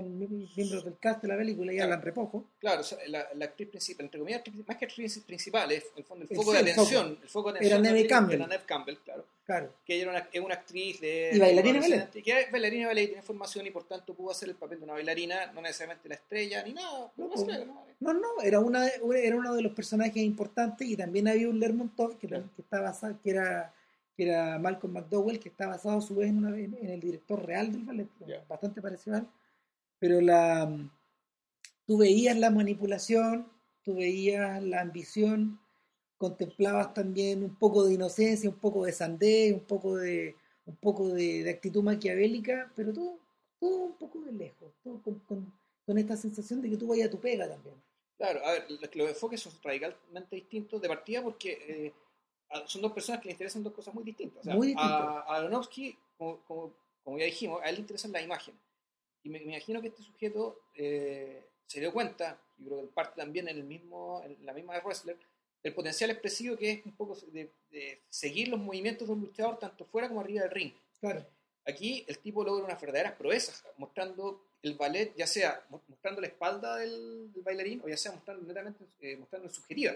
son 0.02 0.20
mie- 0.20 0.50
miembros 0.56 0.84
del 0.84 0.98
cast 1.00 1.22
de 1.22 1.28
la 1.30 1.38
película 1.38 1.72
y 1.72 1.76
Claro. 1.78 1.94
hablan 1.94 2.06
re 2.06 2.12
poco. 2.12 2.46
Claro, 2.60 2.82
la, 3.08 3.28
la 3.34 3.46
actriz 3.46 3.70
principal, 3.70 4.06
entre 4.06 4.20
comillas, 4.20 4.42
más 4.68 4.78
que 4.78 4.86
actriz 4.86 5.20
principal, 5.20 5.72
es 5.72 5.86
el 5.96 6.04
fondo 6.04 6.26
el 6.30 6.36
foco 6.36 6.52
sí, 6.52 6.64
de 6.64 6.72
atención. 6.72 7.20
El 7.22 7.30
foco 7.30 7.54
de 7.54 7.60
Era 7.60 7.78
atención 7.78 7.84
de 7.84 7.90
la 7.90 7.96
Neve 7.96 8.08
Campbell. 8.10 8.36
Era 8.36 8.48
Neve 8.48 8.64
Campbell, 8.66 8.96
claro. 9.04 9.26
Claro. 9.46 9.74
Que 9.86 9.94
ella 9.94 10.02
era 10.04 10.12
una, 10.12 10.30
es 10.32 10.42
una 10.42 10.54
actriz 10.56 11.00
de. 11.00 11.30
Y 11.34 11.40
bailarina 11.40 11.74
de 11.80 11.90
ballet. 11.90 12.24
Que 12.24 12.40
es 12.42 12.52
bailarina 12.52 12.82
de 12.82 12.88
ballet 12.88 13.04
y 13.04 13.08
tiene 13.08 13.22
formación 13.22 13.68
y 13.68 13.72
por 13.72 13.84
tanto 13.88 14.14
pudo 14.14 14.32
hacer 14.32 14.50
el 14.50 14.56
papel 14.56 14.80
de 14.80 14.84
una 14.86 14.94
bailarina, 14.94 15.52
no 15.54 15.62
necesariamente 15.62 16.10
la 16.10 16.16
estrella 16.16 16.64
ni 16.64 16.74
nada. 16.74 17.12
No, 17.16 17.26
No, 17.28 17.30
pues. 17.30 17.46
no, 18.00 18.14
no, 18.14 18.42
era, 18.44 18.60
una, 18.60 18.88
era 18.88 19.36
uno 19.36 19.54
de 19.56 19.62
los 19.62 19.72
personajes 19.74 20.18
importantes 20.18 20.88
y 20.88 20.98
también 20.98 21.28
había 21.28 21.48
un 21.48 21.60
Lermontov 21.60 22.18
que, 22.18 22.28
Claro. 22.28 22.46
que, 22.56 22.62
está 22.64 22.82
basado, 22.82 23.18
que, 23.24 23.30
era, 23.30 23.72
que 24.18 24.24
era 24.28 24.58
Malcolm 24.58 24.94
McDowell, 24.94 25.40
que 25.40 25.50
está 25.50 25.68
basado 25.68 26.00
a 26.00 26.02
su 26.02 26.16
vez 26.16 26.30
en, 26.30 26.38
una- 26.44 26.58
en- 26.58 26.78
en 26.82 26.90
el 26.90 27.00
director 27.00 27.46
real 27.46 27.72
del 27.72 27.84
ballet, 27.84 28.08
bastante 28.50 28.82
parecido 28.82 29.16
a 29.18 29.20
él. 29.20 29.26
Pero 30.00 30.22
la, 30.22 30.70
tú 31.86 31.98
veías 31.98 32.38
la 32.38 32.50
manipulación, 32.50 33.48
tú 33.84 33.96
veías 33.96 34.62
la 34.64 34.82
ambición, 34.82 35.60
contemplabas 36.18 36.94
también 36.94 37.44
un 37.44 37.56
poco 37.56 37.84
de 37.86 37.94
inocencia, 37.94 38.50
un 38.50 38.58
poco 38.60 38.86
de 38.86 38.92
sandez, 38.92 39.54
un 39.54 39.66
poco 39.66 39.96
de, 39.98 40.36
un 40.66 40.76
poco 40.78 41.10
de, 41.10 41.44
de 41.44 41.50
actitud 41.50 41.84
maquiavélica, 41.84 42.72
pero 42.76 42.94
todo, 42.94 43.20
todo 43.60 43.78
un 43.86 43.98
poco 43.98 44.22
de 44.22 44.32
lejos, 44.32 44.72
todo 44.84 45.02
con, 45.02 45.20
con- 45.20 45.54
con 45.86 45.98
esta 46.00 46.18
sensación 46.18 46.62
de 46.62 46.70
que 46.72 46.78
tú 46.78 46.88
vayas 46.88 47.08
a 47.08 47.12
tu 47.12 47.20
pega 47.20 47.48
también. 47.48 47.76
Claro, 48.18 48.44
a 48.44 48.54
ver, 48.54 48.66
los, 48.72 49.10
enfoques 49.10 49.40
son 49.42 49.54
radicalmente 49.62 50.36
distintos 50.36 50.82
de 50.82 50.88
partida 50.88 51.22
porque 51.22 51.52
eh, 51.68 51.94
son 52.66 52.82
dos 52.82 52.92
personas 52.92 53.22
que 53.22 53.28
le 53.28 53.34
interesan 53.34 53.62
dos 53.62 53.74
cosas 53.74 53.94
muy 53.94 54.04
distintas. 54.04 54.40
O 54.42 54.44
sea, 54.44 54.56
Muy 54.56 54.68
distintas. 54.68 54.90
A, 54.90 55.20
a 55.20 55.36
Aronofsky, 55.38 55.96
como, 56.18 56.40
como, 56.46 56.74
como 57.04 57.20
ya 57.20 57.26
dijimos, 57.26 57.62
a 57.62 57.70
él 57.70 57.76
le 57.76 57.82
interesan 57.82 58.12
las 58.14 58.24
imágenes. 58.24 58.60
Y 59.26 59.30
me, 59.30 59.40
me 59.40 59.54
imagino 59.54 59.82
que 59.82 59.88
este 59.88 60.04
sujeto 60.04 60.62
eh, 60.76 61.44
se 61.66 61.80
dio 61.80 61.92
cuenta, 61.92 62.40
yo 62.58 62.66
creo 62.68 62.78
que 62.78 62.84
en 62.86 62.90
parte 62.94 63.20
también 63.22 63.48
en, 63.48 63.58
el 63.58 63.64
mismo, 63.64 64.22
en 64.24 64.46
la 64.46 64.54
misma 64.54 64.76
de 64.76 64.82
Wrestler, 64.82 65.18
el 65.64 65.74
potencial 65.74 66.12
expresivo 66.12 66.56
que 66.56 66.72
es 66.72 66.86
un 66.86 66.96
poco 66.96 67.18
de, 67.34 67.50
de 67.72 68.02
seguir 68.08 68.50
los 68.50 68.60
movimientos 68.60 69.08
de 69.08 69.14
un 69.16 69.22
luchador 69.22 69.58
tanto 69.58 69.84
fuera 69.86 70.08
como 70.08 70.22
arriba 70.22 70.44
del 70.44 70.52
ring. 70.52 70.72
Claro. 71.00 71.26
Aquí 71.68 72.06
el 72.08 72.20
tipo 72.20 72.44
logra 72.44 72.64
unas 72.66 72.80
verdaderas 72.80 73.14
proezas, 73.14 73.64
mostrando 73.78 74.46
el 74.62 74.76
ballet, 74.76 75.16
ya 75.16 75.26
sea 75.26 75.66
mo- 75.70 75.82
mostrando 75.88 76.22
la 76.22 76.28
espalda 76.28 76.76
del, 76.78 77.34
del 77.34 77.42
bailarín 77.42 77.82
o 77.84 77.88
ya 77.90 77.98
sea 77.98 78.12
mostrando 78.12 78.44
netamente 78.48 78.86
eh, 79.02 79.18
mostrando 79.18 79.48
en 79.48 79.54
sujetiva, 79.56 79.94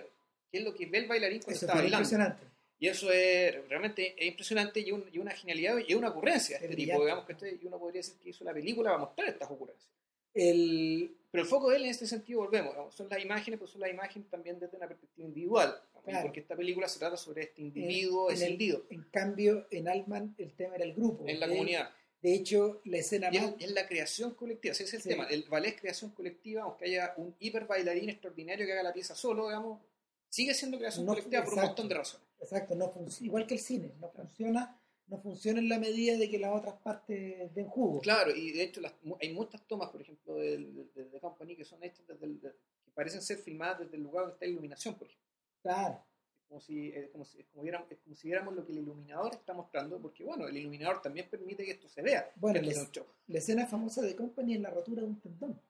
que 0.51 0.57
es 0.57 0.63
lo 0.63 0.73
que 0.73 0.87
ve 0.87 0.97
el 0.97 1.07
bailarín 1.07 1.39
cuando 1.43 1.55
Eso 1.55 1.65
está 1.67 1.75
bailando. 1.75 1.97
impresionante. 1.97 2.43
Y 2.81 2.87
eso 2.87 3.11
es 3.11 3.67
realmente 3.67 4.15
es 4.17 4.27
impresionante 4.27 4.79
y, 4.79 4.91
un- 4.91 5.05
y 5.11 5.19
una 5.19 5.31
genialidad 5.31 5.75
y 5.85 5.93
una 5.95 6.09
ocurrencia 6.09 6.57
de 6.59 6.65
Es 6.65 6.71
este 6.71 6.75
brillante. 6.75 6.93
tipo, 6.93 7.05
digamos 7.05 7.25
que 7.25 7.33
este- 7.33 7.59
y 7.61 7.67
uno 7.67 7.77
podría 7.79 7.99
decir 7.99 8.15
que 8.23 8.29
hizo 8.29 8.43
la 8.45 8.53
película 8.53 8.89
para 8.91 9.01
mostrar 9.03 9.27
estas 9.29 9.51
ocurrencias. 9.51 9.91
El, 10.33 11.15
Pero 11.31 11.43
el 11.43 11.49
foco 11.49 11.69
de 11.69 11.77
él 11.77 11.83
en 11.83 11.89
este 11.89 12.07
sentido, 12.07 12.39
volvemos, 12.41 12.71
digamos, 12.71 12.95
son 12.95 13.09
las 13.09 13.21
imágenes, 13.21 13.59
pero 13.59 13.69
son 13.69 13.81
las 13.81 13.89
imágenes 13.91 14.29
también 14.29 14.59
desde 14.59 14.77
una 14.77 14.87
perspectiva 14.87 15.27
individual, 15.27 15.81
Claro. 16.05 16.25
porque 16.25 16.39
esta 16.39 16.55
película 16.55 16.87
se 16.87 16.97
trata 16.99 17.17
sobre 17.17 17.43
este 17.43 17.61
individuo 17.61 18.29
en 18.31 18.37
escindido 18.37 18.85
en 18.89 19.03
cambio, 19.11 19.67
en 19.69 19.87
Altman 19.89 20.33
el 20.37 20.53
tema 20.55 20.75
era 20.75 20.85
el 20.85 20.93
grupo. 20.93 21.25
en 21.27 21.39
la 21.39 21.47
comunidad. 21.47 21.89
De 22.21 22.33
hecho, 22.33 22.81
la 22.85 22.97
escena 22.97 23.29
es, 23.29 23.41
más... 23.41 23.53
es 23.59 23.71
la 23.71 23.87
creación 23.87 24.33
colectiva, 24.35 24.71
ese 24.71 24.83
es 24.85 24.93
el 24.95 25.01
Sí. 25.01 25.09
tema. 25.09 25.25
El 25.25 25.43
ballet 25.49 25.75
es 25.75 25.81
creación 25.81 26.11
colectiva, 26.11 26.63
aunque 26.63 26.85
haya 26.85 27.13
un 27.17 27.35
hiper 27.39 27.65
bailarín 27.65 28.09
extraordinario 28.09 28.65
que 28.65 28.71
haga 28.73 28.84
la 28.84 28.93
pieza 28.93 29.15
solo, 29.15 29.47
digamos, 29.47 29.82
sigue 30.30 30.53
siendo 30.53 30.77
creación 30.77 31.05
No, 31.05 31.13
colectiva 31.13 31.43
por 31.43 31.53
un 31.55 31.61
montón 31.61 31.88
de 31.89 31.95
razones. 31.95 32.27
Exacto, 32.41 32.75
no 32.75 32.93
igual 33.21 33.45
que 33.45 33.55
el 33.55 33.59
cine, 33.59 33.93
no 33.99 34.09
funciona, 34.09 34.79
no 35.07 35.17
funciona 35.19 35.59
en 35.59 35.67
la 35.69 35.79
medida 35.79 36.17
de 36.17 36.29
que 36.29 36.39
las 36.39 36.55
otras 36.55 36.75
partes 36.75 37.53
den 37.53 37.67
jugo. 37.67 37.99
Claro, 38.01 38.33
y 38.35 38.51
de 38.51 38.63
hecho 38.63 38.79
las- 38.81 38.93
mu- 39.03 39.17
hay 39.21 39.33
muchas 39.33 39.61
tomas, 39.67 39.89
por 39.89 40.01
ejemplo, 40.01 40.35
de, 40.35 40.57
de, 40.95 41.05
de 41.09 41.19
Company 41.19 41.55
que 41.55 41.65
son 41.65 41.83
hechas 41.83 42.05
desde 42.07 42.25
el, 42.25 42.39
de- 42.39 42.53
que 42.83 42.91
parecen 42.91 43.21
ser 43.21 43.37
filmadas 43.39 43.79
desde 43.79 43.97
el 43.97 44.03
lugar 44.03 44.23
donde 44.23 44.33
está 44.35 44.45
la 44.45 44.51
iluminación, 44.51 44.95
por 44.95 45.07
ejemplo. 45.07 45.27
Claro. 45.61 46.05
Como 46.47 46.61
si, 46.61 46.87
eh, 46.87 47.09
como 47.11 47.25
si, 47.25 47.39
es 47.41 47.45
como 47.47 47.61
viéramos, 47.63 47.91
es 47.91 47.99
como 47.99 48.15
si 48.15 48.27
viéramos 48.27 48.55
lo 48.55 48.65
que 48.65 48.71
el 48.71 48.79
iluminador 48.79 49.33
está 49.33 49.53
mostrando, 49.53 49.99
porque 50.01 50.23
bueno, 50.23 50.47
el 50.47 50.57
iluminador 50.57 50.99
también 51.01 51.29
permite 51.29 51.63
que 51.65 51.71
esto 51.71 51.87
se 51.89 52.01
vea. 52.01 52.31
Bueno, 52.37 52.59
les- 52.61 52.73
sea 52.75 52.83
un 52.85 52.91
show. 52.91 53.05
La 53.27 53.37
escena 53.39 53.67
famosa 53.67 54.01
de 54.01 54.15
Company 54.15 54.55
es 54.55 54.61
la 54.61 54.69
rotura 54.71 55.01
de 55.03 55.07
un 55.09 55.19
tendón. 55.19 55.61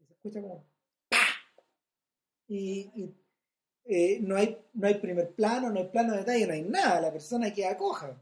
Y 0.00 0.04
se 0.06 0.12
escucha 0.14 0.40
como... 0.40 0.64
Y, 2.46 2.90
y, 2.94 3.14
eh, 3.86 4.18
no, 4.20 4.36
hay, 4.36 4.58
no 4.74 4.86
hay 4.86 4.94
primer 4.94 5.30
plano, 5.34 5.70
no 5.70 5.78
hay 5.80 5.88
plano 5.88 6.12
de 6.12 6.18
detalle, 6.20 6.46
no 6.46 6.52
hay 6.54 6.62
nada, 6.62 7.00
la 7.00 7.12
persona 7.12 7.52
queda 7.52 7.76
coja. 7.76 8.18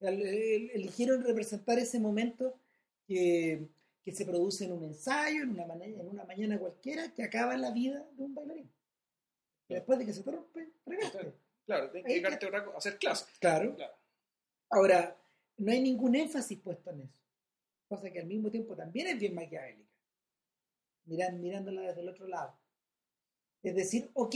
el- 0.00 0.70
Eligieron 0.72 1.22
representar 1.22 1.78
ese 1.78 1.98
momento 2.00 2.58
que, 3.06 3.68
que 4.02 4.12
se 4.14 4.24
produce 4.24 4.64
en 4.64 4.72
un 4.72 4.84
ensayo, 4.84 5.42
en 5.42 5.50
una, 5.50 5.66
mañana, 5.66 6.00
en 6.00 6.08
una 6.08 6.24
mañana 6.24 6.58
cualquiera, 6.58 7.12
que 7.12 7.22
acaba 7.22 7.56
la 7.56 7.70
vida 7.72 8.06
de 8.16 8.22
un 8.24 8.34
bailarín. 8.34 8.70
Y 9.68 9.74
después 9.74 9.98
de 9.98 10.06
que 10.06 10.12
se 10.12 10.22
te 10.22 10.30
rompe, 10.30 10.68
fregaste. 10.84 11.32
Claro, 11.66 11.90
tienes 11.90 12.06
que 12.06 12.12
dedicarte 12.14 12.46
a 12.46 12.76
hacer 12.76 12.98
clases. 12.98 13.28
Claro. 13.38 13.76
Claro. 13.76 13.94
Ahora, 14.70 15.16
no 15.58 15.70
hay 15.70 15.80
ningún 15.82 16.14
énfasis 16.16 16.58
puesto 16.58 16.90
en 16.90 17.02
eso. 17.02 17.18
Cosa 17.88 18.10
que 18.10 18.20
al 18.20 18.26
mismo 18.26 18.50
tiempo 18.50 18.74
también 18.74 19.08
es 19.08 19.18
bien 19.18 19.34
maquiavélica. 19.34 19.88
Mirándola 21.06 21.82
desde 21.82 22.00
el 22.00 22.08
otro 22.08 22.26
lado. 22.26 22.56
Es 23.62 23.74
decir, 23.74 24.10
ok, 24.14 24.34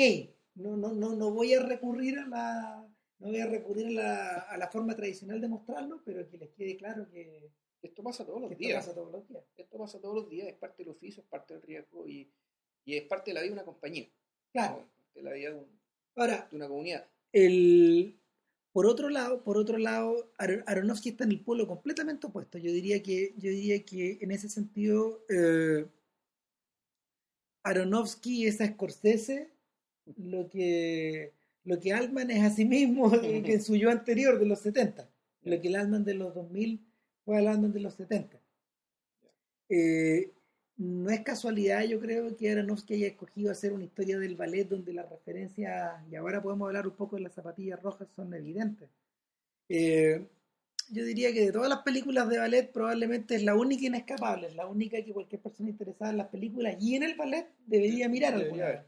no, 0.56 0.76
no, 0.76 0.92
no, 0.92 1.14
no 1.14 1.30
voy 1.30 1.54
a 1.54 1.60
recurrir 1.62 2.18
a 2.18 2.26
la. 2.28 2.88
No 3.18 3.28
voy 3.28 3.40
a 3.40 3.46
recurrir 3.46 3.86
a 3.86 3.90
la, 4.02 4.38
a 4.40 4.56
la 4.58 4.68
forma 4.68 4.94
tradicional 4.96 5.40
de 5.40 5.48
mostrarlo, 5.48 6.02
pero 6.04 6.28
que 6.28 6.36
les 6.36 6.50
quede 6.50 6.76
claro 6.76 7.08
que, 7.10 7.50
Esto 7.80 8.02
pasa 8.02 8.24
todos 8.26 8.40
los 8.40 8.48
que 8.48 8.54
esto 8.54 8.66
días. 8.66 8.84
pasa 8.84 8.94
todos 8.94 9.12
los 9.12 9.28
días. 9.28 9.44
Esto 9.56 9.78
pasa 9.78 10.00
todos 10.00 10.14
los 10.16 10.28
días, 10.28 10.48
es 10.48 10.54
parte 10.54 10.82
del 10.82 10.90
oficio, 10.92 11.22
es 11.22 11.28
parte 11.28 11.54
del 11.54 11.62
riesgo 11.62 12.06
y, 12.08 12.30
y 12.84 12.96
es 12.96 13.04
parte 13.04 13.30
de 13.30 13.34
la 13.34 13.40
vida 13.40 13.50
de 13.50 13.54
una 13.54 13.64
compañía. 13.64 14.08
Claro. 14.52 14.78
¿no? 14.80 14.88
De 15.14 15.22
la 15.22 15.32
vida 15.32 15.50
de, 15.50 15.56
un- 15.56 15.80
Ahora, 16.16 16.48
de 16.50 16.56
una 16.56 16.68
comunidad. 16.68 17.06
el, 17.32 18.18
por 18.72 18.86
otro 18.86 19.08
lado, 19.08 19.42
por 19.44 19.56
otro 19.56 19.78
lado, 19.78 20.32
Aro- 20.38 20.64
Aronofsky 20.66 21.10
está 21.10 21.24
en 21.24 21.30
el 21.32 21.40
polo 21.40 21.66
completamente 21.68 22.26
opuesto. 22.26 22.58
Yo 22.58 22.72
diría 22.72 23.02
que, 23.02 23.32
yo 23.38 23.50
diría 23.50 23.84
que 23.84 24.18
en 24.20 24.32
ese 24.32 24.48
sentido, 24.48 25.24
eh, 25.28 25.86
Aronofsky 27.64 28.46
es 28.46 28.60
a 28.60 28.66
Scorsese 28.66 29.50
lo 30.16 30.48
que, 30.48 31.32
lo 31.64 31.80
que 31.80 31.92
Altman 31.92 32.30
es 32.30 32.42
a 32.42 32.50
sí 32.50 32.64
mismo 32.64 33.10
que 33.20 33.54
en 33.54 33.62
su 33.62 33.74
yo 33.74 33.90
anterior 33.90 34.38
de 34.38 34.46
los 34.46 34.60
70. 34.60 35.08
Lo 35.42 35.60
que 35.60 35.68
el 35.68 35.76
Altman 35.76 36.04
de 36.04 36.14
los 36.14 36.34
2000 36.34 36.80
fue 37.24 37.38
el 37.38 37.48
Altman 37.48 37.72
de 37.72 37.80
los 37.80 37.94
70. 37.94 38.38
Eh, 39.70 40.30
no 40.76 41.10
es 41.10 41.20
casualidad, 41.20 41.84
yo 41.84 42.00
creo, 42.00 42.36
que 42.36 42.50
Aronofsky 42.50 42.94
haya 42.94 43.06
escogido 43.08 43.50
hacer 43.50 43.72
una 43.72 43.84
historia 43.84 44.18
del 44.18 44.36
ballet 44.36 44.68
donde 44.68 44.92
las 44.92 45.08
referencias, 45.08 46.02
y 46.10 46.16
ahora 46.16 46.42
podemos 46.42 46.66
hablar 46.66 46.86
un 46.86 46.94
poco 46.94 47.16
de 47.16 47.22
las 47.22 47.32
zapatillas 47.32 47.80
rojas, 47.82 48.08
son 48.14 48.34
evidentes. 48.34 48.88
Eh, 49.68 50.26
yo 50.90 51.04
diría 51.04 51.32
que 51.32 51.46
de 51.46 51.52
todas 51.52 51.68
las 51.68 51.82
películas 51.82 52.28
de 52.28 52.38
ballet 52.38 52.72
probablemente 52.72 53.34
es 53.36 53.42
la 53.42 53.54
única 53.54 53.86
inescapable, 53.86 54.48
es 54.48 54.54
la 54.54 54.66
única 54.66 55.02
que 55.02 55.12
cualquier 55.12 55.40
persona 55.42 55.70
interesada 55.70 56.10
en 56.10 56.18
las 56.18 56.28
películas 56.28 56.76
y 56.80 56.94
en 56.96 57.02
el 57.02 57.14
ballet 57.16 57.48
debería 57.66 58.08
mirar 58.08 58.34
alguna 58.34 58.66
vez. 58.66 58.80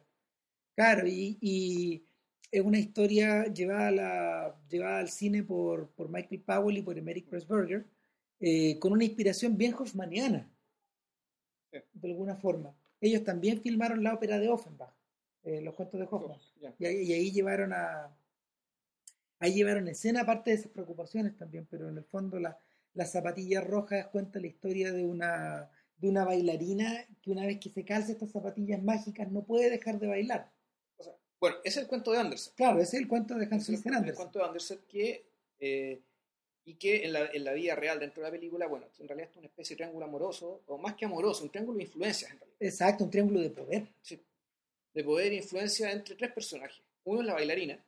Claro, 0.74 1.06
y, 1.06 1.38
y 1.40 2.04
es 2.50 2.60
una 2.62 2.78
historia 2.78 3.44
llevada, 3.46 3.88
a 3.88 3.90
la, 3.90 4.60
llevada 4.68 4.98
al 4.98 5.08
cine 5.08 5.42
por, 5.42 5.90
por 5.90 6.08
Michael 6.08 6.42
Powell 6.42 6.78
y 6.78 6.82
por 6.82 6.98
Emerick 6.98 7.28
Pressburger, 7.28 7.86
eh, 8.40 8.78
con 8.78 8.92
una 8.92 9.04
inspiración 9.04 9.56
bien 9.56 9.74
hoffmaniana, 9.74 10.50
Sí. 11.72 11.78
de 11.94 12.08
alguna 12.08 12.36
forma. 12.36 12.74
Ellos 13.00 13.24
también 13.24 13.60
filmaron 13.60 14.02
la 14.02 14.14
ópera 14.14 14.38
de 14.38 14.48
Offenbach, 14.48 14.94
eh, 15.42 15.60
los 15.60 15.74
cuentos 15.74 15.98
de 15.98 16.06
Hoffman. 16.10 16.38
Y 16.78 16.86
ahí 17.12 17.30
llevaron 17.32 17.72
a 17.72 18.16
ahí 19.38 19.54
llevaron 19.54 19.88
escena 19.88 20.24
parte 20.24 20.50
de 20.50 20.56
esas 20.56 20.72
preocupaciones 20.72 21.36
también, 21.36 21.66
pero 21.70 21.88
en 21.88 21.98
el 21.98 22.04
fondo 22.04 22.38
la, 22.38 22.58
las 22.94 23.12
zapatillas 23.12 23.64
rojas 23.64 24.06
cuenta 24.08 24.40
la 24.40 24.46
historia 24.46 24.92
de 24.92 25.04
una 25.04 25.70
de 25.98 26.08
una 26.08 26.24
bailarina 26.24 27.06
que 27.22 27.30
una 27.30 27.46
vez 27.46 27.58
que 27.58 27.70
se 27.70 27.84
calza 27.84 28.12
estas 28.12 28.30
zapatillas 28.30 28.82
mágicas 28.82 29.30
no 29.30 29.44
puede 29.44 29.70
dejar 29.70 29.98
de 29.98 30.06
bailar. 30.06 30.52
O 30.96 31.02
sea, 31.02 31.14
bueno, 31.40 31.56
ese 31.64 31.80
es 31.80 31.84
el 31.84 31.88
cuento 31.88 32.12
de 32.12 32.18
Anderson. 32.18 32.52
Claro, 32.56 32.80
ese 32.80 32.96
es 32.96 33.02
el 33.02 33.08
cuento 33.08 33.34
de 33.34 33.46
Hans 33.46 33.68
el, 33.68 33.74
Christian 33.74 33.94
el 33.94 33.98
Andersen. 33.98 34.16
cuento 34.16 34.38
de 34.38 34.44
Anderson 34.44 34.78
que, 34.88 35.26
eh, 35.58 36.02
y 36.64 36.74
que 36.74 37.04
en 37.04 37.12
la, 37.12 37.26
en 37.32 37.44
la 37.44 37.52
vida 37.52 37.74
real 37.74 37.98
dentro 37.98 38.22
de 38.22 38.28
la 38.28 38.32
película, 38.32 38.66
bueno, 38.66 38.86
en 38.98 39.08
realidad 39.08 39.30
es 39.30 39.36
una 39.36 39.46
especie 39.46 39.74
de 39.74 39.78
triángulo 39.78 40.04
amoroso, 40.04 40.62
o 40.66 40.78
más 40.78 40.94
que 40.94 41.06
amoroso, 41.06 41.44
un 41.44 41.50
triángulo 41.50 41.78
de 41.78 41.84
influencias 41.84 42.30
en 42.30 42.38
realidad. 42.38 42.58
Exacto, 42.60 43.04
un 43.04 43.10
triángulo 43.10 43.40
de 43.40 43.50
poder. 43.50 43.86
Sí. 44.02 44.20
De 44.92 45.04
poder 45.04 45.32
e 45.32 45.36
influencia 45.36 45.92
entre 45.92 46.14
tres 46.14 46.32
personajes. 46.32 46.82
Uno 47.04 47.20
es 47.20 47.26
la 47.26 47.34
bailarina, 47.34 47.82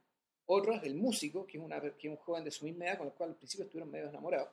otro 0.51 0.74
es 0.74 0.82
el 0.82 0.94
músico, 0.94 1.46
que 1.46 1.59
es, 1.59 1.64
una, 1.64 1.80
que 1.80 2.09
es 2.09 2.11
un 2.11 2.16
joven 2.16 2.42
de 2.44 2.51
su 2.51 2.64
misma 2.64 2.86
edad, 2.86 2.99
con 2.99 3.07
el 3.07 3.12
cual 3.12 3.30
al 3.30 3.36
principio 3.36 3.64
estuvieron 3.64 3.90
medio 3.90 4.09
enamorados. 4.09 4.49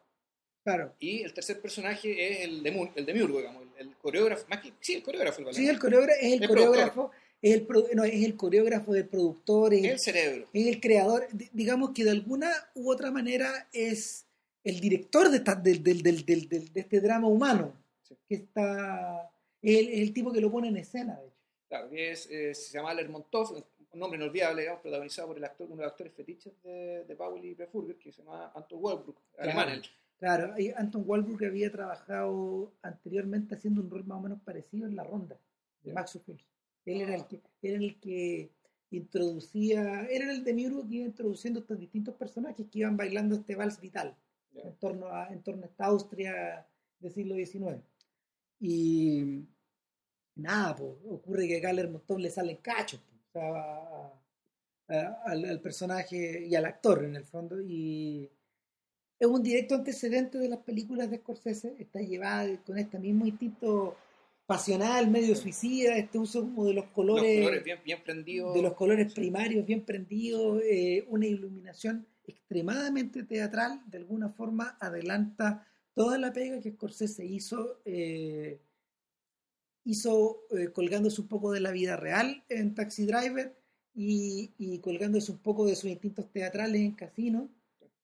Claro. 0.64 0.93
Y 1.00 1.22
el 1.22 1.34
tercer 1.34 1.62
personaje 1.62 2.10
es 2.34 2.39
el 2.46 2.64
de, 2.64 2.89
el 2.96 3.06
de 3.06 3.14
Miurgo, 3.14 3.38
digamos, 3.39 3.64
el, 3.78 3.88
el 3.88 3.96
coreógrafo, 3.98 4.46
más 4.50 4.62
que, 4.62 4.74
sí, 4.80 4.96
el 4.96 5.04
coreógrafo, 5.04 5.41
el 5.48 5.54
Sí, 5.54 5.68
el 5.70 5.80
coreógrafo 5.80 6.20
es 6.20 6.34
el, 6.34 6.41
El 6.43 6.50
coreógrafo, 6.50 7.12
es 7.41 7.54
el, 7.54 7.62
pro- 7.68 7.88
no, 7.93 8.04
es 8.04 8.24
el 8.26 8.36
coreógrafo 8.36 8.93
del 8.93 9.08
productor, 9.08 9.74
es, 9.76 9.84
el 9.86 10.00
cerebro. 10.00 10.48
es 10.52 10.68
el 10.68 10.82
creador, 10.82 11.28
di- 11.32 11.50
digamos 11.54 11.91
que 11.91 12.04
de 12.04 12.10
alguna 12.12 12.52
u 12.74 12.89
otra 12.89 13.12
manera 13.12 13.68
es 13.72 14.26
el 14.64 14.80
director 14.80 15.30
de, 15.30 15.38
esta- 15.38 15.54
del, 15.56 15.84
del- 15.84 16.02
del- 16.02 16.26
del- 16.26 16.50
del- 16.50 16.74
de 16.74 16.80
este 16.82 17.00
drama 17.00 17.28
humano, 17.28 17.74
Sí. 18.02 18.16
que 18.28 18.36
está, 18.36 19.32
es 19.62 19.78
el, 19.78 19.89
es 19.89 20.00
el 20.00 20.14
tipo 20.14 20.32
que 20.34 20.41
lo 20.41 20.52
pone 20.52 20.68
en 20.70 20.78
escena, 20.78 21.16
de 21.20 21.28
hecho. 21.28 21.36
Claro, 21.70 21.89
que 21.89 22.12
es, 22.12 22.28
eh, 22.32 22.54
se 22.56 22.74
llama 22.74 22.93
Lermontov, 22.93 23.64
un 23.96 24.00
nombre 24.02 24.18
inolvidable, 24.20 24.62
digamos, 24.62 24.82
protagonizado 24.82 25.30
por 25.30 25.38
el 25.38 25.43
actor, 25.46 25.68
uno 25.68 25.78
de 25.78 25.84
los 25.84 25.91
actores 25.91 26.14
fetiches 26.14 26.54
de, 26.64 27.06
de 27.06 27.16
Powell 27.16 27.43
y 27.46 27.56
Prefurger, 27.56 27.98
que 27.98 28.12
se 28.12 28.22
llama 28.22 28.52
Anton 28.54 28.80
Walbrook, 28.82 29.18
alemán. 29.39 29.70
él. 29.70 29.82
Claro, 30.18 30.54
y 30.60 30.70
Anton 30.72 31.04
Walbrook 31.06 31.43
había 31.43 31.72
trabajado 31.72 32.74
anteriormente 32.82 33.56
haciendo 33.56 33.82
un 33.82 33.89
rol 33.89 34.06
más 34.06 34.18
o 34.18 34.22
menos 34.22 34.39
parecido 34.41 34.86
en 34.88 34.96
La 34.96 35.04
Ronda, 35.04 35.38
de 35.82 35.89
Ya. 35.89 35.93
Max 35.93 36.16
Ophuls. 36.16 36.43
Él 36.86 37.02
era 37.02 37.16
el 37.16 37.22
Ah. 37.22 37.28
que, 37.28 37.36
él 37.36 37.41
era 37.62 37.84
el 37.84 38.00
que 38.00 38.52
introducía, 38.91 40.06
era 40.10 40.32
el 40.32 40.43
de 40.43 40.54
Miurgo 40.54 40.88
que 40.88 40.96
iba 40.96 41.06
introduciendo 41.06 41.60
estos 41.62 41.80
distintos 41.80 42.16
personajes 42.16 42.66
que 42.72 42.80
iban 42.80 42.96
bailando 42.98 43.36
este 43.36 43.56
vals 43.56 43.80
vital 43.82 44.16
Ya. 44.52 44.62
en 44.64 44.76
torno 44.76 45.08
a, 45.08 45.28
en 45.34 45.41
torno 45.41 45.64
a 45.64 45.68
esta 45.68 45.86
Austria 45.86 46.66
del 47.00 47.12
siglo 47.12 47.36
XIX. 47.36 47.82
Y 48.60 49.43
nada, 50.36 50.76
pues, 50.76 50.91
ocurre 51.10 51.48
que 51.48 51.58
acá 51.58 51.70
a 51.70 51.74
Lermontov 51.74 52.20
le 52.20 52.30
salen 52.30 52.58
cachos, 52.58 53.00
po, 53.02 53.14
a- 53.42 54.14
a- 54.88 55.22
al, 55.26 55.46
al 55.46 55.60
personaje 55.62 56.46
y 56.48 56.56
al 56.56 56.66
actor 56.66 57.04
en 57.04 57.16
el 57.16 57.26
fondo. 57.26 57.60
Y 57.62 58.30
es 59.20 59.28
un 59.28 59.42
directo 59.42 59.76
antecedente 59.76 60.38
de 60.38 60.50
las 60.50 60.60
películas 60.60 61.10
de 61.10 61.18
Scorsese, 61.18 61.76
está 61.80 62.00
llevada 62.02 62.48
con 62.64 62.78
este 62.78 63.00
mismo 63.00 63.26
instinto 63.26 63.96
pasional, 64.46 65.10
medio 65.10 65.36
suicida, 65.36 65.98
este 65.98 66.20
uso 66.20 66.42
como 66.42 66.66
de 66.66 66.74
los 66.76 66.86
colores 66.88 67.64
bien, 67.64 67.80
bien 67.84 68.04
prendidos. 68.04 68.54
de 68.54 68.62
los 68.62 68.74
colores 68.74 69.12
primarios 69.14 69.66
bien 69.66 69.82
prendidos, 69.84 70.62
eh, 70.64 71.04
una 71.10 71.26
iluminación 71.26 72.06
extremadamente 72.28 73.24
teatral, 73.24 73.82
de 73.88 73.98
alguna 73.98 74.30
forma 74.30 74.78
adelanta 74.80 75.66
toda 75.96 76.18
la 76.20 76.32
pega 76.32 76.60
que 76.60 76.72
Scorsese 76.74 77.26
hizo, 77.26 77.80
eh, 77.86 78.60
hizo 79.86 80.42
eh, 80.52 80.72
colgándose 80.74 81.22
un 81.22 81.28
poco 81.28 81.52
de 81.52 81.62
la 81.62 81.72
vida 81.72 81.96
real 81.96 82.44
en 82.50 82.76
Taxi 82.76 83.06
Driver 83.06 83.56
y, 83.94 84.54
y 84.58 84.80
colgándose 84.80 85.32
un 85.32 85.38
poco 85.38 85.66
de 85.66 85.76
sus 85.76 85.90
instintos 85.90 86.30
teatrales 86.32 86.82
en 86.82 86.92
Casino. 86.92 87.50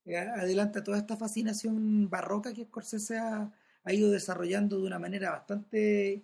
Eh, 0.05 0.17
adelanta 0.17 0.83
toda 0.83 0.97
esta 0.97 1.17
fascinación 1.17 2.09
barroca 2.09 2.53
que 2.53 2.65
Scorsese 2.65 3.17
ha, 3.17 3.51
ha 3.83 3.93
ido 3.93 4.09
desarrollando 4.11 4.79
de 4.79 4.87
una 4.87 4.99
manera 4.99 5.31
bastante, 5.31 6.23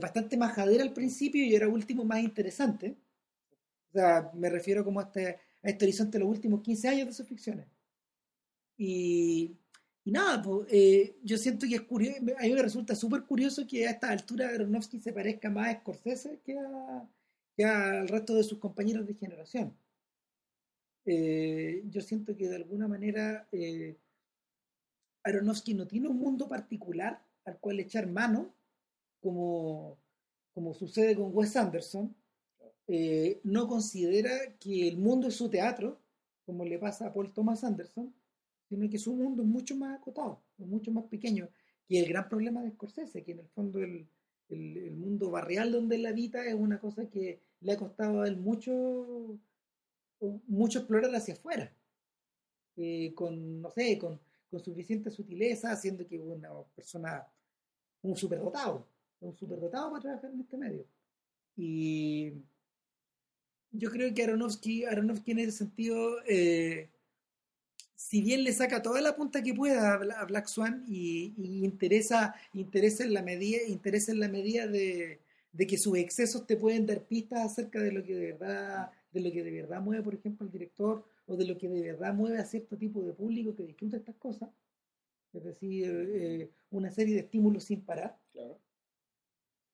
bastante 0.00 0.36
majadera 0.36 0.82
al 0.82 0.92
principio 0.92 1.44
y 1.44 1.54
ahora 1.54 1.68
último 1.68 2.04
más 2.04 2.20
interesante. 2.20 2.96
O 3.90 3.92
sea, 3.92 4.30
me 4.34 4.50
refiero 4.50 4.84
como 4.84 5.00
a 5.00 5.04
este, 5.04 5.28
a 5.28 5.68
este 5.68 5.84
horizonte 5.84 6.18
de 6.18 6.24
los 6.24 6.30
últimos 6.32 6.62
15 6.62 6.88
años 6.88 7.06
de 7.08 7.12
sus 7.12 7.28
ficciones. 7.28 7.66
Y, 8.76 9.56
y 10.04 10.10
nada, 10.10 10.42
pues, 10.42 10.68
eh, 10.70 11.16
yo 11.22 11.38
siento 11.38 11.66
que 11.66 11.76
es 11.76 11.82
curioso, 11.82 12.18
a 12.18 12.42
mí 12.42 12.52
me 12.52 12.62
resulta 12.62 12.94
súper 12.94 13.22
curioso 13.24 13.66
que 13.66 13.86
a 13.86 13.90
esta 13.92 14.10
altura 14.10 14.48
Aronofsky 14.48 15.00
se 15.00 15.12
parezca 15.12 15.50
más 15.50 15.68
a 15.68 15.80
Scorsese 15.80 16.40
que, 16.44 16.58
a, 16.58 17.08
que 17.56 17.64
al 17.64 18.08
resto 18.08 18.34
de 18.34 18.44
sus 18.44 18.58
compañeros 18.58 19.06
de 19.06 19.14
generación. 19.14 19.74
Eh, 21.06 21.82
yo 21.90 22.00
siento 22.02 22.36
que 22.36 22.48
de 22.48 22.56
alguna 22.56 22.86
manera 22.88 23.48
eh, 23.52 23.96
Aronofsky 25.22 25.74
no 25.74 25.86
tiene 25.86 26.08
un 26.08 26.18
mundo 26.18 26.48
particular 26.48 27.22
al 27.46 27.58
cual 27.58 27.80
echar 27.80 28.06
mano, 28.06 28.54
como, 29.20 29.98
como 30.52 30.74
sucede 30.74 31.16
con 31.16 31.34
Wes 31.34 31.56
Anderson, 31.56 32.14
eh, 32.86 33.40
no 33.44 33.66
considera 33.68 34.30
que 34.60 34.86
el 34.86 34.98
mundo 34.98 35.28
es 35.28 35.36
su 35.36 35.48
teatro, 35.48 35.98
como 36.44 36.64
le 36.66 36.78
pasa 36.78 37.06
a 37.06 37.12
Paul 37.14 37.32
Thomas 37.32 37.64
Anderson, 37.64 38.14
sino 38.68 38.88
que 38.88 38.98
su 38.98 39.14
mundo 39.14 39.42
es 39.42 39.48
mucho 39.48 39.76
más 39.76 39.98
acotado, 39.98 40.40
es 40.58 40.66
mucho 40.66 40.90
más 40.90 41.04
pequeño, 41.04 41.48
que 41.86 42.00
el 42.00 42.08
gran 42.08 42.28
problema 42.28 42.62
de 42.62 42.70
Scorsese, 42.70 43.22
que 43.22 43.32
en 43.32 43.40
el 43.40 43.48
fondo 43.48 43.78
el, 43.78 44.06
el, 44.48 44.76
el 44.76 44.96
mundo 44.96 45.30
barrial 45.30 45.72
donde 45.72 45.96
él 45.96 46.06
habita 46.06 46.44
es 46.46 46.54
una 46.54 46.78
cosa 46.78 47.08
que 47.08 47.40
le 47.60 47.72
ha 47.72 47.76
costado 47.78 48.22
a 48.22 48.28
él 48.28 48.36
mucho, 48.36 49.38
mucho 50.46 50.78
explorar 50.78 51.14
hacia 51.14 51.34
afuera, 51.34 51.72
eh, 52.76 53.12
con, 53.14 53.62
no 53.62 53.70
sé, 53.70 53.98
con, 53.98 54.20
con 54.50 54.62
suficiente 54.62 55.10
sutileza, 55.10 55.72
haciendo 55.72 56.06
que 56.06 56.18
una 56.18 56.50
persona, 56.74 57.26
un 58.02 58.16
superdotado, 58.16 58.86
un 59.20 59.36
superdotado 59.36 59.90
para 59.90 60.02
trabajar 60.02 60.30
en 60.30 60.40
este 60.40 60.56
medio. 60.56 60.84
Y, 61.56 62.32
Yo 63.72 63.90
creo 63.90 64.12
que 64.14 64.22
Aronofsky, 64.22 64.84
Aronofsky 64.84 65.32
en 65.32 65.38
ese 65.40 65.52
sentido, 65.52 66.18
eh, 66.26 66.90
si 68.14 68.22
bien 68.22 68.44
le 68.44 68.52
saca 68.52 68.80
toda 68.80 69.00
la 69.00 69.16
punta 69.16 69.42
que 69.42 69.52
pueda 69.52 69.94
a 69.94 70.24
Black 70.26 70.46
Swan 70.46 70.84
y, 70.86 71.34
y 71.36 71.64
interesa, 71.64 72.32
interesa 72.52 73.02
en 73.02 73.12
la 73.12 73.22
medida, 73.22 73.58
interesa 73.66 74.12
en 74.12 74.20
la 74.20 74.28
medida 74.28 74.68
de, 74.68 75.18
de 75.50 75.66
que 75.66 75.76
sus 75.76 75.98
excesos 75.98 76.46
te 76.46 76.56
pueden 76.56 76.86
dar 76.86 77.02
pistas 77.02 77.40
acerca 77.40 77.80
de 77.80 77.90
lo 77.90 78.04
que 78.04 78.14
de 78.14 78.26
verdad, 78.30 78.92
de 79.12 79.20
lo 79.20 79.32
que 79.32 79.42
de 79.42 79.50
verdad 79.50 79.80
mueve, 79.82 80.04
por 80.04 80.14
ejemplo, 80.14 80.46
el 80.46 80.52
director, 80.52 81.04
o 81.26 81.36
de 81.36 81.44
lo 81.44 81.58
que 81.58 81.68
de 81.68 81.82
verdad 81.82 82.14
mueve 82.14 82.38
a 82.38 82.44
cierto 82.44 82.76
tipo 82.76 83.02
de 83.02 83.14
público 83.14 83.56
que 83.56 83.64
disfruta 83.64 83.96
estas 83.96 84.14
cosas. 84.14 84.48
Es 85.32 85.42
decir, 85.42 85.90
eh, 85.90 86.50
una 86.70 86.92
serie 86.92 87.14
de 87.14 87.22
estímulos 87.22 87.64
sin 87.64 87.80
parar. 87.80 88.16
Claro. 88.32 88.60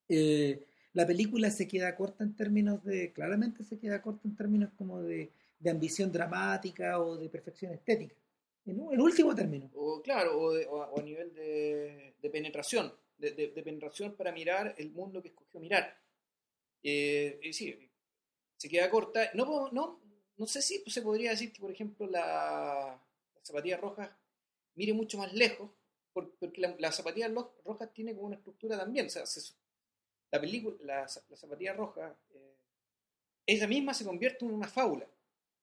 Eh, 0.08 0.64
la 0.94 1.06
película 1.06 1.50
se 1.50 1.68
queda 1.68 1.94
corta 1.94 2.24
en 2.24 2.34
términos 2.34 2.82
de, 2.84 3.12
claramente 3.12 3.64
se 3.64 3.78
queda 3.78 4.00
corta 4.00 4.26
en 4.26 4.34
términos 4.34 4.70
como 4.78 5.02
de, 5.02 5.30
de 5.58 5.70
ambición 5.70 6.10
dramática 6.10 6.98
o 7.00 7.18
de 7.18 7.28
perfección 7.28 7.74
estética. 7.74 8.14
En, 8.70 8.92
en 8.92 9.00
último 9.00 9.34
término. 9.34 9.70
O, 9.74 10.00
claro, 10.02 10.38
o, 10.40 10.52
de- 10.52 10.66
o 10.66 10.82
a, 10.82 10.88
o 10.90 11.00
a 11.00 11.02
nivel 11.02 11.32
de, 11.34 12.14
de 12.20 12.30
penetración, 12.30 12.92
de, 13.18 13.32
de- 13.32 13.62
penetración 13.62 14.14
para 14.14 14.32
mirar 14.32 14.74
el 14.78 14.90
mundo 14.90 15.20
que 15.22 15.28
escogió 15.28 15.60
mirar. 15.60 15.96
Eh, 16.82 17.38
y 17.42 17.52
sí, 17.52 17.76
se 18.56 18.68
queda 18.68 18.90
corta. 18.90 19.30
No, 19.34 19.70
no, 19.72 20.00
no 20.36 20.46
sé 20.46 20.62
si 20.62 20.82
se 20.86 21.02
podría 21.02 21.30
decir 21.30 21.52
que, 21.52 21.60
por 21.60 21.70
ejemplo, 21.70 22.06
la, 22.06 22.98
la 23.34 23.44
zapatilla 23.44 23.76
roja 23.76 24.16
mire 24.76 24.92
mucho 24.92 25.18
más 25.18 25.32
lejos, 25.34 25.70
por- 26.12 26.30
porque 26.36 26.60
la, 26.60 26.74
la 26.78 26.92
zapatilla 26.92 27.28
roja 27.64 27.86
tiene 27.88 28.14
como 28.14 28.28
una 28.28 28.36
estructura 28.36 28.78
también. 28.78 29.06
O 29.06 29.10
sea, 29.10 29.26
se- 29.26 29.52
la 30.30 30.40
película, 30.40 30.76
la, 30.84 31.00
la 31.28 31.36
zapatilla 31.36 31.72
roja, 31.74 32.16
eh, 32.32 32.54
ella 33.46 33.66
misma 33.66 33.92
se 33.94 34.04
convierte 34.04 34.44
en 34.44 34.52
una 34.52 34.68
fábula 34.68 35.06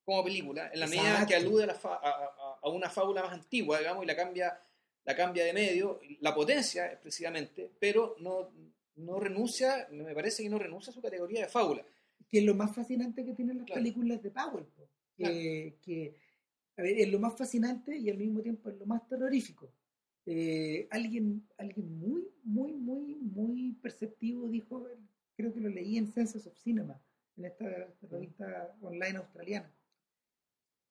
como 0.04 0.24
película, 0.24 0.70
en 0.72 0.80
la 0.80 0.86
medida 0.86 1.26
que 1.26 1.34
Exacto. 1.34 1.36
alude 1.48 1.62
a, 1.64 1.66
la 1.66 1.74
fa- 1.74 1.96
a- 1.96 2.08
a- 2.24 2.47
a 2.62 2.68
una 2.68 2.88
fábula 2.90 3.22
más 3.22 3.32
antigua, 3.32 3.78
digamos, 3.78 4.04
y 4.04 4.06
la 4.06 4.16
cambia, 4.16 4.60
la 5.04 5.14
cambia 5.16 5.44
de 5.44 5.52
medio, 5.52 6.00
la 6.20 6.34
potencia 6.34 6.90
expresivamente, 6.92 7.70
pero 7.78 8.16
no, 8.20 8.50
no 8.96 9.20
renuncia, 9.20 9.88
me 9.92 10.14
parece 10.14 10.42
que 10.42 10.48
no 10.50 10.58
renuncia 10.58 10.90
a 10.90 10.94
su 10.94 11.00
categoría 11.02 11.42
de 11.42 11.48
fábula. 11.48 11.84
que 12.30 12.38
es 12.40 12.44
lo 12.44 12.54
más 12.54 12.74
fascinante 12.74 13.24
que 13.24 13.32
tienen 13.32 13.56
las 13.58 13.66
Claro. 13.66 13.80
películas 13.80 14.22
de 14.22 14.30
Powell. 14.30 14.64
po. 14.66 14.88
Que, 15.16 15.78
que, 15.82 16.14
a 16.76 16.82
ver, 16.82 16.98
es 17.00 17.08
lo 17.08 17.18
más 17.18 17.34
fascinante 17.36 17.96
y 17.96 18.10
al 18.10 18.18
mismo 18.18 18.40
tiempo 18.42 18.68
es 18.68 18.76
lo 18.76 18.84
más 18.86 19.06
terrorífico. 19.08 19.72
Eh, 20.26 20.86
alguien, 20.90 21.48
alguien 21.56 21.98
muy, 21.98 22.28
muy, 22.44 22.72
muy, 22.74 23.14
muy 23.14 23.72
perceptivo 23.80 24.46
dijo, 24.48 24.86
creo 25.36 25.54
que 25.54 25.60
lo 25.60 25.70
leí 25.70 25.96
en 25.96 26.12
Census 26.12 26.46
of 26.46 26.56
Cinema, 26.58 27.00
en 27.38 27.46
esta, 27.46 27.66
esta 27.84 28.06
revista 28.08 28.76
online 28.82 29.16
australiana. 29.18 29.72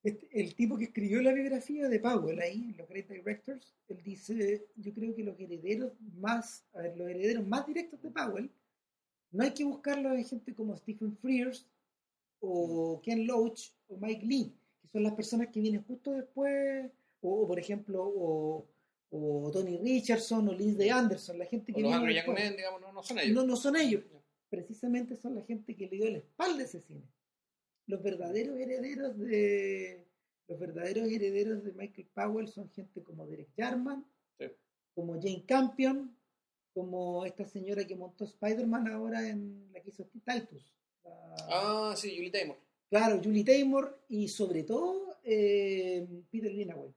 Este- 0.03 0.27
el 0.39 0.55
tipo 0.55 0.77
que 0.77 0.85
escribió 0.85 1.21
la 1.21 1.33
biografía 1.33 1.89
de 1.89 1.99
Powell 1.99 2.39
ahí, 2.39 2.69
en 2.71 2.77
los 2.77 2.87
Great 2.87 3.07
Directors, 3.09 3.75
él 3.89 4.01
dice, 4.03 4.65
yo 4.75 4.93
creo 4.93 5.13
que 5.15 5.23
los 5.23 5.39
herederos 5.39 5.93
más, 6.19 6.65
a 6.73 6.81
ver, 6.81 6.97
los 6.97 7.09
herederos 7.09 7.45
más 7.47 7.65
directos 7.67 8.01
de 8.01 8.11
Powell 8.11 8.49
no 9.31 9.43
hay 9.43 9.51
que 9.51 9.63
buscarlo 9.65 10.13
en 10.13 10.23
gente 10.23 10.53
como 10.53 10.77
Stephen 10.77 11.17
Frears 11.17 11.67
o 12.39 13.01
Ken 13.03 13.25
Loach 13.27 13.71
o 13.87 13.97
Mike 13.97 14.25
Lee, 14.25 14.53
que 14.81 14.87
son 14.87 15.03
las 15.03 15.13
personas 15.13 15.47
que 15.47 15.59
vienen 15.59 15.83
justo 15.83 16.11
después, 16.11 16.89
o, 17.21 17.41
o, 17.41 17.47
por 17.47 17.59
ejemplo, 17.59 18.03
o, 18.05 18.65
o 19.09 19.49
Tony 19.51 19.77
Richardson 19.77 20.47
o 20.47 20.53
Lindsay 20.53 20.89
Anderson, 20.89 21.39
la 21.39 21.45
gente 21.45 21.71
O 21.71 21.75
que 21.75 21.81
los 21.81 21.89
viene 21.89 21.95
Angry 21.97 22.13
después. 22.13 22.55
Digamos, 22.55 22.81
no, 22.81 22.93
no 22.93 23.03
son 23.03 23.19
ellos. 23.19 23.35
No, 23.35 23.43
no 23.45 23.55
son 23.55 23.75
ellos, 23.75 24.03
precisamente 24.49 25.15
son 25.15 25.35
la 25.35 25.41
gente 25.41 25.75
que 25.75 25.87
le 25.87 25.97
dio 25.97 26.09
la 26.11 26.19
espalda 26.19 26.61
a 26.61 26.65
ese 26.65 26.79
cine. 26.81 27.01
Los 27.87 28.03
verdaderos 28.03 28.57
herederos 28.59 29.17
de 29.17 30.05
los 30.47 30.59
verdaderos 30.59 31.09
herederos 31.11 31.63
de 31.63 31.73
Michael 31.73 32.07
Powell 32.13 32.47
son 32.47 32.69
gente 32.71 33.03
como 33.03 33.25
Derek 33.27 33.49
Jarman, 33.57 34.05
Sí. 34.39 34.45
como 34.93 35.13
Jane 35.15 35.43
Campion, 35.45 36.15
como 36.73 37.25
esta 37.25 37.43
señora 37.45 37.85
que 37.85 37.95
montó 37.95 38.23
Spider-Man 38.25 38.87
ahora 38.87 39.27
en 39.27 39.69
la 39.73 39.81
que 39.81 39.89
hizo 39.89 40.05
Titus. 40.05 40.73
La- 41.03 41.35
Ah, 41.49 41.93
sí, 41.97 42.15
Julie 42.15 42.31
Taymor. 42.31 42.57
Claro, 42.89 43.19
Julie 43.23 43.43
Taymor 43.43 44.05
y 44.09 44.27
sobre 44.29 44.63
todo 44.63 45.17
eh, 45.29 46.07
Peter 46.31 46.51
Greenaway. 46.53 46.93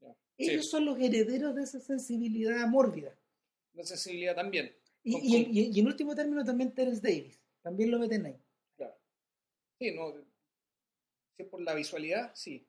Ya. 0.00 0.16
Ellos 0.38 0.64
Sí. 0.64 0.70
son 0.70 0.86
los 0.86 0.98
herederos 0.98 1.54
de 1.54 1.62
esa 1.64 1.80
sensibilidad 1.80 2.66
mórbida. 2.68 3.14
Una 3.74 3.84
sensibilidad 3.84 4.34
también. 4.34 4.74
Y- 5.02 5.70
y 5.74 5.78
en 5.80 5.86
último 5.86 6.14
término 6.14 6.42
también 6.44 6.72
Terence 6.72 7.02
Davis. 7.02 7.38
También 7.60 7.90
lo 7.90 7.98
meten 7.98 8.24
ahí. 8.24 8.36
Claro. 8.76 8.94
Sí, 9.78 9.90
no. 9.94 10.14
Si 11.36 11.44
por 11.44 11.60
la 11.60 11.74
visualidad, 11.74 12.30
sí. 12.34 12.66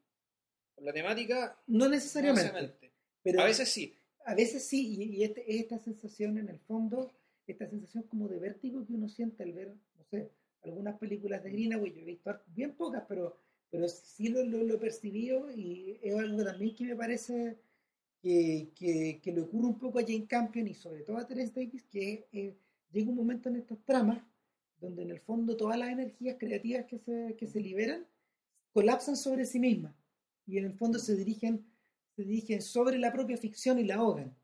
Por 0.75 0.83
la 0.85 0.93
temática, 0.93 1.57
No 1.67 1.85
no 1.85 1.91
necesariamente. 1.91 2.91
pero 3.23 3.41
A 3.41 3.45
veces 3.45 3.69
sí. 3.69 3.95
a 4.25 4.33
veces 4.35 4.63
sí. 4.63 4.95
Y, 4.97 5.03
y 5.17 5.23
este- 5.23 5.57
esta 5.59 5.77
sensación 5.79 6.37
en 6.37 6.49
el 6.49 6.59
fondo, 6.59 7.11
esta 7.47 7.67
sensación 7.69 8.03
como 8.03 8.27
de 8.27 8.39
vértigo 8.39 8.85
que 8.85 8.93
uno 8.93 9.07
siente 9.07 9.43
al 9.43 9.53
ver, 9.53 9.75
no 9.97 10.03
sé, 10.09 10.31
algunas 10.63 10.97
películas 10.97 11.43
de 11.43 11.51
Greenaway. 11.51 11.93
Yo 11.93 12.01
he 12.01 12.05
visto 12.05 12.31
bien 12.47 12.73
pocas, 12.73 13.03
pero, 13.07 13.37
pero 13.69 13.87
sí 13.87 14.29
lo, 14.29 14.43
lo, 14.43 14.63
lo 14.63 14.75
he 14.75 14.79
percibido 14.79 15.51
y 15.51 15.99
es 16.01 16.15
algo 16.15 16.43
también 16.43 16.75
que 16.75 16.85
me 16.85 16.95
parece 16.95 17.57
que, 18.21 18.69
que, 18.75 19.19
que 19.21 19.31
le 19.31 19.41
ocurre 19.41 19.67
un 19.67 19.77
poco 19.77 19.99
a 19.99 20.01
Jane 20.01 20.25
Campion 20.25 20.67
y 20.67 20.73
sobre 20.73 21.03
todo 21.03 21.17
a 21.17 21.27
Terence 21.27 21.53
Davis, 21.53 21.83
que 21.83 22.27
eh, 22.33 22.55
llega 22.91 23.09
un 23.11 23.15
momento 23.15 23.49
en 23.49 23.57
estas 23.57 23.77
tramas 23.85 24.23
donde 24.81 25.03
en 25.03 25.11
el 25.11 25.19
fondo 25.19 25.55
todas 25.55 25.77
las 25.77 25.89
energías 25.89 26.35
creativas 26.39 26.85
que 26.85 26.97
se, 26.97 27.35
que 27.37 27.45
se 27.47 27.59
liberan 27.59 28.05
colapsan 28.75 29.15
sobre 29.15 29.45
sí 29.45 29.57
mismas 29.57 29.93
y 30.45 30.57
en 30.57 30.65
el 30.65 30.73
fondo 30.73 30.99
se 30.99 31.15
dirigen, 31.15 31.65
se 32.13 32.23
dirigen 32.23 32.61
sobre 32.61 32.97
la 32.99 33.13
propia 33.13 33.37
ficción 33.37 33.79
y 33.79 33.85
la 33.85 33.95
ahogan. 33.95 34.35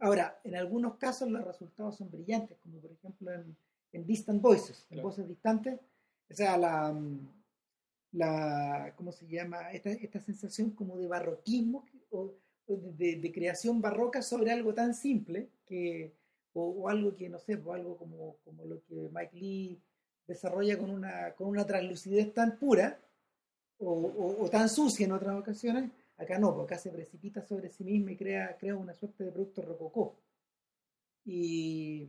Ahora, 0.00 0.38
en 0.44 0.54
algunos 0.56 0.96
casos 0.96 1.30
los 1.30 1.42
resultados 1.42 1.96
son 1.96 2.10
brillantes, 2.10 2.58
como 2.58 2.78
por 2.80 2.92
ejemplo 2.92 3.32
en, 3.32 3.56
en 3.94 4.06
Distant 4.06 4.42
Voices, 4.42 4.82
en 4.90 4.96
Claro. 4.96 5.08
voces 5.08 5.26
distantes, 5.26 5.80
o 6.30 6.34
sea, 6.34 6.56
la, 6.58 6.94
la 8.12 8.92
¿cómo 8.96 9.10
se 9.12 9.26
llama? 9.26 9.70
Esta, 9.72 9.90
esta 9.90 10.20
sensación 10.20 10.70
como 10.72 10.96
de 10.98 11.06
barroquismo 11.08 11.86
o, 12.10 12.34
o 12.66 12.76
de, 12.76 12.92
de- 12.92 13.16
de 13.20 13.32
creación 13.32 13.80
barroca 13.80 14.20
sobre 14.22 14.50
algo 14.52 14.74
tan 14.74 14.94
simple 14.94 15.48
que, 15.66 16.12
o, 16.52 16.62
o 16.62 16.88
algo 16.90 17.14
que, 17.16 17.28
no 17.30 17.38
sé, 17.38 17.56
o 17.56 17.72
algo 17.72 17.96
como, 17.96 18.36
como 18.44 18.66
lo 18.66 18.82
que 18.84 19.08
Mike 19.12 19.36
Lee 19.36 19.80
desarrolla 20.26 20.78
con 20.78 20.90
una, 20.90 21.32
con 21.34 21.48
una 21.48 21.66
translucidez 21.66 22.32
tan 22.34 22.58
pura 22.58 23.00
o, 23.84 23.90
o- 23.92 24.44
o 24.44 24.50
tan 24.50 24.68
sucia 24.68 25.04
en 25.06 25.12
otras 25.12 25.38
ocasiones, 25.38 25.90
acá 26.16 26.38
no, 26.38 26.54
porque 26.54 26.74
acá 26.74 26.82
se 26.82 26.90
precipita 26.90 27.42
sobre 27.42 27.68
sí 27.70 27.84
misma 27.84 28.12
y 28.12 28.16
crea, 28.16 28.56
crea 28.58 28.76
una 28.76 28.94
suerte 28.94 29.24
de 29.24 29.32
producto 29.32 29.62
rococó. 29.62 30.16
Y, 31.24 32.08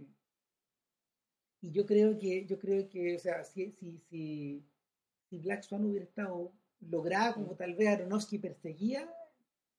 y 1.61 1.71
yo 1.71 1.85
creo 1.85 2.17
que, 2.17 2.45
yo 2.45 2.57
creo 2.59 2.89
que, 2.89 3.15
o 3.15 3.19
sea, 3.19 3.43
si, 3.43 3.71
si, 3.71 3.97
si, 4.09 4.63
si 5.29 5.37
Black 5.39 5.63
Swan 5.63 5.85
hubiera 5.85 6.05
estado 6.05 6.51
lograda 6.81 7.33
como 7.33 7.55
tal 7.55 7.75
vez 7.75 7.87
Aronofsky 7.89 8.39
perseguía, 8.39 9.09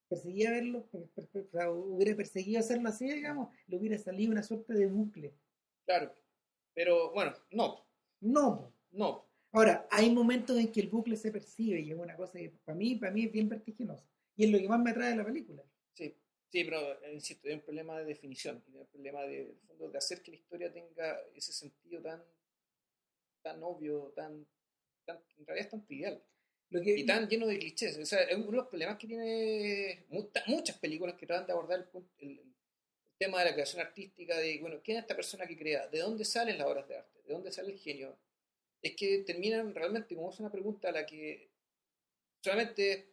perseguía 0.08 0.50
verlo, 0.50 0.86
per- 0.86 1.06
per- 1.08 1.28
per- 1.28 1.46
o 1.46 1.50
sea, 1.50 1.70
hubiera 1.70 2.16
perseguido 2.16 2.60
hacerlo 2.60 2.88
así, 2.88 3.10
digamos, 3.10 3.48
le 3.66 3.76
hubiera 3.76 3.98
salido 3.98 4.32
una 4.32 4.42
suerte 4.42 4.72
de 4.74 4.86
bucle. 4.86 5.34
Claro. 5.84 6.12
Pero 6.74 7.12
bueno, 7.12 7.32
no. 7.50 7.84
No. 8.20 8.72
No. 8.92 9.23
Ahora, 9.54 9.86
hay 9.90 10.10
momentos 10.10 10.58
en 10.58 10.70
que 10.72 10.80
el 10.80 10.88
bucle 10.88 11.16
se 11.16 11.30
percibe 11.32 11.80
y 11.80 11.90
es 11.92 11.96
una 11.98 12.16
cosa 12.16 12.38
que 12.38 12.50
para 12.64 12.76
mí, 12.76 12.96
para 12.96 13.12
mí 13.12 13.24
es 13.24 13.32
bien 13.32 13.48
vertiginosa. 13.48 14.04
Y 14.36 14.44
es 14.44 14.50
lo 14.50 14.58
que 14.58 14.68
más 14.68 14.80
me 14.80 14.90
atrae 14.90 15.10
de 15.10 15.16
la 15.16 15.24
película. 15.24 15.62
Sí. 15.94 16.14
Sí, 16.50 16.64
pero 16.64 16.78
eh, 17.04 17.14
insisto, 17.14 17.48
es 17.48 17.54
un 17.54 17.60
problema 17.62 17.98
de 17.98 18.04
definición. 18.04 18.62
y 18.72 18.76
un 18.76 18.86
problema 18.86 19.22
de, 19.22 19.54
fondo, 19.66 19.88
de 19.90 19.98
hacer 19.98 20.22
que 20.22 20.32
la 20.32 20.36
historia 20.38 20.72
tenga 20.72 21.18
ese 21.34 21.52
sentido 21.52 22.02
tan, 22.02 22.22
tan 23.42 23.62
obvio, 23.62 24.12
tan, 24.16 24.46
tan 25.06 25.18
en 25.38 25.46
realidad 25.46 25.66
es 25.66 25.70
tan 25.70 25.84
trivial. 25.86 26.22
Lo 26.70 26.80
que, 26.82 26.96
y 26.98 27.06
tan 27.06 27.28
lleno 27.28 27.46
de 27.46 27.58
clichés. 27.58 27.98
O 27.98 28.06
sea, 28.06 28.20
es 28.22 28.36
uno 28.36 28.46
de 28.50 28.56
los 28.58 28.68
problemas 28.68 28.98
que 28.98 29.06
tiene 29.06 30.06
mu- 30.10 30.28
muchas 30.48 30.78
películas 30.78 31.16
que 31.16 31.26
tratan 31.26 31.46
de 31.46 31.52
abordar 31.52 31.80
el, 31.94 32.04
el- 32.18 32.40
el 32.40 32.54
tema 33.18 33.40
de 33.40 33.46
la 33.46 33.54
creación 33.54 33.82
artística, 33.82 34.36
de, 34.38 34.58
bueno, 34.60 34.80
¿quién 34.84 34.98
es 34.98 35.04
esta 35.04 35.16
persona 35.16 35.46
que 35.46 35.56
crea? 35.58 35.88
¿De 35.88 36.00
dónde 36.00 36.24
salen 36.24 36.58
las 36.58 36.66
obras 36.68 36.88
de 36.88 36.96
arte? 36.98 37.22
¿De 37.24 37.32
dónde 37.34 37.52
sale 37.52 37.72
el 37.72 37.78
genio? 37.78 38.18
Es 38.84 38.94
que 38.94 39.24
terminan 39.26 39.74
realmente 39.74 40.14
como 40.14 40.30
es 40.30 40.38
una 40.40 40.52
pregunta 40.52 40.90
a 40.90 40.92
la 40.92 41.06
que 41.06 41.48
solamente 42.42 43.08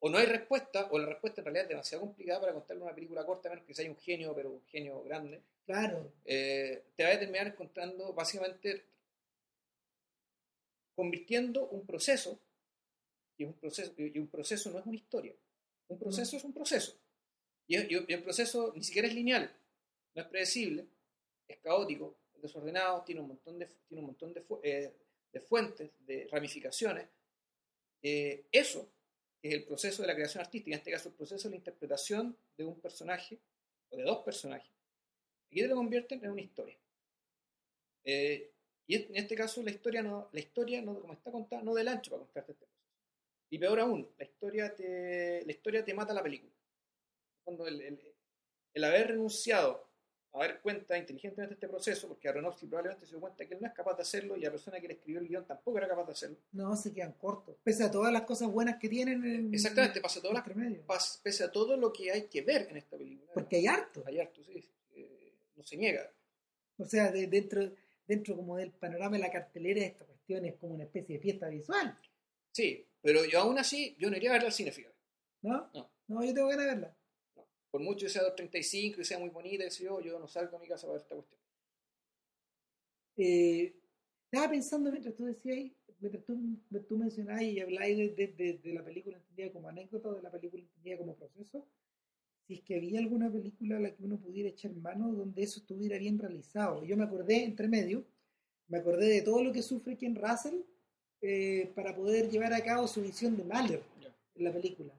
o 0.00 0.10
no 0.10 0.18
hay 0.18 0.26
respuesta, 0.26 0.88
o 0.90 0.98
la 0.98 1.06
respuesta 1.06 1.40
en 1.40 1.46
realidad 1.46 1.64
es 1.64 1.68
demasiado 1.70 2.02
complicada 2.04 2.40
para 2.40 2.52
contarle 2.52 2.82
una 2.82 2.94
película 2.94 3.24
corta, 3.24 3.48
a 3.48 3.52
menos 3.52 3.64
que 3.66 3.74
sea 3.74 3.88
un 3.90 3.96
genio, 3.96 4.34
pero 4.34 4.50
un 4.50 4.62
genio 4.66 5.02
grande. 5.04 5.40
claro, 5.64 6.12
Eh, 6.26 6.82
te 6.94 7.04
vas 7.04 7.16
a 7.16 7.18
terminar 7.20 7.46
encontrando 7.46 8.12
básicamente 8.12 8.84
convirtiendo 10.94 11.66
un 11.68 11.86
proceso 11.86 12.38
y 13.38 13.44
un 13.44 13.54
proceso 13.54 13.92
y 13.96 14.18
un 14.18 14.28
proceso 14.28 14.70
no 14.70 14.78
es 14.78 14.86
una 14.86 14.96
historia. 14.96 15.34
Un 15.88 15.98
proceso 15.98 16.36
es 16.36 16.44
un 16.44 16.52
proceso. 16.52 16.96
Y, 17.66 17.78
y- 17.78 18.04
y 18.08 18.12
el 18.12 18.22
proceso 18.22 18.72
ni 18.76 18.84
siquiera 18.84 19.08
es 19.08 19.14
lineal 19.14 19.50
no 20.14 20.22
es 20.22 20.28
predecible 20.28 20.84
es 21.48 21.56
caótico 21.60 22.14
es 22.46 22.52
desordenado 22.52 23.02
tiene 23.02 23.20
un 23.20 23.28
montón 23.28 23.58
de 23.58 23.66
tiene 23.88 24.00
un 24.00 24.06
montón 24.06 24.32
de, 24.32 24.40
fu- 24.40 24.60
eh, 24.62 24.92
de 25.32 25.40
fuentes, 25.40 25.90
de 26.06 26.26
ramificaciones, 26.30 27.08
eh, 28.02 28.44
eso 28.52 28.88
es 29.42 29.52
el 29.52 29.64
proceso 29.64 30.02
de 30.02 30.08
la 30.08 30.14
creación 30.14 30.42
artística, 30.42 30.74
en 30.74 30.78
este 30.78 30.90
caso 30.90 31.08
el 31.08 31.14
proceso 31.14 31.48
de 31.48 31.50
la 31.50 31.56
interpretación 31.56 32.36
de 32.56 32.64
un 32.64 32.80
personaje 32.80 33.38
o 33.90 33.96
de 33.96 34.04
dos 34.04 34.18
personajes, 34.24 34.70
y 35.50 35.60
te 35.60 35.68
lo 35.68 35.76
convierten 35.76 36.24
en 36.24 36.30
una 36.30 36.40
historia. 36.40 36.76
Eh, 38.04 38.50
y 38.86 38.96
en 38.96 39.16
este 39.16 39.34
caso 39.34 39.62
la 39.62 39.70
historia, 39.70 40.02
no, 40.02 40.28
la 40.32 40.40
historia 40.40 40.82
no, 40.82 41.00
como 41.00 41.14
está 41.14 41.30
contada, 41.30 41.62
no 41.62 41.74
del 41.74 41.88
ancho 41.88 42.10
para 42.10 42.22
contarte 42.22 42.52
este 42.52 42.66
proceso. 42.66 42.74
Y 43.50 43.58
peor 43.58 43.80
aún, 43.80 44.10
la 44.18 44.24
historia 44.24 44.74
te, 44.74 45.42
la 45.44 45.52
historia 45.52 45.84
te 45.84 45.94
mata 45.94 46.12
la 46.12 46.22
película. 46.22 46.52
Cuando 47.44 47.66
el, 47.66 47.80
el, 47.80 48.14
el 48.74 48.84
haber 48.84 49.08
renunciado 49.08 49.88
a 50.34 50.38
dar 50.38 50.60
cuenta 50.60 50.98
inteligentemente 50.98 51.54
este 51.54 51.68
proceso, 51.68 52.08
porque 52.08 52.28
Aronofsky 52.28 52.66
probablemente 52.66 53.06
se 53.06 53.12
dio 53.12 53.20
cuenta 53.20 53.46
que 53.46 53.54
él 53.54 53.60
no 53.60 53.68
es 53.68 53.74
capaz 53.74 53.94
de 53.94 54.02
hacerlo 54.02 54.36
y 54.36 54.40
la 54.40 54.50
persona 54.50 54.80
que 54.80 54.88
le 54.88 54.94
escribió 54.94 55.20
el 55.20 55.28
guion 55.28 55.46
tampoco 55.46 55.78
era 55.78 55.88
capaz 55.88 56.06
de 56.06 56.12
hacerlo. 56.12 56.36
No, 56.52 56.74
se 56.74 56.92
quedan 56.92 57.12
cortos. 57.12 57.56
Pese 57.62 57.84
a 57.84 57.90
todas 57.90 58.12
las 58.12 58.22
cosas 58.22 58.50
buenas 58.50 58.76
que 58.78 58.88
tienen. 58.88 59.24
En, 59.24 59.54
Exactamente, 59.54 60.00
pese 60.00 60.18
a, 60.18 60.22
todas 60.22 60.44
las, 60.44 61.20
pese 61.22 61.44
a 61.44 61.52
todo 61.52 61.76
lo 61.76 61.92
que 61.92 62.10
hay 62.10 62.22
que 62.22 62.42
ver 62.42 62.66
en 62.68 62.78
esta 62.78 62.96
película. 62.96 63.30
Porque 63.32 63.56
hay 63.56 63.66
harto. 63.68 64.02
Hay 64.06 64.18
harto, 64.18 64.42
sí. 64.42 64.68
Eh, 64.96 65.34
no 65.54 65.62
se 65.62 65.76
niega. 65.76 66.10
O 66.78 66.84
sea, 66.84 67.12
de, 67.12 67.28
dentro, 67.28 67.70
dentro 68.06 68.34
como 68.34 68.56
del 68.56 68.72
panorama 68.72 69.16
de 69.16 69.22
la 69.22 69.30
cartelera, 69.30 69.84
esta 69.84 70.04
cuestión 70.04 70.44
es 70.46 70.54
como 70.56 70.74
una 70.74 70.82
especie 70.82 71.16
de 71.16 71.22
fiesta 71.22 71.48
visual. 71.48 71.96
Sí, 72.50 72.84
pero 73.00 73.24
yo 73.24 73.38
aún 73.38 73.58
así, 73.58 73.94
yo 74.00 74.10
no 74.10 74.16
iría 74.16 74.30
a 74.30 74.32
verla 74.32 74.48
al 74.48 74.54
cine, 74.54 74.72
fíjate. 74.72 74.96
¿No? 75.42 75.70
No. 75.72 75.90
No, 76.08 76.24
yo 76.24 76.34
tengo 76.34 76.48
ganas 76.48 76.66
de 76.66 76.72
verla 76.72 76.96
por 77.74 77.82
mucho 77.82 78.06
que 78.06 78.10
sea 78.10 78.22
235 78.22 79.00
y 79.00 79.04
sea 79.04 79.18
muy 79.18 79.30
bonita, 79.30 79.66
yo, 79.66 80.00
yo 80.00 80.20
no 80.20 80.28
salgo 80.28 80.56
a 80.56 80.60
mi 80.60 80.68
casa 80.68 80.82
para 80.82 80.92
ver 80.92 81.02
esta 81.02 81.16
cuestión. 81.16 81.40
Eh, 83.16 83.74
estaba 84.30 84.48
pensando 84.48 84.92
mientras 84.92 85.16
tú 85.16 85.24
decías, 85.24 85.72
mientras 85.98 86.24
tú, 86.24 86.38
tú 86.88 86.96
mencionabas 86.96 87.42
y 87.42 87.58
hablabas 87.58 87.88
de, 87.88 88.60
de, 88.62 88.72
la 88.72 88.84
película 88.84 89.16
entendida 89.16 89.52
como 89.52 89.68
anécdota 89.68 90.12
de 90.12 90.22
la 90.22 90.30
película 90.30 90.62
entendida 90.62 90.98
como 90.98 91.16
proceso, 91.16 91.66
si 92.46 92.54
es 92.54 92.60
que 92.60 92.76
había 92.76 93.00
alguna 93.00 93.28
película 93.28 93.78
a 93.78 93.80
la 93.80 93.92
que 93.92 94.04
uno 94.04 94.20
pudiera 94.20 94.50
echar 94.50 94.72
mano 94.74 95.12
donde 95.12 95.42
eso 95.42 95.58
estuviera 95.58 95.98
bien 95.98 96.16
realizado. 96.16 96.84
Yo 96.84 96.96
me 96.96 97.02
acordé, 97.02 97.42
entre 97.42 97.66
medio, 97.66 98.04
me 98.68 98.78
acordé 98.78 99.08
de 99.08 99.22
todo 99.22 99.42
lo 99.42 99.52
que 99.52 99.62
sufre 99.62 99.96
Ken 99.96 100.14
Russell 100.14 100.60
eh, 101.22 101.72
para 101.74 101.92
poder 101.96 102.30
llevar 102.30 102.52
a 102.52 102.62
cabo 102.62 102.86
su 102.86 103.02
visión 103.02 103.36
de 103.36 103.42
Mahler 103.42 103.82
en 104.36 104.44
la 104.44 104.52
película 104.52 104.94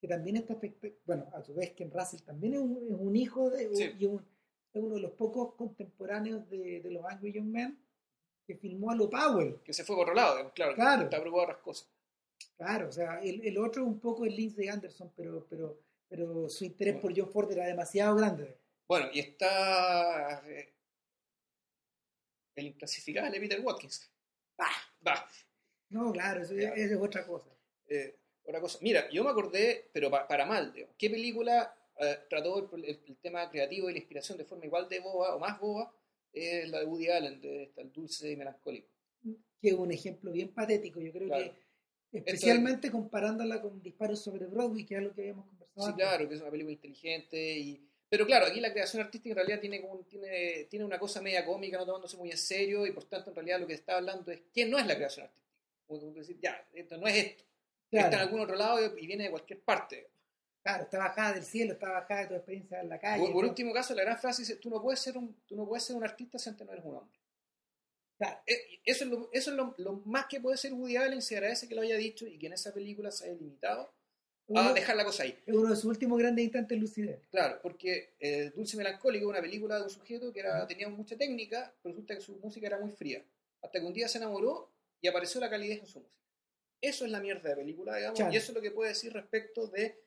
que 0.00 0.08
también 0.08 0.36
está 0.36 0.56
bueno, 1.04 1.28
a 1.32 1.42
su 1.42 1.54
vez 1.54 1.72
Ken 1.72 1.90
Russell 1.90 2.22
también 2.22 2.54
es 2.54 2.60
un, 2.60 3.16
hijo 3.16 3.50
de, 3.50 3.64
y 3.98 4.04
es 4.04 4.82
uno 4.82 4.94
de 4.94 5.00
los 5.00 5.12
pocos 5.12 5.54
contemporáneos 5.54 6.48
de, 6.48 6.82
los 6.90 7.04
Angry 7.04 7.32
Young 7.32 7.48
Men 7.48 7.78
que 8.46 8.56
filmó 8.56 8.90
a 8.90 8.94
lo 8.94 9.10
Powell. 9.10 9.60
Que 9.64 9.72
se 9.72 9.84
fue 9.84 9.96
por 9.96 10.04
otro 10.04 10.14
lado, 10.14 10.52
claro, 10.54 10.74
claro. 10.74 11.02
está 11.02 11.20
preocupado 11.20 11.48
otras 11.48 11.62
cosas. 11.62 11.88
Claro, 12.56 12.88
o 12.88 12.92
sea, 12.92 13.20
el, 13.20 13.44
el 13.44 13.58
otro 13.58 13.84
un 13.84 14.00
poco 14.00 14.24
es 14.24 14.34
Lindsay 14.34 14.68
Anderson, 14.68 15.12
pero, 15.16 15.46
pero, 15.48 15.80
pero 16.08 16.48
su 16.48 16.64
interés 16.64 16.96
por 17.00 17.16
John 17.16 17.30
Ford 17.30 17.50
era 17.52 17.66
demasiado 17.66 18.16
grande. 18.16 18.56
Bueno, 18.88 19.08
y 19.12 19.20
está 19.20 20.42
eh, 20.48 20.74
el 22.56 22.66
inclasificable 22.68 23.38
Peter 23.38 23.60
Watkins. 23.60 24.10
¡Bah! 24.56 24.66
¡Bah! 25.00 25.28
No, 25.90 26.12
claro, 26.12 26.42
eso, 26.42 26.54
es 26.54 26.96
otra 26.96 27.26
cosa. 27.26 27.50
Eh, 27.86 28.18
otra 28.48 28.60
cosa. 28.60 28.78
Mira, 28.80 29.08
yo 29.10 29.22
me 29.24 29.30
acordé, 29.30 29.90
pero 29.92 30.10
para 30.10 30.46
mal, 30.46 30.72
¿qué 30.96 31.10
película 31.10 31.74
eh, 32.00 32.18
trató 32.30 32.70
el, 32.74 32.98
tema 33.20 33.50
creativo 33.50 33.90
y 33.90 33.92
la 33.92 33.98
inspiración 33.98 34.38
de 34.38 34.44
forma 34.44 34.64
igual 34.64 34.88
de 34.88 35.00
boba 35.00 35.34
o 35.34 35.38
más 35.38 35.60
boba? 35.60 35.92
Es 36.32 36.68
la 36.70 36.80
de 36.80 36.86
Woody 36.86 37.08
Allen, 37.08 37.40
de, 37.40 37.72
El 37.76 37.92
Dulce 37.92 38.30
y 38.30 38.36
Melancólico. 38.36 38.88
Que 39.60 39.68
es 39.68 39.74
un 39.74 39.92
ejemplo 39.92 40.32
bien 40.32 40.48
patético, 40.48 41.00
yo 41.00 41.12
creo 41.12 41.28
que 41.28 41.52
especialmente 42.10 42.90
comparándola 42.90 43.60
con 43.60 43.82
Disparos 43.82 44.22
sobre 44.22 44.46
Broadway, 44.46 44.86
que 44.86 44.94
es 44.94 45.00
algo 45.00 45.14
que 45.14 45.20
habíamos 45.22 45.46
conversado. 45.46 45.86
Sí, 45.88 45.92
claro, 45.92 46.28
que 46.28 46.34
es 46.34 46.40
una 46.40 46.50
película 46.50 46.72
inteligente 46.72 47.58
y... 47.58 47.84
Pero 48.08 48.24
claro, 48.24 48.46
aquí 48.46 48.60
la 48.60 48.72
creación 48.72 49.02
artística 49.02 49.32
en 49.32 49.36
realidad 49.36 49.60
tiene, 49.60 49.82
como, 49.82 49.98
tiene, 50.04 50.64
tiene 50.70 50.86
una 50.86 50.98
cosa 50.98 51.20
media 51.20 51.44
cómica, 51.44 51.76
no 51.76 51.84
tomándose 51.84 52.16
muy 52.16 52.30
en 52.30 52.38
serio, 52.38 52.86
y 52.86 52.92
por 52.92 53.04
tanto 53.04 53.28
en 53.28 53.36
realidad 53.36 53.60
lo 53.60 53.66
que 53.66 53.74
está 53.74 53.98
hablando 53.98 54.32
es 54.32 54.40
que 54.54 54.64
no 54.64 54.78
es 54.78 54.86
la 54.86 54.96
creación 54.96 55.26
artística. 55.26 55.48
Como 55.86 56.12
decir, 56.12 56.38
ya, 56.40 56.66
esto 56.72 56.96
no 56.96 57.06
es 57.06 57.16
esto 57.16 57.47
está 57.90 58.16
en 58.16 58.20
algún 58.20 58.40
otro 58.40 58.56
lado 58.56 58.96
y 58.96 59.06
viene 59.06 59.24
de 59.24 59.30
cualquier 59.30 59.60
parte. 59.60 60.10
Claro, 60.62 60.84
está 60.84 60.98
bajada 60.98 61.34
del 61.34 61.44
cielo, 61.44 61.72
está 61.72 61.90
bajada 61.90 62.20
de 62.22 62.26
tu 62.26 62.34
experiencia 62.34 62.80
en 62.80 62.88
la 62.88 62.98
calle. 62.98 63.30
Por, 63.32 63.44
último 63.44 63.72
caso, 63.72 63.94
la 63.94 64.02
gran 64.02 64.18
frase 64.18 64.42
dice, 64.42 64.56
tú 64.56 64.68
no 64.68 64.82
puedes 64.82 65.00
ser 65.00 65.16
un, 65.16 65.34
tú 65.46 65.56
no 65.56 65.66
puedes 65.66 65.84
ser 65.84 65.96
un 65.96 66.04
artista 66.04 66.38
si 66.38 66.50
antes 66.50 66.66
no 66.66 66.72
eres 66.72 66.84
un 66.84 66.96
hombre. 66.96 67.18
Claro. 68.18 68.38
Eh, 68.46 68.80
eso 68.84 69.04
es, 69.04 69.10
lo, 69.10 69.30
eso 69.32 69.50
es 69.50 69.56
lo, 69.78 70.02
más 70.04 70.26
que 70.26 70.40
puede 70.40 70.56
ser 70.56 70.72
Woody 70.72 70.96
Allen, 70.96 71.22
se 71.22 71.36
agradece 71.36 71.68
que 71.68 71.74
lo 71.74 71.82
haya 71.82 71.96
dicho 71.96 72.26
y 72.26 72.38
que 72.38 72.48
en 72.48 72.52
esa 72.52 72.74
película 72.74 73.10
se 73.10 73.26
haya 73.26 73.34
limitado 73.34 73.94
a 74.56 74.72
dejar 74.72 74.96
la 74.96 75.04
cosa 75.04 75.22
ahí. 75.22 75.38
Es 75.46 75.54
uno 75.54 75.70
de 75.70 75.76
sus 75.76 75.84
últimos 75.84 76.18
grandes 76.18 76.44
instantes 76.44 76.76
de 76.76 76.80
lucidez. 76.80 77.20
Claro, 77.30 77.60
porque 77.62 78.14
eh, 78.18 78.50
Dulce 78.54 78.76
Melancólico 78.76 79.26
es 79.26 79.30
una 79.30 79.40
película 79.40 79.76
de 79.76 79.84
un 79.84 79.90
sujeto 79.90 80.32
que 80.32 80.40
era, 80.40 80.66
tenía 80.66 80.88
mucha 80.88 81.16
técnica, 81.16 81.72
pero 81.82 81.94
resulta 81.94 82.14
que 82.14 82.20
su 82.20 82.36
música 82.36 82.66
era 82.66 82.78
muy 82.78 82.90
fría. 82.90 83.24
Hasta 83.62 83.78
que 83.78 83.86
un 83.86 83.92
día 83.92 84.08
se 84.08 84.18
enamoró 84.18 84.70
y 85.00 85.08
apareció 85.08 85.40
la 85.40 85.50
calidez 85.50 85.80
en 85.80 85.86
su 85.86 86.00
música. 86.00 86.18
Eso 86.80 87.04
es 87.04 87.10
la 87.10 87.20
mierda 87.20 87.48
de 87.48 87.56
película, 87.56 87.96
digamos, 87.96 88.20
y 88.32 88.36
eso 88.36 88.52
es 88.52 88.54
lo 88.54 88.62
que 88.62 88.70
puede 88.70 88.90
decir 88.90 89.12
respecto 89.12 89.66
de 89.66 90.00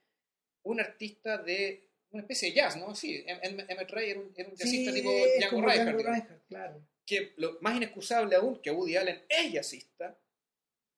un 0.63 0.79
artista 0.79 1.37
de 1.37 1.89
una 2.11 2.21
especie 2.21 2.49
de 2.49 2.55
jazz, 2.55 2.77
¿no? 2.77 2.93
Sí, 2.93 3.23
em, 3.25 3.39
em, 3.41 3.65
Emmett 3.67 3.89
Ray 3.89 4.11
era 4.11 4.19
un, 4.19 4.33
era 4.35 4.49
un 4.49 4.55
jazzista 4.55 4.93
tipo 4.93 5.11
Django 5.39 5.61
Reinhardt. 5.61 6.47
Claro. 6.47 6.81
Que 7.05 7.33
lo 7.37 7.57
más 7.61 7.75
inexcusable 7.75 8.35
aún, 8.35 8.61
que 8.61 8.71
Woody 8.71 8.97
Allen 8.97 9.23
es 9.27 9.51
jazzista, 9.51 10.17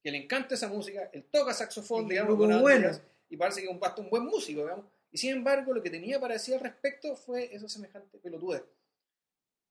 que 0.03 0.11
le 0.11 0.17
encanta 0.17 0.55
esa 0.55 0.67
música, 0.67 1.09
él 1.13 1.25
toca 1.31 1.53
saxofón, 1.53 2.07
digamos, 2.07 2.37
bueno. 2.37 2.91
y 3.29 3.37
parece 3.37 3.61
que 3.61 3.67
es 3.67 3.71
un, 3.71 3.79
un 3.97 4.09
buen 4.09 4.25
músico, 4.25 4.61
digamos. 4.61 4.85
Y 5.11 5.17
sin 5.17 5.31
embargo, 5.31 5.73
lo 5.73 5.81
que 5.81 5.91
tenía 5.91 6.19
para 6.19 6.33
decir 6.33 6.55
al 6.55 6.59
respecto 6.59 7.15
fue 7.15 7.53
eso 7.53 7.69
semejante 7.69 8.17
pelotude. 8.17 8.63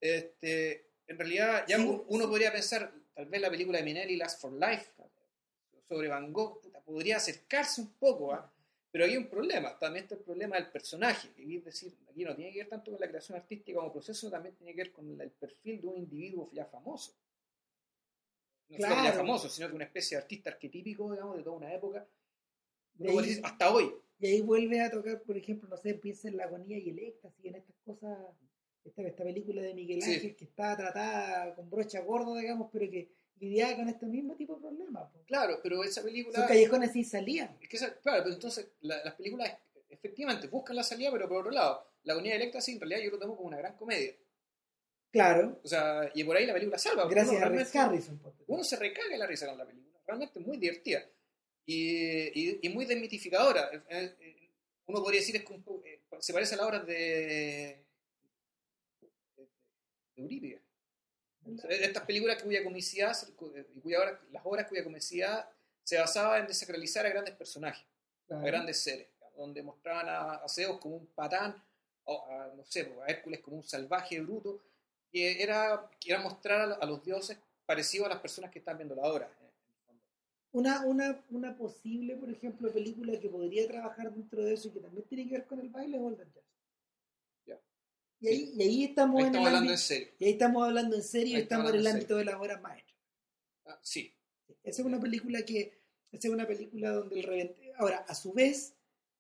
Este, 0.00 0.92
en 1.06 1.18
realidad, 1.18 1.64
ya 1.68 1.78
uno 1.78 2.28
podría 2.28 2.52
pensar, 2.52 2.92
tal 3.14 3.26
vez 3.26 3.40
la 3.40 3.50
película 3.50 3.78
de 3.78 3.84
Minelli, 3.84 4.16
Last 4.16 4.40
for 4.40 4.52
Life, 4.52 4.92
sobre 5.92 6.08
Van 6.08 6.32
Gogh 6.32 6.60
podría 6.86 7.18
acercarse 7.18 7.82
un 7.82 7.92
poco, 7.98 8.32
¿ah? 8.32 8.50
pero 8.90 9.04
hay 9.04 9.16
un 9.16 9.28
problema, 9.28 9.78
también 9.78 10.04
está 10.04 10.14
el 10.14 10.22
problema 10.22 10.56
del 10.56 10.70
personaje, 10.70 11.28
es 11.36 11.64
decir, 11.64 11.94
aquí 12.08 12.24
no 12.24 12.34
tiene 12.34 12.50
que 12.50 12.58
ver 12.60 12.68
tanto 12.68 12.90
con 12.90 13.00
la 13.00 13.08
creación 13.08 13.36
artística 13.36 13.78
como 13.78 13.92
proceso, 13.92 14.30
también 14.30 14.54
tiene 14.54 14.72
que 14.72 14.82
ver 14.84 14.92
con 14.92 15.20
el 15.20 15.30
perfil 15.30 15.80
de 15.82 15.86
un 15.86 15.98
individuo 15.98 16.50
ya 16.52 16.64
famoso. 16.64 17.12
No 18.68 18.76
claro. 18.78 18.94
solo 18.94 19.06
ya 19.06 19.12
famoso, 19.12 19.48
sino 19.50 19.68
que 19.68 19.74
una 19.74 19.84
especie 19.84 20.16
de 20.16 20.22
artista 20.22 20.50
arquetípico, 20.50 21.12
digamos, 21.12 21.36
de 21.36 21.42
toda 21.42 21.56
una 21.56 21.74
época, 21.74 22.06
hasta 23.42 23.74
hoy. 23.74 23.92
Y 24.18 24.26
ahí 24.26 24.40
vuelve 24.40 24.80
a 24.80 24.90
tocar, 24.90 25.20
por 25.22 25.36
ejemplo, 25.36 25.68
no 25.68 25.76
sé, 25.76 25.94
piensa 25.94 26.28
en 26.28 26.38
la 26.38 26.44
agonía 26.44 26.78
y 26.78 26.88
el 26.88 26.98
éxtasis, 26.98 27.44
en 27.44 27.56
estas 27.56 27.76
cosas, 27.84 28.18
esta, 28.82 29.02
esta 29.02 29.24
película 29.24 29.60
de 29.60 29.74
Miguel 29.74 30.02
Ángel 30.02 30.36
que 30.36 30.44
está 30.44 30.74
tratada 30.74 31.54
con 31.54 31.68
brocha 31.68 32.00
gorda, 32.00 32.38
digamos, 32.38 32.70
pero 32.72 32.90
que 32.90 33.10
lidiaba 33.42 33.76
con 33.76 33.88
este 33.88 34.06
mismo 34.06 34.36
tipo 34.36 34.54
de 34.54 34.60
problemas. 34.60 35.10
Claro, 35.26 35.58
pero 35.62 35.82
esa 35.82 36.02
película... 36.02 36.38
Sus 36.38 36.46
callejones 36.46 36.92
sí 36.92 37.02
salían. 37.02 37.56
Es 37.60 37.68
que 37.68 37.76
claro, 37.76 38.22
pero 38.22 38.34
entonces 38.34 38.68
las 38.80 39.14
películas 39.14 39.52
efectivamente 39.88 40.46
buscan 40.46 40.76
la 40.76 40.84
salida, 40.84 41.10
pero 41.10 41.28
por 41.28 41.38
otro 41.38 41.50
lado, 41.50 41.86
La 42.04 42.12
agonía 42.12 42.38
de 42.38 42.60
sí, 42.60 42.72
en 42.72 42.80
realidad 42.80 43.00
yo 43.00 43.10
lo 43.10 43.18
tomo 43.18 43.36
como 43.36 43.48
una 43.48 43.58
gran 43.58 43.76
comedia. 43.76 44.14
Claro. 45.10 45.60
O 45.62 45.68
sea, 45.68 46.10
y 46.14 46.24
por 46.24 46.36
ahí 46.36 46.46
la 46.46 46.54
película 46.54 46.78
salva. 46.78 47.06
Gracias 47.08 47.42
a 47.42 47.48
Rick 47.48 47.76
Harrison. 47.76 48.20
Uno 48.46 48.64
se 48.64 48.76
recaga 48.76 49.12
en 49.12 49.18
la 49.18 49.26
risa 49.26 49.46
con 49.46 49.58
la 49.58 49.66
película. 49.66 49.98
Realmente 50.06 50.40
muy 50.40 50.56
divertida. 50.56 51.04
Y, 51.66 52.66
y, 52.66 52.68
muy 52.70 52.86
desmitificadora. 52.86 53.70
Uno 54.86 55.02
podría 55.02 55.20
decir 55.20 55.36
es 55.36 55.44
que 55.44 55.54
eh, 55.54 56.00
se 56.18 56.32
parece 56.32 56.54
a 56.54 56.58
la 56.58 56.66
obra 56.66 56.80
de, 56.80 57.84
de, 59.36 59.48
de 60.16 60.60
estas 61.68 62.04
películas 62.04 62.42
cuya 62.42 62.62
comicidad, 62.62 63.16
cuya 63.82 64.20
las 64.30 64.42
obras 64.44 64.68
cuya 64.68 64.84
comicidad 64.84 65.48
se 65.82 65.98
basaba 65.98 66.38
en 66.38 66.46
desacralizar 66.46 67.04
a 67.06 67.10
grandes 67.10 67.34
personajes, 67.34 67.84
a 68.30 68.36
grandes 68.36 68.82
seres, 68.82 69.08
donde 69.36 69.62
mostraban 69.62 70.06
a, 70.08 70.48
Zeus 70.48 70.78
como 70.78 70.96
un 70.96 71.06
patán, 71.06 71.62
o 72.04 72.24
a, 72.28 72.54
no 72.54 72.64
sé, 72.64 72.92
a 73.04 73.10
Hércules 73.10 73.40
como 73.40 73.56
un 73.56 73.64
salvaje 73.64 74.20
bruto, 74.20 74.60
que 75.10 75.42
era, 75.42 75.90
que 76.00 76.12
era 76.12 76.22
mostrar 76.22 76.78
a, 76.80 76.86
los 76.86 77.04
dioses 77.04 77.38
parecidos 77.66 78.06
a 78.06 78.10
las 78.10 78.20
personas 78.20 78.50
que 78.50 78.58
están 78.58 78.76
viendo 78.76 78.94
la 78.94 79.02
obra. 79.02 79.30
Una, 80.52 80.84
una, 80.84 81.24
una 81.30 81.56
posible, 81.56 82.14
por 82.16 82.30
ejemplo, 82.30 82.70
película 82.70 83.18
que 83.18 83.28
podría 83.28 83.66
trabajar 83.66 84.12
dentro 84.12 84.44
de 84.44 84.54
eso 84.54 84.68
y 84.68 84.72
que 84.72 84.80
también 84.80 85.06
tiene 85.08 85.26
que 85.26 85.38
ver 85.38 85.46
con 85.46 85.60
el 85.60 85.70
baile 85.70 85.96
es 85.96 86.02
Golden. 86.02 86.28
Y 88.22 88.28
ahí, 88.28 88.52
y 88.56 88.62
ahí 88.62 88.84
estamos, 88.84 89.20
en 89.24 89.34
hablando 89.36 89.72
en 89.72 89.78
serio. 89.78 90.08
Y 90.18 90.24
ahí 90.26 90.30
estamos 90.32 90.64
hablando 90.64 90.96
en 90.96 91.02
serio 91.02 91.38
y 91.38 91.42
estamos 91.42 91.70
en 91.70 91.76
el 91.80 91.86
ámbito 91.88 92.16
de 92.16 92.24
las 92.24 92.36
obras 92.36 92.62
maestras. 92.62 92.96
Ah, 93.66 93.78
sí. 93.82 94.14
Esa 94.62 94.82
es 94.82 94.86
una 94.86 95.00
película 95.00 95.44
que. 95.44 95.80
Esa 96.12 96.28
es 96.28 96.34
una 96.34 96.46
película 96.46 96.90
donde 96.90 97.16
el 97.16 97.22
revente. 97.24 97.72
Ahora, 97.78 98.04
a 98.06 98.14
su 98.14 98.32
vez, 98.32 98.74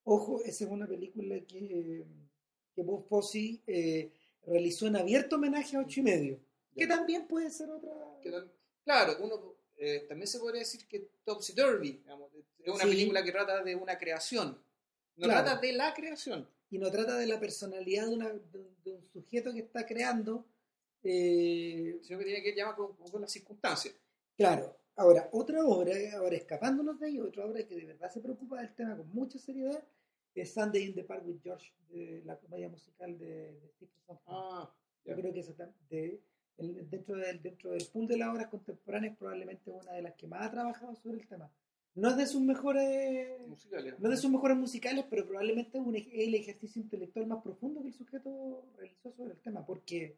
ojo, 0.04 0.40
esa 0.44 0.64
es 0.64 0.70
una 0.70 0.86
película 0.86 1.34
que, 1.46 2.04
que 2.74 2.82
Bob 2.82 3.04
Fosse 3.08 3.60
eh, 3.66 4.12
realizó 4.46 4.86
en 4.86 4.96
abierto 4.96 5.36
homenaje 5.36 5.76
a 5.76 5.80
ocho 5.80 6.00
y 6.00 6.02
medio. 6.04 6.38
Que 6.76 6.86
también 6.86 7.26
puede 7.26 7.50
ser 7.50 7.70
otra. 7.70 7.90
claro, 8.84 9.16
uno, 9.20 9.56
eh, 9.78 10.04
también 10.08 10.28
se 10.28 10.38
podría 10.38 10.60
decir 10.60 10.86
que 10.86 11.08
Topsy 11.24 11.54
digamos, 11.54 12.30
es 12.60 12.68
una 12.68 12.84
Sí. 12.84 12.88
película 12.90 13.24
que 13.24 13.32
trata 13.32 13.62
de 13.64 13.74
una 13.74 13.98
creación. 13.98 14.62
No 15.16 15.24
Claro. 15.26 15.44
trata 15.44 15.60
de 15.60 15.72
la 15.72 15.92
creación. 15.92 16.48
Y 16.72 16.78
no 16.78 16.90
trata 16.90 17.16
de 17.18 17.26
la 17.26 17.38
personalidad 17.38 18.06
de, 18.08 18.14
una- 18.14 18.30
de 18.32 18.58
un- 18.58 18.76
de 18.84 18.92
un 18.92 19.04
sujeto 19.12 19.52
que 19.52 19.60
está 19.60 19.86
creando. 19.86 20.44
eh, 21.04 21.98
sino 22.02 22.18
que 22.18 22.24
tiene 22.24 22.42
que 22.42 22.54
llamar 22.54 22.76
con, 22.76 22.94
con 22.96 23.20
las 23.20 23.30
circunstancias. 23.32 23.94
claro, 24.36 24.76
ahora, 24.96 25.28
otra 25.32 25.64
obra, 25.64 25.92
ahora 26.14 26.36
escapándonos 26.36 27.00
de 27.00 27.08
ello, 27.08 27.26
otra 27.26 27.44
obra 27.44 27.66
que 27.66 27.74
de 27.74 27.86
verdad 27.86 28.08
se 28.10 28.20
preocupa 28.20 28.60
del 28.60 28.72
tema 28.74 28.96
con 28.96 29.08
mucha 29.12 29.36
seriedad, 29.38 29.82
es 30.34 30.54
Sunday 30.54 30.84
in 30.84 30.94
the 30.94 31.02
Park 31.04 31.24
with 31.26 31.40
George, 31.42 31.72
de 31.88 32.22
la 32.24 32.36
comedia 32.38 32.68
musical 32.68 33.18
de, 33.18 33.52
de 33.80 33.86
Sondheim. 34.06 34.20
Ah, 34.28 34.72
Yo 35.04 35.14
creo 35.16 35.32
que 35.32 35.40
tam- 35.42 35.74
de, 35.90 36.20
el- 36.58 36.88
dentro, 36.88 37.16
del, 37.16 37.42
dentro 37.42 37.70
del 37.72 37.84
pool 37.92 38.06
de 38.06 38.16
las 38.18 38.28
obras 38.28 38.46
contemporáneas 38.48 39.16
probablemente 39.16 39.70
una 39.70 39.92
de 39.92 40.02
las 40.02 40.14
que 40.14 40.26
más 40.28 40.46
ha 40.46 40.50
trabajado 40.52 40.94
sobre 40.94 41.18
el 41.20 41.26
tema. 41.26 41.50
No 41.94 42.08
es 42.08 42.16
de 42.16 42.26
sus 42.26 42.40
mejores 42.40 43.46
musicales. 43.48 43.94
no 43.98 44.08
de 44.08 44.16
sus 44.16 44.30
mejores 44.30 44.56
musicales, 44.56 45.04
pero 45.10 45.26
probablemente 45.26 45.78
es 45.78 45.84
un 45.84 45.94
el 45.94 46.34
ejercicio 46.34 46.80
intelectual 46.80 47.26
más 47.26 47.42
profundo 47.42 47.82
que 47.82 47.88
el 47.88 47.94
sujeto 47.94 48.64
realizó 48.76 49.12
sobre 49.12 49.32
el 49.32 49.40
tema, 49.40 49.64
porque 49.66 50.16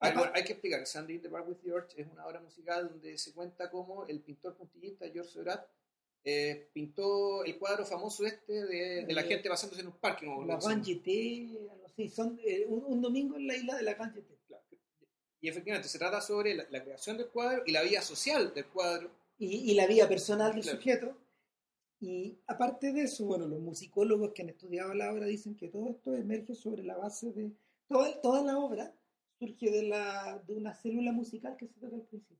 Hay, 0.00 0.44
que 0.44 0.52
explicar, 0.52 0.86
Sunday 0.86 1.16
in 1.16 1.22
the 1.22 1.28
Park 1.28 1.48
with 1.48 1.56
George 1.64 2.00
es 2.00 2.06
una 2.12 2.24
obra 2.24 2.40
musical 2.40 2.88
donde 2.88 3.18
se 3.18 3.32
cuenta 3.32 3.68
cómo 3.68 4.06
el 4.06 4.20
pintor 4.20 4.54
puntillista 4.54 5.06
George 5.10 5.32
Seurat 5.32 5.66
eh, 6.24 6.68
pintó 6.72 7.44
el 7.44 7.58
cuadro 7.58 7.84
famoso 7.84 8.24
este 8.24 8.52
de, 8.66 9.04
de 9.06 9.12
la 9.12 9.22
Eh, 9.22 9.24
gente 9.24 9.48
pasándose 9.48 9.80
en 9.80 9.88
un 9.88 9.94
parque. 9.94 10.24
¿no? 10.26 10.44
la 10.44 10.56
GT, 10.58 11.58
algo 11.70 11.86
así, 11.86 12.08
son 12.10 12.38
eh, 12.44 12.64
un, 12.68 12.84
un 12.84 13.02
domingo 13.02 13.36
en 13.36 13.46
la 13.48 13.56
isla 13.56 13.76
de 13.76 13.82
la. 13.82 13.96
Claro. 13.96 14.62
Y 15.40 15.48
efectivamente 15.48 15.88
se 15.88 15.98
trata 15.98 16.20
sobre 16.20 16.54
la, 16.54 16.66
la 16.70 16.82
creación 16.84 17.16
del 17.16 17.28
cuadro 17.28 17.62
y 17.66 17.72
la 17.72 17.82
vida 17.82 18.02
social 18.02 18.52
del 18.54 18.66
cuadro. 18.66 19.10
Y, 19.38 19.70
y 19.70 19.74
la 19.74 19.86
vida 19.86 20.08
personal 20.08 20.52
del 20.52 20.62
Claro. 20.62 20.78
sujeto. 20.78 21.16
Y 22.00 22.38
aparte 22.46 22.92
de 22.92 23.02
eso, 23.02 23.24
bueno, 23.26 23.46
los 23.46 23.60
musicólogos 23.60 24.32
que 24.32 24.42
han 24.42 24.50
estudiado 24.50 24.94
la 24.94 25.12
obra 25.12 25.26
dicen 25.26 25.56
que 25.56 25.68
todo 25.68 25.88
esto 25.88 26.14
emerge 26.14 26.54
sobre 26.54 26.82
la 26.84 26.96
base 26.96 27.32
de... 27.32 27.52
Toda, 27.88 28.20
toda 28.20 28.42
la 28.42 28.58
obra 28.58 28.94
surge 29.38 29.70
de, 29.70 29.82
la, 29.84 30.38
de 30.46 30.54
una 30.54 30.74
célula 30.74 31.10
musical 31.12 31.56
que 31.56 31.66
se 31.66 31.80
toca 31.80 31.96
al 31.96 32.02
principio, 32.02 32.36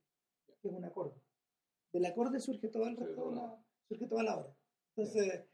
que 0.61 0.69
es 0.69 0.75
un 0.75 0.85
acorde. 0.85 1.15
Del 1.93 2.05
acorde 2.07 2.39
surge 2.39 2.69
todo 2.69 2.87
el 2.87 2.97
resto 2.97 3.31
de 3.31 3.37
la, 3.37 3.65
surge 3.89 4.07
toda 4.07 4.23
la 4.23 4.37
obra. 4.37 4.57
Entonces, 4.95 5.45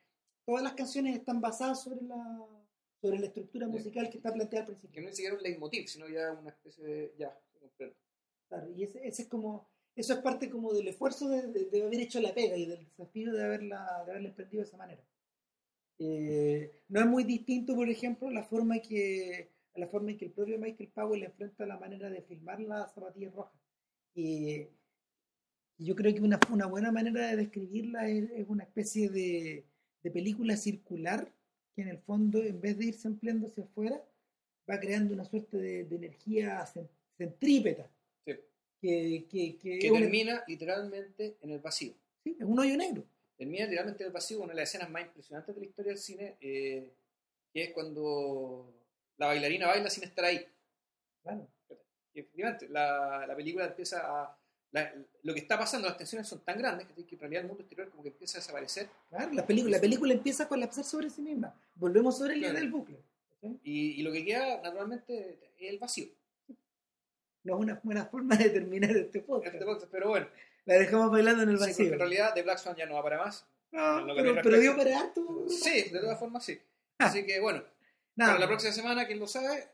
todas 0.45 0.63
las 0.63 0.75
canciones 0.75 1.17
están 1.17 1.41
basadas 1.41 1.83
sobre 1.83 2.03
la, 2.03 2.47
sobre 3.01 3.19
la 3.21 3.27
estructura 3.27 3.69
musical 3.69 4.11
que 4.11 4.17
está 4.19 4.33
planteada 4.33 4.67
al 4.67 4.73
Que 4.73 4.77
principio. 4.81 5.03
no 5.03 5.09
es 5.09 5.17
siquiera 5.17 5.37
un 5.37 5.43
leitmotiv, 5.43 5.87
sino 5.89 6.09
ya 6.09 6.33
una 6.33 6.51
especie 6.51 6.85
de... 6.85 7.15
Ya. 7.19 7.39
Claro, 8.49 8.71
y 8.71 8.83
ese, 8.83 9.07
ese 9.07 9.23
es 9.23 9.29
como, 9.29 9.69
eso 9.97 10.15
es 10.15 10.19
parte 10.21 10.51
como 10.51 10.73
del 10.73 10.89
esfuerzo 10.89 11.29
de, 11.29 11.83
haber 11.83 12.01
hecho 12.01 12.21
la 12.21 12.35
pega 12.35 12.57
y 12.57 12.67
del 12.67 12.85
desafío 12.85 13.33
de 13.33 13.45
haberla, 13.45 14.03
de 14.05 14.11
haberla 14.13 14.29
emprendido 14.29 14.63
de 14.63 14.69
esa 14.69 14.77
manera. 14.77 15.03
Eh, 15.99 16.83
no 16.89 17.01
es 17.01 17.07
muy 17.07 17.25
distinto, 17.25 17.75
por 17.75 17.89
ejemplo, 17.89 18.31
la 18.31 18.43
forma 18.43 18.81
que 18.81 19.55
la 19.77 19.89
forma 19.89 20.13
en 20.13 20.19
que 20.19 20.27
el 20.27 20.33
propio 20.33 20.59
Michael 20.59 20.91
Powell 20.95 21.25
enfrenta 21.25 21.67
la 21.67 21.79
manera 21.79 22.09
de 22.09 22.23
filmar 22.23 22.61
las 22.61 22.95
zapatillas 22.95 23.35
rojas. 23.35 23.61
Y 24.15 24.67
yo 25.79 25.97
creo 25.97 26.15
que 26.15 26.21
una, 26.21 26.67
buena 26.67 26.93
manera 26.93 27.27
de 27.27 27.37
describirla 27.37 28.09
es, 28.09 28.49
una 28.49 28.65
especie 28.65 29.09
de, 29.11 29.65
película 30.13 30.57
circular 30.57 31.33
que 31.75 31.83
en 31.83 31.89
el 31.89 31.99
fondo, 31.99 32.41
en 32.43 32.61
vez 32.61 32.79
de 32.79 32.87
irse 32.87 33.09
ampliando 33.09 33.49
hacia 33.49 33.65
afuera, 33.65 34.01
va 34.71 34.79
creando 34.79 35.13
una 35.13 35.25
suerte 35.25 35.57
de, 35.57 35.97
energía 35.97 36.65
cen- 36.67 36.89
centrípeta. 37.19 37.91
Que, 38.85 39.25
que, 39.31 39.57
que 39.57 39.79
Que 39.79 39.87
es, 39.87 39.93
un, 39.93 40.01
termina 40.01 40.45
literalmente 40.47 41.37
en 41.41 41.51
el 41.51 41.59
vacío. 41.61 41.95
sí, 42.23 42.37
es 42.39 42.45
un 42.45 42.59
hoyo 42.59 42.77
negro. 42.77 43.03
Termina 43.39 43.65
literalmente 43.65 44.03
en 44.03 44.09
el 44.09 44.13
vacío, 44.13 44.41
una 44.41 44.53
de 44.53 44.61
las 44.61 44.69
escenas 44.69 44.91
más 44.91 45.03
impresionantes 45.03 45.55
de 45.55 45.61
la 45.63 45.67
historia 45.67 45.93
del 45.93 45.99
cine, 45.99 46.37
eh, 46.41 46.93
que 47.53 47.63
es 47.65 47.71
cuando 47.73 48.71
la 49.17 49.29
bailarina 49.29 49.69
baila 49.69 49.89
sin 49.89 50.05
estar 50.05 50.25
ahí. 50.27 50.47
Claro. 51.23 51.49
Y 52.13 52.21
efectivamente, 52.21 52.69
la, 52.69 53.25
la 53.27 53.35
película 53.35 53.65
empieza 53.67 54.01
a... 54.23 54.39
la- 54.73 54.93
lo 55.23 55.33
que 55.33 55.41
está 55.41 55.59
pasando, 55.59 55.89
las 55.89 55.97
tensiones 55.97 56.29
son 56.29 56.41
tan 56.45 56.59
grandes 56.59 56.87
que, 56.89 57.05
que 57.07 57.15
en 57.15 57.21
realidad 57.23 57.41
el 57.43 57.49
mundo 57.49 57.63
exterior 57.63 57.89
como 57.91 58.03
que 58.03 58.11
empieza 58.11 58.37
a 58.37 58.41
desaparecer 58.43 58.89
Claro, 59.09 59.33
la, 59.33 59.47
película, 59.47 59.77
la 59.79 59.81
película 59.81 60.13
empieza 60.13 60.45
a 60.45 60.49
colapsar 60.49 60.85
sobre 60.85 61.09
sí 61.09 61.23
misma. 61.23 61.59
Volvemos 61.75 62.19
sobre 62.19 62.35
el 62.35 62.41
Claro. 62.41 62.55
del 62.55 62.71
bucle. 62.71 62.99
y, 63.65 63.93
y 63.99 64.03
lo 64.03 64.13
que 64.13 64.25
queda 64.25 64.61
naturalmente 64.63 65.39
es 65.59 65.71
el 65.71 65.79
vacío. 65.79 66.09
No 67.45 67.55
es 67.57 67.61
una 67.61 67.81
buena 67.83 68.07
forma 68.07 68.37
de 68.37 68.51
terminar 68.51 68.91
este 68.97 69.21
podcast. 69.21 69.55
Este 69.55 69.65
podcast, 69.67 69.91
pero 69.93 70.09
bueno, 70.09 70.29
La 70.65 70.75
dejamos 70.75 71.11
bailando 71.11 71.43
en 71.43 71.51
el 71.51 71.59
sí, 71.59 71.65
vacío. 71.67 71.93
en 71.93 71.99
realidad 71.99 72.33
The 72.35 72.43
Black 72.43 72.59
Swan 72.59 72.75
ya 72.77 72.87
no 72.87 72.95
va 72.95 73.03
para 73.03 73.19
más. 73.19 73.47
No, 73.71 74.05
pero, 74.17 74.35
pero 74.43 74.59
dio 74.59 74.77
para 74.77 75.01
harto. 75.01 75.47
Sí, 75.49 75.91
de 75.91 76.01
todas 76.01 76.19
formas 76.19 76.45
sí. 76.45 76.59
Ah. 76.99 77.07
Así 77.07 77.27
que 77.27 77.41
bueno, 77.41 77.63
Nada, 78.17 78.33
para 78.33 78.41
la 78.41 78.47
próxima 78.47 78.73
semana, 78.73 79.07
¿quién 79.07 79.19
lo 79.19 79.27
sabe? 79.27 79.69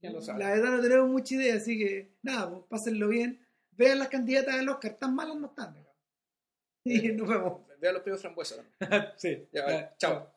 ¿Quién 0.00 0.12
lo 0.12 0.20
sabe? 0.20 0.40
La 0.40 0.50
verdad 0.50 0.70
no 0.72 0.82
tenemos 0.82 1.08
mucha 1.08 1.34
idea, 1.36 1.54
así 1.54 1.78
que 1.78 2.16
nada, 2.22 2.50
pues 2.50 2.64
pásenlo 2.68 3.08
bien. 3.08 3.46
Vean 3.70 3.98
las 4.00 4.08
candidatas 4.08 4.56
al 4.56 4.68
Oscar, 4.68 4.94
tan 4.98 5.14
malas 5.14 5.36
no 5.36 5.46
están. 5.46 5.76
Y 6.84 7.08
nos 7.12 7.28
vemos. 7.28 7.62
Vea 7.80 7.92
los 7.92 8.02
premios 8.02 8.20
frambuesa 8.22 8.56
también. 8.78 9.04
sí. 9.16 9.48
Ya, 9.52 9.64
vale. 9.64 9.90
Chao. 9.98 10.35